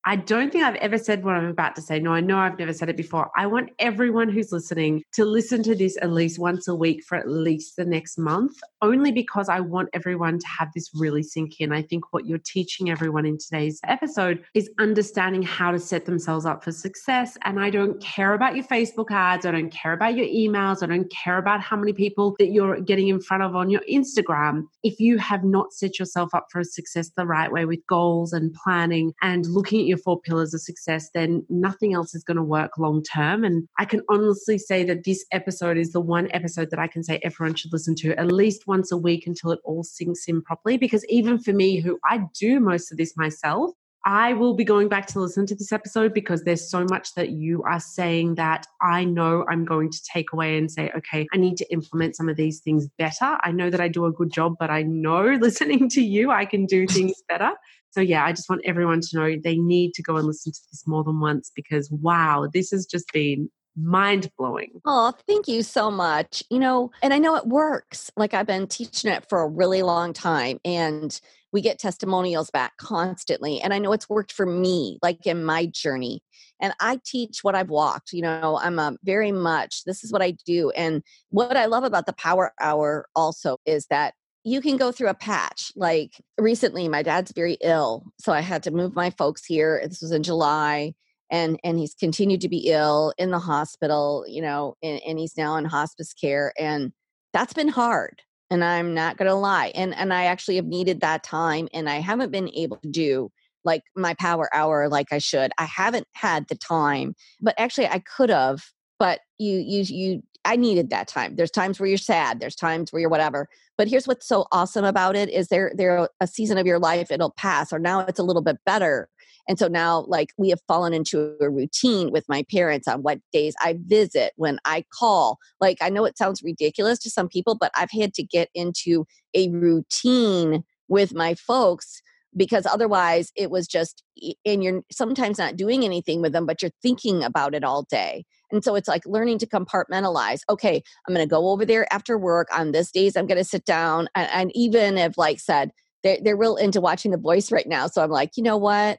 I 0.09 0.15
don't 0.15 0.53
think 0.53 0.63
I've 0.63 0.77
ever 0.77 0.99
said 0.99 1.25
what 1.25 1.35
I'm 1.35 1.47
about 1.47 1.75
to 1.75 1.83
say. 1.83 1.99
No, 1.99 2.13
I 2.13 2.21
know 2.21 2.39
I've 2.39 2.61
never 2.61 2.73
said 2.73 2.89
it 2.89 2.97
before. 2.97 3.29
I 3.37 3.49
want 3.49 3.71
everyone 3.81 4.29
who's 4.29 4.53
listening 4.53 5.03
to 5.15 5.25
listen 5.25 5.65
to 5.65 5.75
this 5.75 5.99
at 6.01 6.13
least 6.13 6.39
once 6.39 6.69
a 6.69 6.77
week 6.77 7.03
for 7.03 7.17
at 7.17 7.29
least 7.29 7.75
the 7.75 7.85
next 7.85 8.17
month, 8.17 8.57
only 8.83 9.11
because 9.11 9.49
I 9.49 9.59
want 9.59 9.89
everyone 9.95 10.39
to 10.39 10.47
have 10.47 10.69
this 10.77 10.93
really 10.95 11.25
sink 11.25 11.61
in. 11.61 11.73
I 11.73 11.83
think 11.83 12.13
what 12.13 12.25
you're 12.25 12.39
teaching 12.39 12.89
everyone 12.89 13.27
in 13.27 13.37
today's 13.37 13.81
episode 13.83 14.45
is 14.55 14.71
understanding 14.79 15.43
how 15.43 15.73
to 15.73 15.79
set 15.81 16.05
themselves 16.05 16.47
up 16.47 16.63
for 16.63 16.71
success. 16.71 17.37
And 17.43 17.59
I 17.59 17.71
don't 17.71 18.01
care 18.01 18.35
about 18.35 18.55
your 18.55 18.65
Facebook 18.65 19.11
ads, 19.11 19.45
I 19.45 19.51
don't 19.51 19.71
care 19.71 19.93
about 19.93 20.15
your 20.15 20.27
emails, 20.27 20.85
I 20.85 20.87
don't 20.87 21.11
care 21.11 21.39
about 21.39 21.61
how 21.61 21.77
many 21.77 21.93
people 21.93 22.37
that 22.39 22.53
you're 22.53 22.81
getting 22.81 23.09
in 23.09 23.21
front 23.21 23.43
of 23.43 23.57
on 23.57 23.71
your 23.71 23.83
Instagram. 23.91 24.69
If 24.85 25.01
you 25.01 25.19
have 25.19 25.43
not 25.43 25.73
set 25.73 25.99
yourself 25.99 26.33
up 26.33 26.47
for 26.53 26.63
success 26.63 27.11
the 27.17 27.27
right 27.27 27.51
way 27.51 27.65
with 27.65 27.85
goals 27.89 28.33
and 28.33 28.55
planning 28.55 29.13
and 29.21 29.45
looking 29.47 29.81
at 29.81 29.87
your 29.87 29.96
four 29.97 30.21
pillars 30.21 30.55
of 30.55 30.61
success, 30.61 31.11
then 31.15 31.45
nothing 31.49 31.95
else 31.95 32.15
is 32.15 32.25
going 32.25 32.37
to 32.37 32.43
work 32.43 32.79
long 32.79 33.03
term. 33.03 33.45
And 33.45 33.69
I 33.79 33.85
can 33.85 34.03
honestly 34.09 34.59
say 34.59 34.85
that 34.85 35.05
this 35.05 35.25
episode 35.33 35.77
is 35.77 35.93
the 35.93 36.01
one 36.01 36.29
episode 36.33 36.71
that 36.71 36.79
I 36.79 36.87
can 36.87 37.03
say 37.03 37.21
everyone 37.23 37.55
should 37.55 37.73
listen 37.73 37.95
to 37.97 38.19
at 38.19 38.33
least 38.33 38.67
once 38.67 38.93
a 38.93 38.97
week 38.97 39.27
until 39.27 39.51
it 39.53 39.61
all 39.65 39.85
sinks 39.85 40.25
in 40.27 40.43
properly. 40.43 40.77
Because 40.77 41.05
even 41.09 41.39
for 41.39 41.53
me, 41.53 41.81
who 41.81 41.99
I 42.05 42.23
do 42.39 42.61
most 42.61 42.91
of 42.91 42.99
this 42.99 43.17
myself, 43.17 43.73
I 44.07 44.35
will 44.35 44.55
be 44.55 44.63
going 44.63 44.89
back 44.89 45.09
to 45.09 45.21
listen 45.21 45.47
to 45.47 45.57
this 45.57 45.73
episode 45.73 46.15
because 46.15 46.45
there's 46.45 46.71
so 46.71 46.85
much 46.85 47.13
that 47.15 47.31
you 47.31 47.65
are 47.65 47.81
saying 47.81 48.37
that 48.37 48.65
I 48.81 49.05
know 49.05 49.45
I'm 49.51 49.65
going 49.65 49.91
to 49.91 50.03
take 50.05 50.33
away 50.33 50.57
and 50.57 50.71
say, 50.71 50.93
okay, 50.97 51.27
I 51.35 51.37
need 51.39 51.57
to 51.57 51.73
implement 51.73 52.15
some 52.15 52.29
of 52.29 52.37
these 52.37 52.61
things 52.61 52.87
better. 52.99 53.37
I 53.41 53.51
know 53.51 53.69
that 53.69 53.81
I 53.81 53.89
do 53.89 54.05
a 54.05 54.13
good 54.13 54.33
job, 54.33 54.55
but 54.61 54.71
I 54.71 54.83
know 54.83 55.25
listening 55.41 55.89
to 55.91 56.01
you, 56.01 56.31
I 56.31 56.45
can 56.45 56.67
do 56.67 56.87
things 56.87 57.21
better. 57.29 57.51
So, 57.97 58.03
yeah, 58.03 58.27
I 58.27 58.33
just 58.33 58.51
want 58.51 58.61
everyone 58.67 59.01
to 59.01 59.17
know 59.17 59.37
they 59.43 59.57
need 59.57 59.95
to 59.95 60.03
go 60.03 60.19
and 60.19 60.27
listen 60.27 60.53
to 60.53 60.61
this 60.71 60.87
more 60.87 61.03
than 61.03 61.19
once 61.19 61.51
because, 61.57 61.91
wow, 61.91 62.47
this 62.53 62.71
has 62.71 62.85
just 62.85 63.11
been 63.11 63.49
mind 63.75 64.31
blowing. 64.37 64.83
Oh, 64.85 65.15
thank 65.27 65.49
you 65.49 65.63
so 65.63 65.91
much. 65.91 66.43
You 66.51 66.59
know, 66.59 66.91
and 67.03 67.15
I 67.15 67.19
know 67.19 67.37
it 67.37 67.47
works. 67.47 68.11
Like 68.15 68.35
I've 68.35 68.47
been 68.47 68.67
teaching 68.67 69.11
it 69.11 69.27
for 69.31 69.41
a 69.41 69.49
really 69.49 69.81
long 69.81 70.13
time 70.13 70.59
and 70.63 71.19
we 71.53 71.63
get 71.63 71.79
testimonials 71.79 72.51
back 72.51 72.77
constantly. 72.77 73.63
And 73.63 73.73
I 73.73 73.79
know 73.79 73.95
it's 73.95 74.11
worked 74.11 74.33
for 74.33 74.45
me, 74.45 74.99
like 75.01 75.27
in 75.27 75.43
my 75.43 75.65
journey. 75.65 76.23
And 76.61 76.75
I 76.81 77.01
teach 77.03 77.39
what 77.45 77.55
I've 77.55 77.71
walked. 77.71 78.13
You 78.13 78.21
know, 78.21 78.61
I'm 78.63 78.79
a 78.79 78.99
very 79.05 79.33
much, 79.33 79.85
this 79.85 80.05
is 80.05 80.13
what 80.13 80.21
I 80.21 80.33
do. 80.45 80.69
And 80.73 81.03
what 81.31 81.57
I 81.57 81.65
love 81.65 81.85
about 81.85 82.05
the 82.05 82.13
power 82.13 82.53
hour 82.61 83.07
also 83.17 83.57
is 83.65 83.87
that 83.87 84.13
you 84.47 84.61
can 84.61 84.77
go 84.77 84.93
through 84.93 85.09
a 85.09 85.15
patch. 85.15 85.73
Like 85.75 86.13
recently, 86.39 86.89
my 86.89 87.03
dad's 87.03 87.33
very 87.33 87.59
ill, 87.61 88.05
so 88.21 88.33
I 88.33 88.41
had 88.41 88.63
to 88.63 88.71
move 88.71 88.95
my 88.95 89.11
folks 89.11 89.45
here. 89.45 89.83
This 89.83 90.01
was 90.01 90.13
in 90.13 90.23
July, 90.23 90.95
and 91.33 91.59
and 91.65 91.79
he's 91.79 91.95
continued 91.95 92.41
to 92.43 92.49
be 92.49 92.69
ill 92.69 93.13
in 93.19 93.33
the 93.33 93.41
hospital. 93.41 94.25
You 94.29 94.43
know, 94.43 94.77
and, 94.85 95.01
and 95.05 95.19
he's 95.19 95.37
now 95.37 95.57
in 95.57 95.65
hospice 95.65 96.15
care, 96.15 96.53
and 96.57 96.93
that's 97.33 97.55
been 97.55 97.69
hard. 97.69 98.23
And 98.49 98.63
I'm 98.63 98.95
not 98.95 99.17
going 99.17 99.29
to 99.29 99.35
lie, 99.35 99.73
and 99.75 99.93
and 99.93 100.15
I 100.15 100.27
actually 100.27 100.57
have 100.57 100.67
needed 100.67 101.01
that 101.01 101.25
time, 101.25 101.69
and 101.75 101.91
I 101.91 101.97
haven't 101.97 102.31
been 102.31 102.49
able 102.51 102.77
to 102.77 102.89
do 102.89 103.31
like 103.65 103.83
my 103.97 104.15
power 104.15 104.49
hour 104.55 104.89
like 104.89 105.13
I 105.13 105.19
should. 105.19 105.51
I 105.59 105.65
haven't 105.65 106.07
had 106.15 106.47
the 106.49 106.55
time, 106.55 107.17
but 107.41 107.57
actually 107.59 107.89
I 107.89 107.99
could 107.99 108.31
have. 108.31 108.63
But 109.01 109.19
you 109.39 109.59
you 109.59 109.83
you 109.89 110.23
I 110.47 110.57
needed 110.57 110.91
that 110.91 111.09
time. 111.09 111.37
There's 111.37 111.51
times 111.51 111.81
where 111.81 111.89
you're 111.89 111.99
sad, 111.99 112.41
there's 112.41 112.55
times 112.55 112.93
where 112.93 113.01
you're 113.01 113.11
whatever. 113.11 113.49
But 113.77 113.89
here's 113.89 114.07
what's 114.07 114.27
so 114.27 114.47
awesome 114.53 114.85
about 114.85 115.17
it 115.17 115.29
is 115.29 115.49
there 115.49 115.73
there 115.75 116.09
a 116.21 116.27
season 116.27 116.57
of 116.57 116.67
your 116.67 116.79
life 116.79 117.11
it'll 117.11 117.35
pass 117.37 117.73
or 117.73 117.79
now 117.79 118.01
it's 118.01 118.21
a 118.21 118.23
little 118.23 118.43
bit 118.43 118.59
better. 118.65 119.09
And 119.49 119.59
so 119.59 119.69
now 119.69 120.05
like 120.09 120.31
we 120.39 120.49
have 120.51 120.61
fallen 120.67 120.95
into 120.95 121.37
a 121.41 121.51
routine 121.51 122.11
with 122.11 122.25
my 122.29 122.45
parents 122.51 122.89
on 122.89 123.03
what 123.03 123.19
days 123.33 123.55
I 123.61 123.79
visit, 123.87 124.33
when 124.37 124.59
I 124.65 124.85
call. 124.97 125.39
Like 125.61 125.79
I 125.81 125.91
know 125.91 126.05
it 126.05 126.17
sounds 126.17 126.43
ridiculous 126.43 127.01
to 127.01 127.11
some 127.11 127.29
people, 127.29 127.57
but 127.59 127.73
I've 127.75 127.91
had 127.93 128.15
to 128.15 128.23
get 128.23 128.49
into 128.55 129.05
a 129.35 129.49
routine 129.51 130.65
with 130.89 131.13
my 131.13 131.35
folks 131.35 132.01
because 132.37 132.67
otherwise 132.67 133.33
it 133.35 133.51
was 133.51 133.67
just 133.67 134.05
and 134.45 134.63
you're 134.63 134.83
sometimes 134.93 135.39
not 135.39 135.57
doing 135.57 135.85
anything 135.85 136.21
with 136.21 136.33
them 136.33 136.47
but 136.47 136.61
you're 136.61 136.71
thinking 136.83 137.25
about 137.25 137.55
it 137.55 137.65
all 137.65 137.85
day 137.91 138.25
and 138.53 138.63
so 138.63 138.75
it's 138.75 138.89
like 138.89 139.05
learning 139.07 139.39
to 139.39 139.47
compartmentalize. 139.47 140.41
Okay, 140.49 140.83
I'm 141.07 141.15
going 141.15 141.27
to 141.27 141.31
go 141.31 141.49
over 141.51 141.65
there 141.65 141.93
after 141.93 142.17
work 142.17 142.49
on 142.57 142.73
this 142.73 142.91
days. 142.91 143.17
I'm 143.17 143.27
going 143.27 143.39
to 143.39 143.45
sit 143.45 143.65
down. 143.65 144.09
And, 144.15 144.29
and 144.33 144.53
even 144.55 144.99
if, 144.99 145.19
like 145.19 145.41
said, 145.41 145.71
they're, 146.03 146.19
they're 146.23 146.37
real 146.37 146.57
into 146.57 146.81
watching 146.81 147.11
The 147.11 147.17
Voice 147.17 147.51
right 147.51 147.67
now. 147.67 147.87
So 147.89 148.03
I'm 148.03 148.11
like, 148.11 148.31
you 148.37 148.43
know 148.43 148.57
what? 148.57 148.99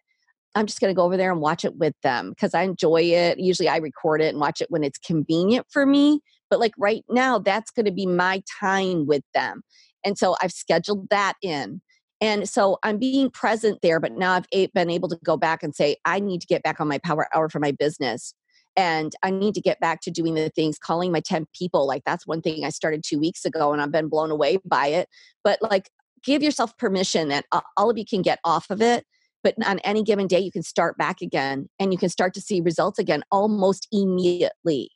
I'm 0.55 0.65
just 0.65 0.79
going 0.81 0.91
to 0.91 0.95
go 0.95 1.03
over 1.03 1.17
there 1.17 1.31
and 1.31 1.39
watch 1.39 1.63
it 1.63 1.77
with 1.77 1.93
them 2.03 2.31
because 2.31 2.53
I 2.53 2.63
enjoy 2.63 3.01
it. 3.03 3.39
Usually 3.39 3.69
I 3.69 3.77
record 3.77 4.21
it 4.21 4.29
and 4.29 4.39
watch 4.39 4.59
it 4.59 4.71
when 4.71 4.83
it's 4.83 4.97
convenient 4.97 5.67
for 5.69 5.85
me. 5.85 6.19
But 6.49 6.59
like 6.59 6.73
right 6.77 7.03
now, 7.09 7.39
that's 7.39 7.71
going 7.71 7.85
to 7.85 7.91
be 7.91 8.05
my 8.05 8.41
time 8.59 9.05
with 9.05 9.23
them. 9.33 9.61
And 10.03 10.17
so 10.17 10.35
I've 10.41 10.51
scheduled 10.51 11.09
that 11.09 11.33
in. 11.41 11.81
And 12.19 12.49
so 12.49 12.79
I'm 12.81 12.97
being 12.97 13.29
present 13.29 13.79
there, 13.83 13.99
but 13.99 14.13
now 14.13 14.33
I've 14.33 14.73
been 14.73 14.89
able 14.89 15.09
to 15.09 15.19
go 15.23 15.37
back 15.37 15.61
and 15.61 15.75
say, 15.75 15.97
I 16.05 16.19
need 16.19 16.41
to 16.41 16.47
get 16.47 16.63
back 16.63 16.79
on 16.81 16.87
my 16.87 16.97
power 16.97 17.27
hour 17.35 17.49
for 17.49 17.59
my 17.59 17.71
business 17.71 18.33
and 18.77 19.13
I 19.23 19.31
need 19.31 19.55
to 19.55 19.61
get 19.61 19.79
back 19.79 20.01
to 20.01 20.11
doing 20.11 20.35
the 20.35 20.49
things, 20.49 20.77
calling 20.77 21.11
my 21.11 21.19
10 21.19 21.47
people. 21.57 21.85
Like 21.87 22.03
that's 22.05 22.27
one 22.27 22.41
thing 22.41 22.63
I 22.63 22.69
started 22.69 23.03
two 23.03 23.19
weeks 23.19 23.43
ago 23.43 23.73
and 23.73 23.81
I've 23.81 23.91
been 23.91 24.07
blown 24.07 24.31
away 24.31 24.59
by 24.63 24.87
it. 24.87 25.09
But 25.43 25.59
like, 25.61 25.89
give 26.23 26.43
yourself 26.43 26.77
permission 26.77 27.29
that 27.29 27.45
all 27.75 27.89
of 27.89 27.97
you 27.97 28.05
can 28.05 28.21
get 28.21 28.39
off 28.45 28.69
of 28.69 28.81
it. 28.81 29.05
But 29.43 29.55
on 29.65 29.79
any 29.79 30.03
given 30.03 30.27
day, 30.27 30.39
you 30.39 30.51
can 30.51 30.63
start 30.63 30.97
back 30.97 31.21
again 31.21 31.69
and 31.79 31.91
you 31.91 31.97
can 31.97 32.09
start 32.09 32.33
to 32.35 32.41
see 32.41 32.61
results 32.61 32.99
again 32.99 33.23
almost 33.31 33.87
immediately. 33.91 34.91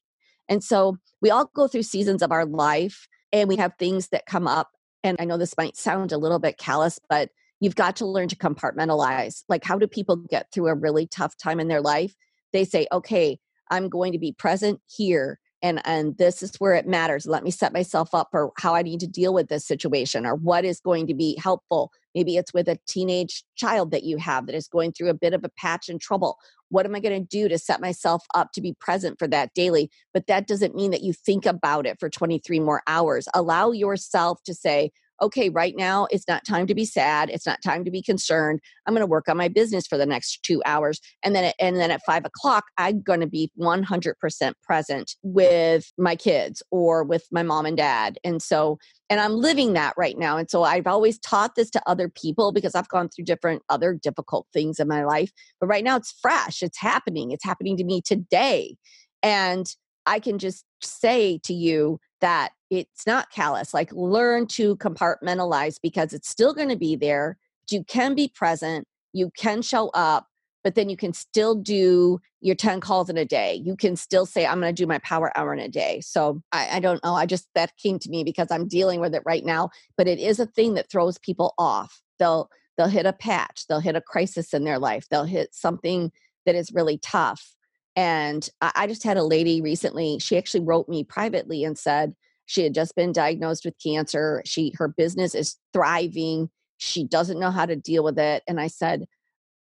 And 0.49 0.63
so 0.63 0.97
we 1.21 1.29
all 1.29 1.49
go 1.55 1.67
through 1.67 1.83
seasons 1.83 2.21
of 2.21 2.31
our 2.31 2.45
life 2.45 3.07
and 3.31 3.47
we 3.47 3.55
have 3.57 3.73
things 3.79 4.09
that 4.09 4.25
come 4.25 4.47
up. 4.47 4.69
And 5.03 5.17
I 5.19 5.25
know 5.25 5.37
this 5.37 5.57
might 5.57 5.77
sound 5.77 6.11
a 6.11 6.17
little 6.17 6.39
bit 6.39 6.57
callous, 6.57 6.99
but 7.09 7.29
you've 7.59 7.75
got 7.75 7.95
to 7.97 8.05
learn 8.05 8.27
to 8.27 8.35
compartmentalize. 8.35 9.43
Like, 9.47 9.63
how 9.63 9.77
do 9.77 9.87
people 9.87 10.17
get 10.17 10.47
through 10.51 10.67
a 10.67 10.75
really 10.75 11.07
tough 11.07 11.37
time 11.37 11.59
in 11.59 11.67
their 11.67 11.81
life? 11.81 12.13
They 12.51 12.65
say, 12.65 12.87
okay, 12.91 13.39
I'm 13.71 13.89
going 13.89 14.11
to 14.11 14.19
be 14.19 14.33
present 14.33 14.79
here 14.87 15.39
and 15.61 15.81
and 15.85 16.17
this 16.17 16.41
is 16.41 16.55
where 16.57 16.73
it 16.73 16.87
matters. 16.87 17.25
Let 17.25 17.43
me 17.43 17.51
set 17.51 17.73
myself 17.73 18.13
up 18.13 18.29
for 18.31 18.51
how 18.57 18.75
i 18.75 18.81
need 18.81 18.99
to 19.01 19.07
deal 19.07 19.33
with 19.33 19.47
this 19.47 19.65
situation 19.65 20.25
or 20.25 20.35
what 20.35 20.65
is 20.65 20.79
going 20.79 21.07
to 21.07 21.13
be 21.13 21.37
helpful. 21.41 21.91
Maybe 22.15 22.35
it's 22.35 22.53
with 22.53 22.67
a 22.67 22.79
teenage 22.87 23.43
child 23.55 23.91
that 23.91 24.03
you 24.03 24.17
have 24.17 24.47
that 24.47 24.55
is 24.55 24.67
going 24.67 24.91
through 24.91 25.09
a 25.09 25.15
bit 25.15 25.33
of 25.33 25.43
a 25.43 25.49
patch 25.49 25.87
in 25.87 25.99
trouble. 25.99 26.37
What 26.69 26.85
am 26.85 26.95
i 26.95 26.99
going 26.99 27.21
to 27.21 27.27
do 27.27 27.47
to 27.47 27.57
set 27.57 27.81
myself 27.81 28.25
up 28.33 28.51
to 28.53 28.61
be 28.61 28.73
present 28.79 29.19
for 29.19 29.27
that 29.27 29.53
daily? 29.53 29.89
But 30.13 30.27
that 30.27 30.47
doesn't 30.47 30.75
mean 30.75 30.91
that 30.91 31.03
you 31.03 31.13
think 31.13 31.45
about 31.45 31.85
it 31.85 31.99
for 31.99 32.09
23 32.09 32.59
more 32.59 32.81
hours. 32.87 33.27
Allow 33.33 33.71
yourself 33.71 34.41
to 34.45 34.53
say 34.53 34.91
okay, 35.21 35.49
right 35.49 35.75
now 35.77 36.07
it's 36.11 36.27
not 36.27 36.45
time 36.45 36.67
to 36.67 36.75
be 36.75 36.85
sad. 36.85 37.29
It's 37.29 37.45
not 37.45 37.61
time 37.63 37.85
to 37.85 37.91
be 37.91 38.01
concerned. 38.01 38.59
I'm 38.85 38.93
going 38.93 39.01
to 39.01 39.07
work 39.07 39.29
on 39.29 39.37
my 39.37 39.47
business 39.47 39.85
for 39.85 39.97
the 39.97 40.05
next 40.05 40.41
two 40.43 40.61
hours. 40.65 40.99
And 41.23 41.35
then, 41.35 41.53
and 41.59 41.77
then 41.77 41.91
at 41.91 42.01
five 42.05 42.25
o'clock, 42.25 42.65
I'm 42.77 43.01
going 43.01 43.19
to 43.19 43.27
be 43.27 43.51
100% 43.59 44.53
present 44.63 45.15
with 45.21 45.91
my 45.97 46.15
kids 46.15 46.63
or 46.71 47.03
with 47.03 47.23
my 47.31 47.43
mom 47.43 47.65
and 47.65 47.77
dad. 47.77 48.17
And 48.23 48.41
so, 48.41 48.79
and 49.09 49.19
I'm 49.19 49.33
living 49.33 49.73
that 49.73 49.93
right 49.97 50.17
now. 50.17 50.37
And 50.37 50.49
so 50.49 50.63
I've 50.63 50.87
always 50.87 51.19
taught 51.19 51.55
this 51.55 51.69
to 51.71 51.81
other 51.85 52.09
people 52.09 52.51
because 52.51 52.75
I've 52.75 52.89
gone 52.89 53.09
through 53.09 53.25
different 53.25 53.61
other 53.69 53.93
difficult 53.93 54.47
things 54.53 54.79
in 54.79 54.87
my 54.87 55.03
life. 55.03 55.31
But 55.59 55.67
right 55.67 55.83
now 55.83 55.97
it's 55.97 56.17
fresh. 56.21 56.63
It's 56.63 56.79
happening. 56.79 57.31
It's 57.31 57.45
happening 57.45 57.77
to 57.77 57.83
me 57.83 58.01
today. 58.01 58.75
And 59.21 59.67
I 60.05 60.19
can 60.19 60.39
just 60.39 60.65
say 60.81 61.39
to 61.43 61.53
you 61.53 61.99
that 62.21 62.51
it's 62.69 63.05
not 63.05 63.31
callous. 63.31 63.73
Like 63.73 63.91
learn 63.91 64.47
to 64.47 64.77
compartmentalize 64.77 65.77
because 65.81 66.13
it's 66.13 66.29
still 66.29 66.53
going 66.53 66.69
to 66.69 66.77
be 66.77 66.95
there. 66.95 67.37
You 67.69 67.83
can 67.83 68.15
be 68.15 68.27
present, 68.27 68.87
you 69.13 69.31
can 69.37 69.61
show 69.61 69.89
up, 69.89 70.27
but 70.63 70.75
then 70.75 70.89
you 70.89 70.97
can 70.97 71.13
still 71.13 71.55
do 71.55 72.19
your 72.39 72.55
10 72.55 72.79
calls 72.81 73.09
in 73.09 73.17
a 73.17 73.25
day. 73.25 73.61
You 73.63 73.75
can 73.75 73.95
still 73.95 74.25
say, 74.25 74.45
I'm 74.45 74.59
going 74.59 74.73
to 74.73 74.81
do 74.81 74.87
my 74.87 74.99
power 74.99 75.35
hour 75.37 75.53
in 75.53 75.59
a 75.59 75.69
day. 75.69 76.01
So 76.01 76.41
I, 76.51 76.77
I, 76.77 76.79
don't 76.79 77.03
know. 77.03 77.13
I 77.13 77.25
just, 77.25 77.47
that 77.55 77.75
came 77.77 77.99
to 77.99 78.09
me 78.09 78.23
because 78.23 78.47
I'm 78.51 78.67
dealing 78.67 78.99
with 78.99 79.15
it 79.15 79.23
right 79.25 79.45
now. 79.45 79.69
But 79.97 80.07
it 80.07 80.19
is 80.19 80.39
a 80.39 80.45
thing 80.45 80.73
that 80.75 80.89
throws 80.89 81.17
people 81.17 81.53
off. 81.57 82.01
They'll, 82.19 82.49
they'll 82.77 82.87
hit 82.87 83.05
a 83.05 83.13
patch, 83.13 83.65
they'll 83.67 83.79
hit 83.79 83.95
a 83.95 84.01
crisis 84.01 84.53
in 84.53 84.63
their 84.63 84.79
life, 84.79 85.07
they'll 85.09 85.23
hit 85.23 85.53
something 85.53 86.11
that 86.45 86.55
is 86.55 86.71
really 86.71 86.97
tough. 86.97 87.55
And 87.95 88.47
I, 88.61 88.87
just 88.87 89.03
had 89.03 89.17
a 89.17 89.23
lady 89.23 89.61
recently, 89.61 90.17
she 90.19 90.37
actually 90.37 90.63
wrote 90.63 90.87
me 90.87 91.03
privately 91.03 91.63
and 91.63 91.77
said, 91.77 92.15
she 92.45 92.63
had 92.63 92.73
just 92.73 92.95
been 92.95 93.11
diagnosed 93.11 93.63
with 93.63 93.75
cancer. 93.81 94.41
She 94.45 94.73
her 94.77 94.89
business 94.89 95.35
is 95.35 95.57
thriving. 95.71 96.49
She 96.77 97.05
doesn't 97.05 97.39
know 97.39 97.51
how 97.51 97.65
to 97.65 97.77
deal 97.77 98.03
with 98.03 98.19
it. 98.19 98.43
And 98.45 98.59
I 98.59 98.67
said, 98.67 99.05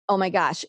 "Oh 0.08 0.16
my 0.16 0.28
gosh, 0.28 0.64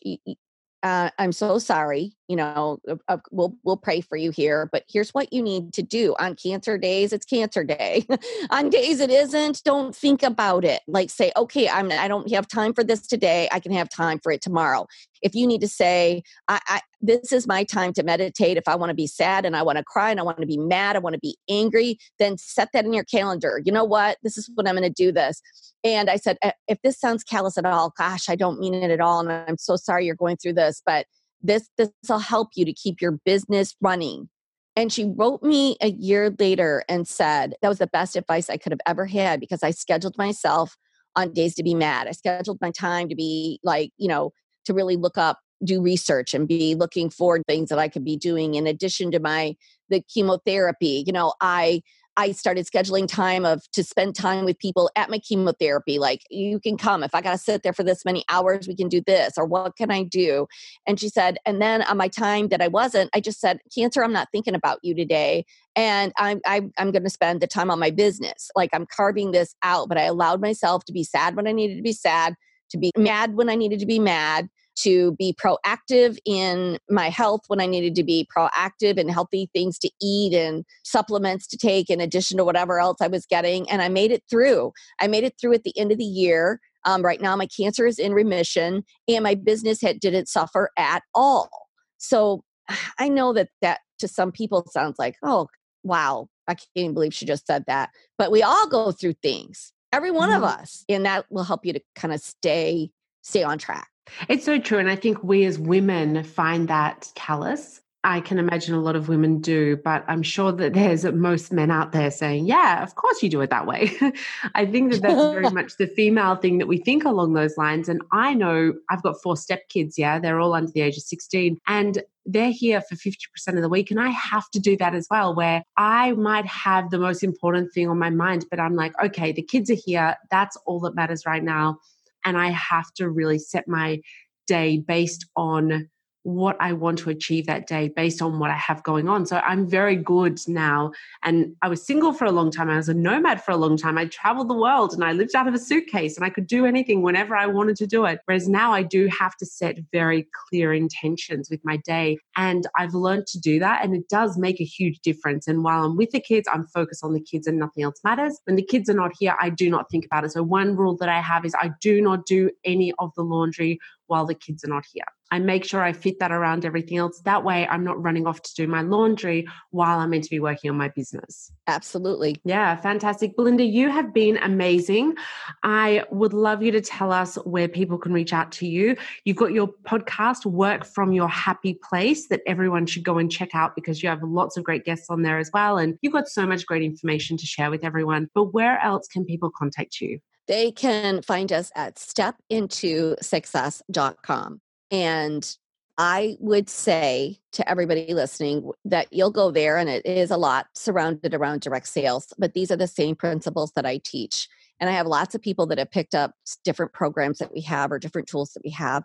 uh, 0.82 1.10
I'm 1.18 1.32
so 1.32 1.58
sorry. 1.58 2.12
You 2.28 2.36
know, 2.36 2.78
uh, 2.88 2.96
uh, 3.06 3.18
we'll 3.30 3.56
we'll 3.64 3.76
pray 3.76 4.00
for 4.00 4.16
you 4.16 4.30
here, 4.30 4.68
but 4.72 4.84
here's 4.88 5.10
what 5.10 5.32
you 5.32 5.42
need 5.42 5.72
to 5.74 5.82
do 5.82 6.14
on 6.18 6.34
cancer 6.34 6.76
days. 6.76 7.12
It's 7.12 7.24
cancer 7.24 7.62
day. 7.62 8.04
on 8.50 8.68
days 8.70 9.00
it 9.00 9.10
isn't, 9.10 9.62
don't 9.64 9.94
think 9.94 10.22
about 10.22 10.64
it. 10.64 10.82
Like 10.88 11.10
say, 11.10 11.30
okay, 11.36 11.68
I'm 11.68 11.92
I 11.92 12.08
don't 12.08 12.30
have 12.32 12.48
time 12.48 12.72
for 12.72 12.82
this 12.82 13.06
today. 13.06 13.48
I 13.52 13.60
can 13.60 13.72
have 13.72 13.88
time 13.88 14.18
for 14.20 14.32
it 14.32 14.42
tomorrow. 14.42 14.86
If 15.22 15.34
you 15.36 15.46
need 15.46 15.60
to 15.60 15.68
say, 15.68 16.22
I, 16.48 16.60
I 16.66 16.80
this 17.02 17.32
is 17.32 17.46
my 17.48 17.64
time 17.64 17.92
to 17.94 18.04
meditate. 18.04 18.56
If 18.56 18.68
I 18.68 18.76
want 18.76 18.90
to 18.90 18.94
be 18.94 19.08
sad 19.08 19.44
and 19.44 19.56
I 19.56 19.62
want 19.62 19.76
to 19.78 19.84
cry 19.84 20.10
and 20.10 20.20
I 20.20 20.22
want 20.22 20.40
to 20.40 20.46
be 20.46 20.56
mad, 20.56 20.94
I 20.94 21.00
want 21.00 21.14
to 21.14 21.20
be 21.20 21.36
angry, 21.50 21.98
then 22.20 22.38
set 22.38 22.68
that 22.72 22.84
in 22.84 22.92
your 22.92 23.04
calendar. 23.04 23.60
You 23.64 23.72
know 23.72 23.84
what? 23.84 24.18
This 24.22 24.38
is 24.38 24.48
when 24.54 24.68
I'm 24.68 24.76
going 24.76 24.84
to 24.84 24.90
do 24.90 25.10
this. 25.10 25.42
And 25.82 26.08
I 26.08 26.16
said, 26.16 26.38
eh, 26.42 26.52
if 26.68 26.78
this 26.82 26.98
sounds 26.98 27.24
callous 27.24 27.58
at 27.58 27.66
all, 27.66 27.92
gosh, 27.98 28.28
I 28.28 28.36
don't 28.36 28.60
mean 28.60 28.72
it 28.72 28.90
at 28.90 29.00
all. 29.00 29.18
And 29.20 29.32
I'm 29.32 29.58
so 29.58 29.74
sorry 29.74 30.06
you're 30.06 30.14
going 30.14 30.36
through 30.36 30.54
this, 30.54 30.80
but 30.86 31.06
this 31.42 31.68
this 31.76 31.90
will 32.08 32.20
help 32.20 32.50
you 32.54 32.64
to 32.64 32.72
keep 32.72 33.00
your 33.00 33.18
business 33.24 33.74
running. 33.80 34.28
And 34.76 34.92
she 34.92 35.04
wrote 35.04 35.42
me 35.42 35.76
a 35.82 35.90
year 35.90 36.34
later 36.38 36.84
and 36.88 37.06
said, 37.06 37.54
that 37.60 37.68
was 37.68 37.78
the 37.78 37.88
best 37.88 38.16
advice 38.16 38.48
I 38.48 38.56
could 38.56 38.72
have 38.72 38.80
ever 38.86 39.06
had 39.06 39.40
because 39.40 39.62
I 39.62 39.72
scheduled 39.72 40.16
myself 40.16 40.76
on 41.14 41.32
days 41.32 41.54
to 41.56 41.62
be 41.62 41.74
mad. 41.74 42.06
I 42.06 42.12
scheduled 42.12 42.58
my 42.60 42.70
time 42.70 43.08
to 43.08 43.14
be 43.14 43.60
like, 43.62 43.90
you 43.98 44.08
know, 44.08 44.32
to 44.64 44.72
really 44.72 44.96
look 44.96 45.18
up 45.18 45.40
do 45.64 45.80
research 45.80 46.34
and 46.34 46.48
be 46.48 46.74
looking 46.74 47.10
for 47.10 47.40
things 47.46 47.68
that 47.68 47.78
I 47.78 47.88
could 47.88 48.04
be 48.04 48.16
doing 48.16 48.54
in 48.54 48.66
addition 48.66 49.10
to 49.12 49.20
my 49.20 49.56
the 49.88 50.00
chemotherapy. 50.00 51.04
You 51.06 51.12
know, 51.12 51.34
I 51.40 51.82
I 52.16 52.32
started 52.32 52.66
scheduling 52.66 53.08
time 53.08 53.46
of 53.46 53.62
to 53.72 53.82
spend 53.82 54.14
time 54.14 54.44
with 54.44 54.58
people 54.58 54.90
at 54.96 55.08
my 55.08 55.18
chemotherapy. 55.18 55.98
Like, 55.98 56.20
you 56.28 56.60
can 56.60 56.76
come. 56.76 57.02
If 57.02 57.14
I 57.14 57.22
got 57.22 57.32
to 57.32 57.38
sit 57.38 57.62
there 57.62 57.72
for 57.72 57.82
this 57.82 58.04
many 58.04 58.22
hours, 58.28 58.68
we 58.68 58.76
can 58.76 58.88
do 58.88 59.00
this, 59.00 59.38
or 59.38 59.46
what 59.46 59.76
can 59.76 59.90
I 59.90 60.02
do? 60.02 60.46
And 60.86 61.00
she 61.00 61.08
said, 61.08 61.38
and 61.46 61.60
then 61.62 61.82
on 61.82 61.96
my 61.96 62.08
time 62.08 62.48
that 62.48 62.60
I 62.60 62.68
wasn't, 62.68 63.10
I 63.14 63.20
just 63.20 63.40
said, 63.40 63.60
Cancer, 63.74 64.04
I'm 64.04 64.12
not 64.12 64.28
thinking 64.30 64.54
about 64.54 64.78
you 64.82 64.94
today. 64.94 65.46
And 65.74 66.12
I'm, 66.18 66.40
I'm, 66.44 66.72
I'm 66.76 66.90
going 66.90 67.04
to 67.04 67.10
spend 67.10 67.40
the 67.40 67.46
time 67.46 67.70
on 67.70 67.78
my 67.78 67.90
business. 67.90 68.50
Like, 68.54 68.70
I'm 68.74 68.86
carving 68.86 69.30
this 69.30 69.54
out, 69.62 69.88
but 69.88 69.96
I 69.96 70.02
allowed 70.02 70.42
myself 70.42 70.84
to 70.86 70.92
be 70.92 71.04
sad 71.04 71.34
when 71.34 71.46
I 71.46 71.52
needed 71.52 71.76
to 71.76 71.82
be 71.82 71.94
sad, 71.94 72.34
to 72.72 72.78
be 72.78 72.92
mad 72.96 73.36
when 73.36 73.48
I 73.48 73.54
needed 73.54 73.78
to 73.78 73.86
be 73.86 73.98
mad 73.98 74.50
to 74.76 75.12
be 75.12 75.34
proactive 75.34 76.18
in 76.24 76.78
my 76.88 77.08
health 77.08 77.42
when 77.48 77.60
I 77.60 77.66
needed 77.66 77.94
to 77.96 78.04
be 78.04 78.28
proactive 78.36 78.98
and 78.98 79.10
healthy 79.10 79.48
things 79.52 79.78
to 79.80 79.90
eat 80.00 80.34
and 80.34 80.64
supplements 80.84 81.46
to 81.48 81.56
take 81.56 81.90
in 81.90 82.00
addition 82.00 82.38
to 82.38 82.44
whatever 82.44 82.80
else 82.80 82.98
I 83.00 83.08
was 83.08 83.26
getting. 83.26 83.68
And 83.70 83.82
I 83.82 83.88
made 83.88 84.10
it 84.10 84.22
through. 84.30 84.72
I 85.00 85.06
made 85.06 85.24
it 85.24 85.34
through 85.40 85.54
at 85.54 85.64
the 85.64 85.78
end 85.78 85.92
of 85.92 85.98
the 85.98 86.04
year. 86.04 86.60
Um, 86.84 87.02
right 87.02 87.20
now, 87.20 87.36
my 87.36 87.46
cancer 87.46 87.86
is 87.86 87.98
in 87.98 88.12
remission 88.12 88.84
and 89.06 89.22
my 89.22 89.34
business 89.34 89.80
had, 89.80 90.00
didn't 90.00 90.28
suffer 90.28 90.70
at 90.78 91.02
all. 91.14 91.50
So 91.98 92.42
I 92.98 93.08
know 93.08 93.32
that 93.32 93.48
that 93.60 93.80
to 93.98 94.08
some 94.08 94.32
people 94.32 94.66
sounds 94.70 94.98
like, 94.98 95.16
oh, 95.22 95.48
wow, 95.84 96.28
I 96.48 96.54
can't 96.54 96.68
even 96.74 96.94
believe 96.94 97.14
she 97.14 97.26
just 97.26 97.46
said 97.46 97.64
that. 97.66 97.90
But 98.18 98.30
we 98.30 98.42
all 98.42 98.68
go 98.68 98.92
through 98.92 99.14
things, 99.22 99.72
every 99.92 100.10
one 100.10 100.30
mm-hmm. 100.30 100.42
of 100.42 100.44
us. 100.44 100.84
And 100.88 101.04
that 101.06 101.26
will 101.30 101.44
help 101.44 101.64
you 101.64 101.72
to 101.72 101.80
kind 101.94 102.12
of 102.12 102.20
stay 102.20 102.90
stay 103.22 103.44
on 103.44 103.58
track. 103.58 103.88
It's 104.28 104.44
so 104.44 104.58
true. 104.58 104.78
And 104.78 104.90
I 104.90 104.96
think 104.96 105.22
we 105.22 105.44
as 105.44 105.58
women 105.58 106.22
find 106.24 106.68
that 106.68 107.10
callous. 107.14 107.80
I 108.04 108.20
can 108.20 108.38
imagine 108.38 108.74
a 108.74 108.80
lot 108.80 108.96
of 108.96 109.08
women 109.08 109.40
do, 109.40 109.76
but 109.76 110.04
I'm 110.08 110.24
sure 110.24 110.50
that 110.50 110.72
there's 110.72 111.04
most 111.04 111.52
men 111.52 111.70
out 111.70 111.92
there 111.92 112.10
saying, 112.10 112.46
yeah, 112.46 112.82
of 112.82 112.96
course 112.96 113.22
you 113.22 113.28
do 113.28 113.40
it 113.42 113.50
that 113.50 113.64
way. 113.64 113.92
I 114.56 114.66
think 114.66 114.90
that 114.90 115.02
that's 115.02 115.14
very 115.14 115.50
much 115.52 115.76
the 115.76 115.86
female 115.86 116.34
thing 116.34 116.58
that 116.58 116.66
we 116.66 116.78
think 116.78 117.04
along 117.04 117.34
those 117.34 117.56
lines. 117.56 117.88
And 117.88 118.02
I 118.10 118.34
know 118.34 118.74
I've 118.90 119.02
got 119.02 119.22
four 119.22 119.34
stepkids, 119.34 119.94
yeah, 119.96 120.18
they're 120.18 120.40
all 120.40 120.54
under 120.54 120.72
the 120.72 120.80
age 120.80 120.96
of 120.96 121.04
16, 121.04 121.58
and 121.68 122.02
they're 122.26 122.50
here 122.50 122.80
for 122.80 122.96
50% 122.96 123.14
of 123.48 123.62
the 123.62 123.68
week. 123.68 123.92
And 123.92 124.00
I 124.00 124.08
have 124.08 124.50
to 124.50 124.58
do 124.58 124.76
that 124.78 124.96
as 124.96 125.06
well, 125.08 125.34
where 125.34 125.62
I 125.76 126.12
might 126.12 126.46
have 126.46 126.90
the 126.90 126.98
most 126.98 127.22
important 127.22 127.72
thing 127.72 127.88
on 127.88 128.00
my 128.00 128.10
mind, 128.10 128.46
but 128.50 128.58
I'm 128.58 128.74
like, 128.74 128.94
okay, 129.04 129.30
the 129.30 129.42
kids 129.42 129.70
are 129.70 129.76
here. 129.76 130.16
That's 130.28 130.56
all 130.66 130.80
that 130.80 130.96
matters 130.96 131.24
right 131.24 131.42
now 131.42 131.78
and 132.24 132.36
I 132.38 132.50
have 132.50 132.92
to 132.94 133.08
really 133.08 133.38
set 133.38 133.68
my 133.68 134.00
day 134.46 134.78
based 134.78 135.26
on 135.36 135.88
what 136.24 136.56
I 136.60 136.72
want 136.72 136.98
to 137.00 137.10
achieve 137.10 137.46
that 137.46 137.66
day 137.66 137.88
based 137.88 138.22
on 138.22 138.38
what 138.38 138.50
I 138.50 138.56
have 138.56 138.82
going 138.82 139.08
on. 139.08 139.26
So 139.26 139.38
I'm 139.38 139.68
very 139.68 139.96
good 139.96 140.38
now. 140.46 140.92
And 141.22 141.56
I 141.62 141.68
was 141.68 141.84
single 141.84 142.12
for 142.12 142.24
a 142.24 142.32
long 142.32 142.50
time. 142.50 142.70
I 142.70 142.76
was 142.76 142.88
a 142.88 142.94
nomad 142.94 143.42
for 143.42 143.50
a 143.50 143.56
long 143.56 143.76
time. 143.76 143.98
I 143.98 144.06
traveled 144.06 144.48
the 144.48 144.54
world 144.54 144.92
and 144.92 145.04
I 145.04 145.12
lived 145.12 145.34
out 145.34 145.48
of 145.48 145.54
a 145.54 145.58
suitcase 145.58 146.16
and 146.16 146.24
I 146.24 146.30
could 146.30 146.46
do 146.46 146.64
anything 146.64 147.02
whenever 147.02 147.36
I 147.36 147.46
wanted 147.46 147.76
to 147.76 147.86
do 147.86 148.04
it. 148.04 148.20
Whereas 148.26 148.48
now 148.48 148.72
I 148.72 148.82
do 148.82 149.08
have 149.08 149.36
to 149.38 149.46
set 149.46 149.78
very 149.90 150.28
clear 150.48 150.72
intentions 150.72 151.50
with 151.50 151.60
my 151.64 151.76
day. 151.78 152.18
And 152.36 152.66
I've 152.76 152.94
learned 152.94 153.26
to 153.28 153.40
do 153.40 153.58
that. 153.58 153.84
And 153.84 153.94
it 153.94 154.08
does 154.08 154.38
make 154.38 154.60
a 154.60 154.64
huge 154.64 155.00
difference. 155.00 155.48
And 155.48 155.64
while 155.64 155.84
I'm 155.84 155.96
with 155.96 156.10
the 156.10 156.20
kids, 156.20 156.48
I'm 156.52 156.66
focused 156.66 157.04
on 157.04 157.14
the 157.14 157.20
kids 157.20 157.46
and 157.46 157.58
nothing 157.58 157.82
else 157.82 158.00
matters. 158.04 158.38
When 158.44 158.56
the 158.56 158.62
kids 158.62 158.88
are 158.88 158.94
not 158.94 159.12
here, 159.18 159.34
I 159.40 159.50
do 159.50 159.68
not 159.68 159.90
think 159.90 160.04
about 160.04 160.24
it. 160.24 160.32
So 160.32 160.42
one 160.42 160.76
rule 160.76 160.96
that 160.98 161.08
I 161.08 161.20
have 161.20 161.44
is 161.44 161.54
I 161.60 161.70
do 161.80 162.00
not 162.00 162.26
do 162.26 162.50
any 162.64 162.92
of 162.98 163.10
the 163.16 163.22
laundry 163.22 163.80
while 164.12 164.26
the 164.26 164.34
kids 164.34 164.62
are 164.62 164.68
not 164.68 164.84
here. 164.92 165.06
I 165.30 165.38
make 165.38 165.64
sure 165.64 165.82
I 165.82 165.94
fit 165.94 166.18
that 166.18 166.30
around 166.30 166.66
everything 166.66 166.98
else. 166.98 167.22
That 167.24 167.42
way, 167.42 167.66
I'm 167.66 167.82
not 167.82 168.00
running 168.02 168.26
off 168.26 168.42
to 168.42 168.54
do 168.54 168.66
my 168.66 168.82
laundry 168.82 169.48
while 169.70 169.98
I'm 169.98 170.10
meant 170.10 170.24
to 170.24 170.30
be 170.30 170.38
working 170.38 170.70
on 170.70 170.76
my 170.76 170.88
business. 170.88 171.50
Absolutely. 171.66 172.36
Yeah, 172.44 172.76
fantastic. 172.76 173.34
Belinda, 173.34 173.64
you 173.64 173.88
have 173.88 174.12
been 174.12 174.36
amazing. 174.36 175.14
I 175.62 176.04
would 176.10 176.34
love 176.34 176.62
you 176.62 176.70
to 176.72 176.82
tell 176.82 177.10
us 177.10 177.36
where 177.46 177.66
people 177.66 177.96
can 177.96 178.12
reach 178.12 178.34
out 178.34 178.52
to 178.52 178.66
you. 178.66 178.94
You've 179.24 179.38
got 179.38 179.52
your 179.52 179.68
podcast, 179.84 180.44
Work 180.44 180.84
from 180.84 181.12
Your 181.12 181.28
Happy 181.28 181.78
Place, 181.82 182.28
that 182.28 182.42
everyone 182.46 182.84
should 182.84 183.02
go 183.02 183.16
and 183.16 183.32
check 183.32 183.54
out 183.54 183.74
because 183.74 184.02
you 184.02 184.10
have 184.10 184.22
lots 184.22 184.58
of 184.58 184.64
great 184.64 184.84
guests 184.84 185.06
on 185.08 185.22
there 185.22 185.38
as 185.38 185.50
well. 185.54 185.78
And 185.78 185.96
you've 186.02 186.12
got 186.12 186.28
so 186.28 186.46
much 186.46 186.66
great 186.66 186.82
information 186.82 187.38
to 187.38 187.46
share 187.46 187.70
with 187.70 187.84
everyone. 187.84 188.28
But 188.34 188.52
where 188.52 188.78
else 188.80 189.08
can 189.08 189.24
people 189.24 189.50
contact 189.50 189.98
you? 190.02 190.20
They 190.48 190.72
can 190.72 191.22
find 191.22 191.52
us 191.52 191.70
at 191.74 191.96
stepintosuccess.com. 191.96 194.60
And 194.90 195.56
I 195.98 196.36
would 196.40 196.68
say 196.68 197.38
to 197.52 197.68
everybody 197.68 198.14
listening 198.14 198.70
that 198.84 199.08
you'll 199.12 199.30
go 199.30 199.50
there, 199.50 199.76
and 199.76 199.88
it 199.88 200.04
is 200.06 200.30
a 200.30 200.36
lot 200.36 200.66
surrounded 200.74 201.34
around 201.34 201.60
direct 201.60 201.86
sales, 201.86 202.32
but 202.38 202.54
these 202.54 202.70
are 202.70 202.76
the 202.76 202.86
same 202.86 203.14
principles 203.14 203.72
that 203.76 203.86
I 203.86 204.00
teach. 204.02 204.48
And 204.80 204.90
I 204.90 204.94
have 204.94 205.06
lots 205.06 205.34
of 205.34 205.42
people 205.42 205.66
that 205.66 205.78
have 205.78 205.90
picked 205.90 206.14
up 206.14 206.32
different 206.64 206.92
programs 206.92 207.38
that 207.38 207.52
we 207.52 207.60
have 207.62 207.92
or 207.92 207.98
different 207.98 208.26
tools 208.26 208.52
that 208.54 208.64
we 208.64 208.70
have 208.70 209.04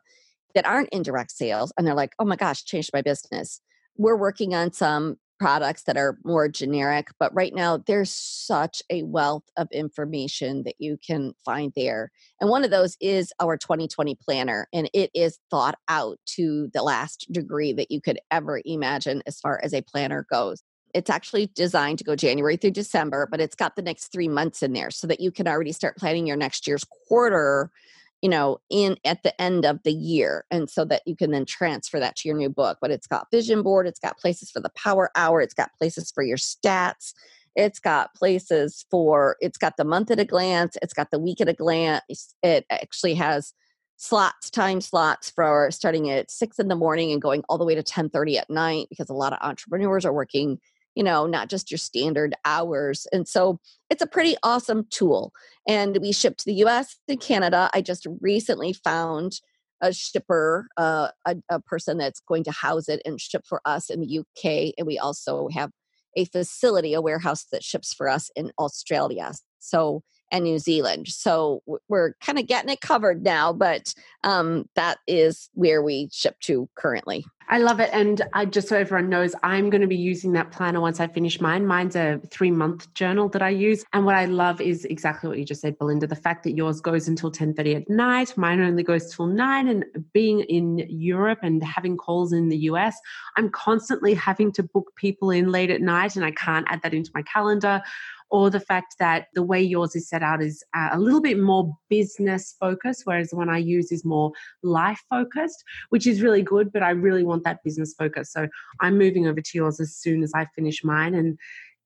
that 0.56 0.66
aren't 0.66 0.90
in 0.90 1.04
direct 1.04 1.32
sales. 1.32 1.72
And 1.78 1.86
they're 1.86 1.94
like, 1.94 2.14
oh 2.20 2.26
my 2.26 2.36
gosh, 2.36 2.64
changed 2.64 2.92
my 2.94 3.02
business. 3.02 3.62
We're 3.96 4.16
working 4.16 4.56
on 4.56 4.72
some 4.72 5.18
products 5.40 5.84
that 5.84 5.98
are 5.98 6.18
more 6.24 6.48
generic. 6.48 7.08
But 7.20 7.34
right 7.34 7.54
now, 7.54 7.78
there's 7.78 8.12
such 8.12 8.82
a 8.90 9.04
wealth 9.04 9.44
of 9.58 9.68
information 9.72 10.64
that 10.64 10.76
you 10.80 10.98
can 11.06 11.34
find 11.46 11.72
there. 11.76 12.12
And 12.42 12.50
one 12.50 12.64
of 12.64 12.72
those 12.72 12.98
is 13.00 13.32
our 13.40 13.58
2020 13.58 14.16
planner, 14.16 14.68
and 14.74 14.90
it 14.94 15.12
is 15.14 15.40
thought 15.50 15.78
out 15.88 16.18
to 16.36 16.70
the 16.74 16.84
last 16.84 17.32
degree 17.32 17.74
that 17.74 17.92
you 17.92 18.02
could 18.02 18.20
ever 18.32 18.62
imagine 18.66 19.22
as 19.26 19.40
far 19.40 19.60
as 19.64 19.74
a 19.74 19.82
planner 19.82 20.26
goes. 20.32 20.64
It's 20.94 21.10
actually 21.10 21.52
designed 21.54 22.00
to 22.00 22.04
go 22.04 22.16
January 22.16 22.58
through 22.58 22.72
December, 22.72 23.28
but 23.30 23.42
it's 23.42 23.56
got 23.56 23.76
the 23.76 23.82
next 23.82 24.12
three 24.12 24.28
months 24.28 24.64
in 24.64 24.74
there 24.74 24.90
so 24.90 25.06
that 25.08 25.20
you 25.20 25.32
can 25.32 25.48
already 25.48 25.74
start 25.74 25.98
planning 25.98 26.26
your 26.26 26.38
next 26.38 26.66
year's 26.66 26.86
quarter 27.08 27.72
you 28.22 28.30
know 28.30 28.60
in 28.70 28.98
at 29.06 29.24
the 29.24 29.40
end 29.42 29.66
of 29.66 29.82
the 29.84 29.92
year 29.92 30.46
and 30.52 30.70
so 30.70 30.84
that 30.86 31.02
you 31.06 31.16
can 31.16 31.32
then 31.32 31.46
transfer 31.46 32.00
that 32.00 32.16
to 32.16 32.28
your 32.28 32.38
new 32.38 32.50
book 32.50 32.78
but 32.82 32.92
it's 32.92 33.08
got 33.08 33.30
vision 33.32 33.62
board 33.62 33.88
it's 33.88 34.00
got 34.00 34.18
places 34.18 34.50
for 34.50 34.60
the 34.60 34.72
power 34.76 35.12
hour 35.16 35.42
it's 35.42 35.54
got 35.54 35.74
places 35.78 36.12
for 36.12 36.24
your 36.24 36.38
stats 36.38 37.14
it's 37.56 37.80
got 37.80 38.14
places 38.16 38.86
for 38.90 39.38
it's 39.40 39.58
got 39.58 39.78
the 39.78 39.84
month 39.84 40.12
at 40.12 40.20
a 40.20 40.26
glance 40.26 40.78
it's 40.82 40.94
got 40.94 41.12
the 41.12 41.20
week 41.20 41.42
at 41.42 41.50
a 41.50 41.54
glance 41.54 42.36
it 42.44 42.66
actually 42.72 43.14
has 43.14 43.54
slots 43.98 44.50
time 44.50 44.80
slots 44.80 45.30
for 45.30 45.70
starting 45.72 46.10
at 46.10 46.30
six 46.30 46.60
in 46.60 46.68
the 46.68 46.76
morning 46.76 47.12
and 47.12 47.22
going 47.22 47.44
all 47.50 47.58
the 47.58 47.66
way 47.66 47.76
to 47.76 47.84
10 47.84 48.10
30 48.10 48.38
at 48.38 48.50
night 48.50 48.88
because 48.90 49.10
a 49.10 49.14
lot 49.14 49.34
of 49.34 49.40
entrepreneurs 49.42 50.06
are 50.06 50.14
working 50.14 50.60
you 50.98 51.04
know, 51.04 51.28
not 51.28 51.48
just 51.48 51.70
your 51.70 51.78
standard 51.78 52.34
hours. 52.44 53.06
And 53.14 53.28
so 53.28 53.60
it's 53.92 54.02
a 54.02 54.08
pretty 54.08 54.36
awesome 54.42 54.88
tool. 54.90 55.32
And 55.68 55.96
we 56.02 56.12
ship 56.12 56.38
to 56.38 56.46
the 56.46 56.56
US 56.66 56.98
and 57.08 57.22
Canada. 57.22 57.70
I 57.72 57.82
just 57.82 58.08
recently 58.20 58.74
found 58.74 59.40
a 59.80 59.94
shipper, 59.94 60.68
uh, 60.76 61.10
a, 61.24 61.36
a 61.50 61.62
person 61.62 62.00
that's 62.00 62.20
going 62.20 62.44
to 62.46 62.52
house 62.52 62.90
it 62.90 63.04
and 63.06 63.22
ship 63.22 63.44
for 63.48 63.62
us 63.64 63.92
in 63.92 64.02
the 64.02 64.20
UK. 64.20 64.74
And 64.76 64.88
we 64.88 64.98
also 64.98 65.50
have 65.50 65.70
a 66.16 66.26
facility, 66.26 66.96
a 66.96 67.02
warehouse 67.02 67.46
that 67.52 67.64
ships 67.64 67.94
for 67.94 68.10
us 68.10 68.32
in 68.36 68.52
Australia. 68.58 69.34
So 69.60 70.02
and 70.32 70.44
New 70.44 70.60
Zealand. 70.60 71.08
So 71.08 71.64
we're 71.88 72.14
kind 72.22 72.40
of 72.40 72.48
getting 72.48 72.70
it 72.70 72.82
covered 72.82 73.24
now, 73.24 73.54
but 73.54 73.94
um, 74.24 74.68
that 74.76 75.00
is 75.08 75.50
where 75.54 75.82
we 75.82 76.10
ship 76.12 76.40
to 76.42 76.70
currently. 76.76 77.26
I 77.50 77.60
love 77.60 77.80
it. 77.80 77.90
And 77.94 78.22
I 78.34 78.44
just 78.44 78.68
so 78.68 78.78
everyone 78.78 79.10
knows, 79.10 79.34
I'm 79.42 79.70
going 79.70 79.82
to 79.82 79.88
be 79.88 79.96
using 79.96 80.34
that 80.34 80.52
planner 80.52 80.82
once 80.82 81.00
I 81.00 81.08
finish 81.08 81.40
mine. 81.40 81.66
Mine's 81.66 81.96
a 81.96 82.20
three 82.30 82.52
month 82.52 82.94
journal 82.94 83.30
that 83.30 83.42
I 83.42 83.50
use. 83.50 83.86
And 83.94 84.06
what 84.06 84.16
I 84.16 84.26
love 84.26 84.60
is 84.60 84.84
exactly 84.86 85.30
what 85.30 85.38
you 85.38 85.46
just 85.46 85.62
said, 85.62 85.78
Belinda. 85.78 86.08
The 86.08 86.16
fact 86.16 86.44
that 86.44 86.58
yours 86.58 86.82
goes 86.82 87.08
until 87.08 87.32
10 87.32 87.54
30 87.54 87.76
at 87.76 87.90
night, 87.90 88.38
mine 88.38 88.60
only 88.60 88.84
goes 88.84 89.16
till 89.16 89.28
nine. 89.28 89.70
And 89.70 89.86
being 90.12 90.42
in 90.42 90.86
Europe 90.90 91.40
and 91.42 91.64
having 91.64 91.96
calls 91.96 92.34
in 92.34 92.50
the 92.50 92.58
US, 92.70 92.98
I'm 93.38 93.50
constantly 93.50 94.14
having 94.14 94.52
to 94.54 94.64
book 94.64 94.92
people 94.98 95.32
in 95.32 95.50
late 95.50 95.70
at 95.70 95.80
night 95.80 96.18
and 96.18 96.26
I 96.26 96.32
can't 96.32 96.68
add 96.70 96.82
that 96.84 96.94
into 96.94 97.12
my 97.14 97.22
calendar 97.22 97.82
or 98.30 98.50
the 98.50 98.60
fact 98.60 98.96
that 99.00 99.28
the 99.34 99.44
way 99.44 99.62
yours 99.62 99.96
is 99.96 100.10
set 100.10 100.22
out 100.22 100.42
is 100.42 100.64
uh, 100.76 100.90
a 100.92 101.00
little 101.00 101.22
bit 101.22 101.40
more 101.40 101.76
business 101.90 102.56
focused, 102.60 103.04
whereas 103.06 103.30
the 103.30 103.38
one 103.38 103.50
I 103.50 103.58
use 103.58 103.92
is 103.92 104.04
more 104.04 104.32
life 104.64 105.02
focused, 105.10 105.64
which 105.90 106.06
is 106.06 106.22
really 106.22 106.42
good, 106.42 106.72
but 106.74 106.84
I 106.84 106.92
really 106.92 107.24
want 107.24 107.44
that 107.44 107.64
business 107.64 107.94
focus. 107.98 108.32
So 108.32 108.48
I'm 108.82 108.98
moving 108.98 109.28
over 109.28 109.42
to 109.42 109.52
yours 109.54 109.80
as 109.80 109.96
soon 109.96 110.24
as 110.24 110.32
I 110.36 110.46
finish 110.56 110.84
mine. 110.84 111.16
And 111.16 111.38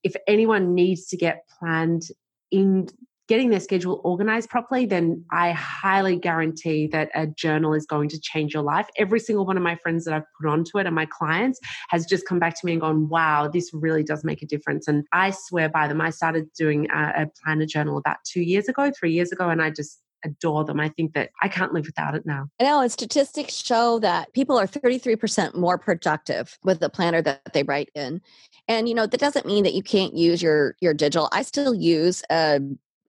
if 0.03 0.15
anyone 0.27 0.73
needs 0.73 1.05
to 1.07 1.17
get 1.17 1.47
planned 1.59 2.03
in 2.49 2.87
getting 3.31 3.49
their 3.49 3.61
schedule 3.61 4.01
organized 4.03 4.49
properly, 4.49 4.85
then 4.85 5.23
I 5.31 5.53
highly 5.53 6.17
guarantee 6.17 6.87
that 6.87 7.09
a 7.15 7.27
journal 7.27 7.73
is 7.73 7.85
going 7.85 8.09
to 8.09 8.19
change 8.19 8.53
your 8.53 8.61
life. 8.61 8.89
Every 8.97 9.21
single 9.21 9.45
one 9.45 9.55
of 9.55 9.63
my 9.63 9.75
friends 9.75 10.03
that 10.03 10.13
I've 10.13 10.25
put 10.37 10.49
onto 10.49 10.77
it 10.79 10.85
and 10.85 10.93
my 10.93 11.05
clients 11.05 11.57
has 11.87 12.05
just 12.05 12.27
come 12.27 12.39
back 12.39 12.59
to 12.59 12.65
me 12.65 12.73
and 12.73 12.81
gone, 12.81 13.07
wow, 13.07 13.47
this 13.47 13.69
really 13.73 14.03
does 14.03 14.25
make 14.25 14.41
a 14.41 14.45
difference. 14.45 14.85
And 14.85 15.05
I 15.13 15.31
swear 15.31 15.69
by 15.69 15.87
them. 15.87 16.01
I 16.01 16.09
started 16.09 16.51
doing 16.59 16.89
a, 16.91 17.21
a 17.21 17.27
planner 17.41 17.65
journal 17.65 17.95
about 17.95 18.17
two 18.25 18.41
years 18.41 18.67
ago, 18.67 18.91
three 18.91 19.13
years 19.13 19.31
ago, 19.31 19.47
and 19.47 19.61
I 19.61 19.69
just 19.69 20.01
adore 20.25 20.65
them. 20.65 20.81
I 20.81 20.89
think 20.89 21.13
that 21.13 21.29
I 21.41 21.47
can't 21.47 21.73
live 21.73 21.85
without 21.85 22.15
it 22.15 22.25
now. 22.25 22.49
I 22.59 22.65
know, 22.65 22.81
and 22.81 22.91
statistics 22.91 23.53
show 23.53 23.99
that 23.99 24.33
people 24.33 24.59
are 24.59 24.67
33% 24.67 25.55
more 25.55 25.77
productive 25.77 26.59
with 26.65 26.81
the 26.81 26.89
planner 26.89 27.21
that 27.21 27.53
they 27.53 27.63
write 27.63 27.91
in. 27.95 28.21
And 28.67 28.89
you 28.89 28.93
know, 28.93 29.05
that 29.07 29.19
doesn't 29.21 29.45
mean 29.45 29.63
that 29.63 29.73
you 29.73 29.83
can't 29.83 30.15
use 30.15 30.41
your 30.41 30.75
your 30.81 30.93
digital. 30.93 31.29
I 31.31 31.43
still 31.43 31.73
use 31.73 32.23
a 32.29 32.59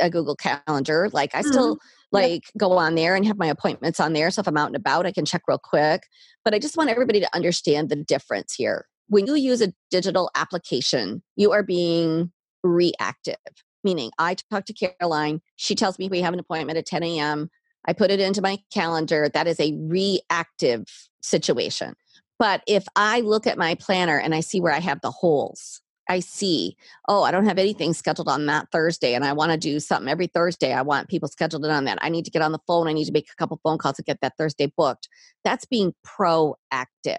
a 0.01 0.11
Google 0.11 0.37
Calendar. 0.37 1.09
Like 1.13 1.35
I 1.35 1.43
still 1.43 1.77
mm-hmm. 1.77 1.87
like 2.17 2.45
go 2.59 2.73
on 2.73 2.95
there 2.95 3.15
and 3.15 3.27
have 3.27 3.39
my 3.39 3.47
appointments 3.47 4.01
on 4.01 4.13
there. 4.13 4.31
So 4.31 4.41
if 4.41 4.49
I'm 4.49 4.57
out 4.57 4.69
and 4.69 4.77
about, 4.77 5.07
I 5.07 5.13
can 5.13 5.25
check 5.25 5.43
real 5.49 5.59
quick. 5.59 6.03
But 6.45 6.55
I 6.55 6.59
just 6.59 6.77
want 6.77 6.91
everybody 6.91 7.21
to 7.21 7.35
understand 7.35 7.89
the 7.89 7.97
difference 7.97 8.55
here. 8.55 8.87
When 9.09 9.27
you 9.27 9.35
use 9.35 9.61
a 9.61 9.73
digital 9.91 10.31
application, 10.35 11.23
you 11.37 11.53
are 11.53 11.63
being 11.63 12.33
reactive. 12.63 13.37
Meaning, 13.85 14.13
I 14.19 14.37
talk 14.51 14.65
to 14.67 14.73
Caroline. 14.73 15.41
She 15.57 15.75
tells 15.75 15.99
me 15.99 16.09
we 16.09 16.21
have 16.21 16.33
an 16.33 16.39
appointment 16.39 16.79
at 16.79 16.87
10 16.87 17.03
a.m. 17.03 17.51
I 17.85 17.93
put 17.93 18.13
it 18.13 18.21
into 18.21 18.41
my 18.41 18.59
calendar. 18.73 19.29
That 19.29 19.49
is 19.49 19.59
a 19.59 19.77
reactive 19.77 20.85
situation. 21.21 21.95
But 22.39 22.63
if 22.67 22.85
I 22.97 23.21
look 23.21 23.47
at 23.47 23.59
my 23.59 23.75
planner 23.75 24.19
and 24.19 24.35
I 24.35 24.41
see 24.41 24.61
where 24.61 24.73
I 24.73 24.81
have 24.81 25.01
the 25.01 25.11
holes, 25.11 25.81
I 26.09 26.21
see, 26.21 26.77
oh, 27.09 27.23
I 27.23 27.31
don't 27.31 27.47
have 27.47 27.59
anything 27.59 27.95
scheduled 27.95 28.29
on 28.29 28.47
that 28.47 28.69
Thursday 28.73 29.15
and 29.15 29.25
I 29.25 29.33
want 29.33 29.53
to 29.53 29.59
do 29.59 29.81
something 29.81 30.09
every 30.09 30.27
Thursday. 30.27 30.73
I 30.73 30.83
want 30.83 31.09
people 31.09 31.29
scheduled 31.29 31.65
in 31.65 31.71
on 31.71 31.85
that. 31.85 31.99
I 32.03 32.09
need 32.09 32.25
to 32.25 32.31
get 32.31 32.43
on 32.43 32.53
the 32.53 32.59
phone. 32.67 32.89
I 32.89 32.93
need 32.93 33.07
to 33.07 33.13
make 33.13 33.31
a 33.31 33.37
couple 33.37 33.61
phone 33.63 33.79
calls 33.79 33.97
to 33.97 34.03
get 34.03 34.21
that 34.21 34.37
Thursday 34.37 34.73
booked. 34.77 35.09
That's 35.45 35.65
being 35.65 35.95
proactive. 36.05 37.19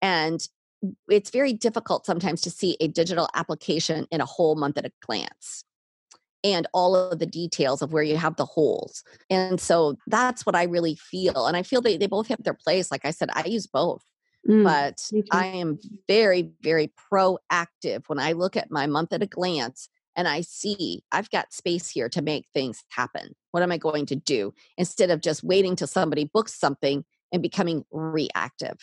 And 0.00 0.40
it's 1.08 1.30
very 1.30 1.52
difficult 1.52 2.06
sometimes 2.06 2.40
to 2.42 2.50
see 2.50 2.76
a 2.80 2.88
digital 2.88 3.28
application 3.34 4.06
in 4.10 4.20
a 4.20 4.26
whole 4.26 4.56
month 4.56 4.78
at 4.78 4.86
a 4.86 4.92
glance 5.06 5.64
and 6.44 6.66
all 6.72 6.96
of 6.96 7.18
the 7.18 7.26
details 7.26 7.82
of 7.82 7.92
where 7.92 8.02
you 8.02 8.16
have 8.16 8.36
the 8.36 8.44
holes. 8.44 9.04
And 9.30 9.60
so 9.60 9.96
that's 10.06 10.44
what 10.44 10.56
I 10.56 10.64
really 10.64 10.96
feel. 10.96 11.46
And 11.46 11.56
I 11.56 11.62
feel 11.62 11.80
they, 11.80 11.96
they 11.96 12.08
both 12.08 12.26
have 12.28 12.42
their 12.42 12.54
place. 12.54 12.90
Like 12.90 13.04
I 13.04 13.12
said, 13.12 13.30
I 13.32 13.44
use 13.44 13.66
both. 13.66 14.02
Mm, 14.48 14.64
but 14.64 15.10
I 15.30 15.46
am 15.46 15.78
very, 16.08 16.50
very 16.62 16.92
proactive 17.12 18.04
when 18.06 18.18
I 18.18 18.32
look 18.32 18.56
at 18.56 18.70
my 18.70 18.86
month 18.86 19.12
at 19.12 19.22
a 19.22 19.26
glance 19.26 19.88
and 20.16 20.28
I 20.28 20.42
see 20.42 21.02
I've 21.12 21.30
got 21.30 21.52
space 21.52 21.88
here 21.88 22.08
to 22.10 22.22
make 22.22 22.46
things 22.52 22.84
happen. 22.90 23.34
What 23.52 23.62
am 23.62 23.72
I 23.72 23.78
going 23.78 24.06
to 24.06 24.16
do? 24.16 24.52
Instead 24.76 25.10
of 25.10 25.20
just 25.20 25.44
waiting 25.44 25.76
till 25.76 25.86
somebody 25.86 26.24
books 26.24 26.54
something 26.54 27.04
and 27.32 27.42
becoming 27.42 27.84
reactive. 27.90 28.78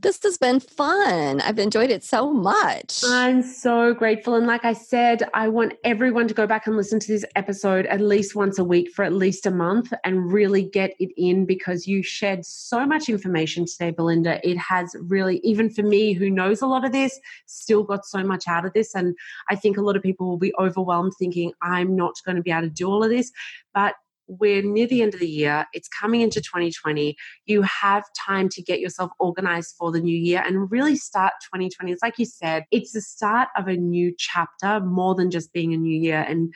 This 0.00 0.20
has 0.22 0.38
been 0.38 0.60
fun. 0.60 1.40
I've 1.40 1.58
enjoyed 1.58 1.90
it 1.90 2.04
so 2.04 2.32
much. 2.32 3.02
I'm 3.04 3.42
so 3.42 3.94
grateful. 3.94 4.36
And 4.36 4.46
like 4.46 4.64
I 4.64 4.72
said, 4.72 5.28
I 5.34 5.48
want 5.48 5.74
everyone 5.82 6.28
to 6.28 6.34
go 6.34 6.46
back 6.46 6.66
and 6.66 6.76
listen 6.76 7.00
to 7.00 7.08
this 7.08 7.24
episode 7.34 7.86
at 7.86 8.00
least 8.00 8.36
once 8.36 8.58
a 8.58 8.64
week 8.64 8.90
for 8.92 9.04
at 9.04 9.12
least 9.12 9.46
a 9.46 9.50
month 9.50 9.92
and 10.04 10.32
really 10.32 10.62
get 10.62 10.94
it 11.00 11.10
in 11.16 11.46
because 11.46 11.86
you 11.86 12.02
shared 12.02 12.44
so 12.44 12.86
much 12.86 13.08
information 13.08 13.66
today, 13.66 13.90
Belinda. 13.90 14.46
It 14.48 14.56
has 14.58 14.94
really, 15.00 15.40
even 15.42 15.68
for 15.68 15.82
me 15.82 16.12
who 16.12 16.30
knows 16.30 16.62
a 16.62 16.66
lot 16.66 16.84
of 16.84 16.92
this, 16.92 17.18
still 17.46 17.82
got 17.82 18.06
so 18.06 18.22
much 18.22 18.46
out 18.46 18.64
of 18.64 18.72
this. 18.74 18.94
And 18.94 19.16
I 19.50 19.56
think 19.56 19.78
a 19.78 19.82
lot 19.82 19.96
of 19.96 20.02
people 20.02 20.28
will 20.28 20.38
be 20.38 20.54
overwhelmed 20.60 21.14
thinking, 21.18 21.52
I'm 21.60 21.96
not 21.96 22.14
going 22.24 22.36
to 22.36 22.42
be 22.42 22.52
able 22.52 22.62
to 22.62 22.70
do 22.70 22.88
all 22.88 23.02
of 23.02 23.10
this. 23.10 23.32
But 23.74 23.94
we're 24.28 24.62
near 24.62 24.86
the 24.86 25.02
end 25.02 25.14
of 25.14 25.20
the 25.20 25.28
year. 25.28 25.66
It's 25.72 25.88
coming 25.88 26.20
into 26.20 26.40
2020. 26.40 27.16
You 27.46 27.62
have 27.62 28.04
time 28.26 28.48
to 28.50 28.62
get 28.62 28.80
yourself 28.80 29.10
organized 29.18 29.74
for 29.78 29.90
the 29.90 30.00
new 30.00 30.16
year 30.16 30.42
and 30.46 30.70
really 30.70 30.96
start 30.96 31.32
2020. 31.52 31.90
It's 31.92 32.02
like 32.02 32.18
you 32.18 32.26
said, 32.26 32.64
it's 32.70 32.92
the 32.92 33.00
start 33.00 33.48
of 33.56 33.66
a 33.66 33.76
new 33.76 34.14
chapter 34.16 34.80
more 34.80 35.14
than 35.14 35.30
just 35.30 35.52
being 35.52 35.72
a 35.72 35.78
new 35.78 35.98
year. 35.98 36.24
And 36.28 36.52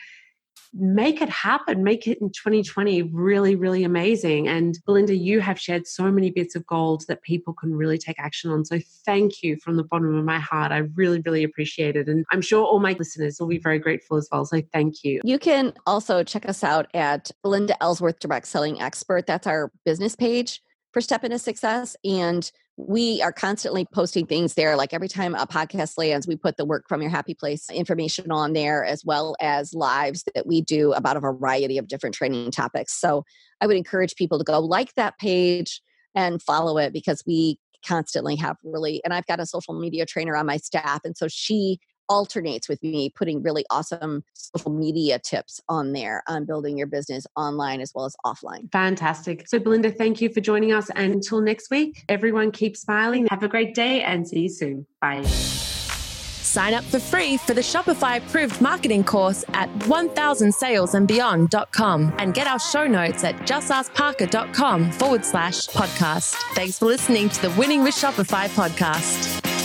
make 0.74 1.20
it 1.20 1.28
happen, 1.28 1.84
make 1.84 2.06
it 2.06 2.18
in 2.20 2.30
2020 2.30 3.02
really, 3.02 3.56
really 3.56 3.84
amazing. 3.84 4.48
And 4.48 4.78
Belinda, 4.86 5.14
you 5.14 5.40
have 5.40 5.60
shared 5.60 5.86
so 5.86 6.10
many 6.10 6.30
bits 6.30 6.54
of 6.54 6.66
gold 6.66 7.04
that 7.08 7.22
people 7.22 7.52
can 7.52 7.74
really 7.74 7.98
take 7.98 8.18
action 8.18 8.50
on. 8.50 8.64
So 8.64 8.78
thank 9.04 9.42
you 9.42 9.56
from 9.56 9.76
the 9.76 9.84
bottom 9.84 10.14
of 10.14 10.24
my 10.24 10.38
heart. 10.38 10.72
I 10.72 10.78
really, 10.94 11.20
really 11.20 11.44
appreciate 11.44 11.96
it. 11.96 12.08
And 12.08 12.24
I'm 12.32 12.40
sure 12.40 12.64
all 12.64 12.80
my 12.80 12.94
listeners 12.98 13.38
will 13.38 13.48
be 13.48 13.58
very 13.58 13.78
grateful 13.78 14.16
as 14.16 14.28
well. 14.32 14.44
So 14.46 14.62
thank 14.72 15.04
you. 15.04 15.20
You 15.24 15.38
can 15.38 15.74
also 15.86 16.24
check 16.24 16.48
us 16.48 16.64
out 16.64 16.86
at 16.94 17.30
Belinda 17.42 17.80
Ellsworth 17.82 18.18
Direct 18.18 18.46
Selling 18.46 18.80
Expert. 18.80 19.26
That's 19.26 19.46
our 19.46 19.70
business 19.84 20.16
page 20.16 20.62
for 20.92 21.00
Step 21.00 21.24
into 21.24 21.38
Success. 21.38 21.96
And 22.04 22.50
we 22.76 23.20
are 23.22 23.32
constantly 23.32 23.86
posting 23.92 24.26
things 24.26 24.54
there. 24.54 24.76
Like 24.76 24.94
every 24.94 25.08
time 25.08 25.34
a 25.34 25.46
podcast 25.46 25.98
lands, 25.98 26.26
we 26.26 26.36
put 26.36 26.56
the 26.56 26.64
work 26.64 26.84
from 26.88 27.02
your 27.02 27.10
happy 27.10 27.34
place 27.34 27.68
information 27.70 28.30
on 28.30 28.54
there, 28.54 28.84
as 28.84 29.04
well 29.04 29.36
as 29.40 29.74
lives 29.74 30.24
that 30.34 30.46
we 30.46 30.62
do 30.62 30.92
about 30.92 31.16
a 31.16 31.20
variety 31.20 31.76
of 31.78 31.86
different 31.86 32.14
training 32.14 32.50
topics. 32.50 32.94
So 32.94 33.24
I 33.60 33.66
would 33.66 33.76
encourage 33.76 34.14
people 34.16 34.38
to 34.38 34.44
go 34.44 34.58
like 34.58 34.94
that 34.94 35.18
page 35.18 35.82
and 36.14 36.42
follow 36.42 36.78
it 36.78 36.92
because 36.92 37.22
we 37.26 37.58
constantly 37.86 38.36
have 38.36 38.56
really, 38.64 39.02
and 39.04 39.12
I've 39.12 39.26
got 39.26 39.40
a 39.40 39.46
social 39.46 39.78
media 39.78 40.06
trainer 40.06 40.36
on 40.36 40.46
my 40.46 40.56
staff. 40.56 41.00
And 41.04 41.16
so 41.16 41.28
she 41.28 41.78
alternates 42.08 42.68
with 42.68 42.82
me 42.82 43.10
putting 43.10 43.42
really 43.42 43.64
awesome 43.70 44.24
social 44.34 44.72
media 44.72 45.18
tips 45.18 45.60
on 45.68 45.92
there 45.92 46.22
on 46.28 46.44
building 46.44 46.78
your 46.78 46.86
business 46.86 47.26
online 47.36 47.80
as 47.80 47.92
well 47.94 48.04
as 48.04 48.16
offline. 48.24 48.70
Fantastic. 48.72 49.48
So, 49.48 49.58
Belinda, 49.58 49.90
thank 49.90 50.20
you 50.20 50.28
for 50.28 50.40
joining 50.40 50.72
us. 50.72 50.90
And 50.90 51.14
until 51.14 51.40
next 51.40 51.70
week, 51.70 52.04
everyone 52.08 52.50
keep 52.50 52.76
smiling. 52.76 53.26
Have 53.30 53.42
a 53.42 53.48
great 53.48 53.74
day 53.74 54.02
and 54.02 54.26
see 54.26 54.40
you 54.40 54.48
soon. 54.48 54.86
Bye. 55.00 55.24
Sign 56.52 56.74
up 56.74 56.84
for 56.84 56.98
free 56.98 57.38
for 57.38 57.54
the 57.54 57.62
Shopify 57.62 58.18
approved 58.18 58.60
marketing 58.60 59.04
course 59.04 59.42
at 59.54 59.70
1000salesandbeyond.com 59.78 62.12
and 62.18 62.34
get 62.34 62.46
our 62.46 62.58
show 62.58 62.86
notes 62.86 63.24
at 63.24 63.36
justaskparker.com 63.36 64.92
forward 64.92 65.24
slash 65.24 65.66
podcast. 65.68 66.34
Thanks 66.54 66.78
for 66.78 66.84
listening 66.84 67.30
to 67.30 67.40
the 67.40 67.48
Winning 67.52 67.82
with 67.82 67.94
Shopify 67.94 68.50
podcast. 68.50 69.61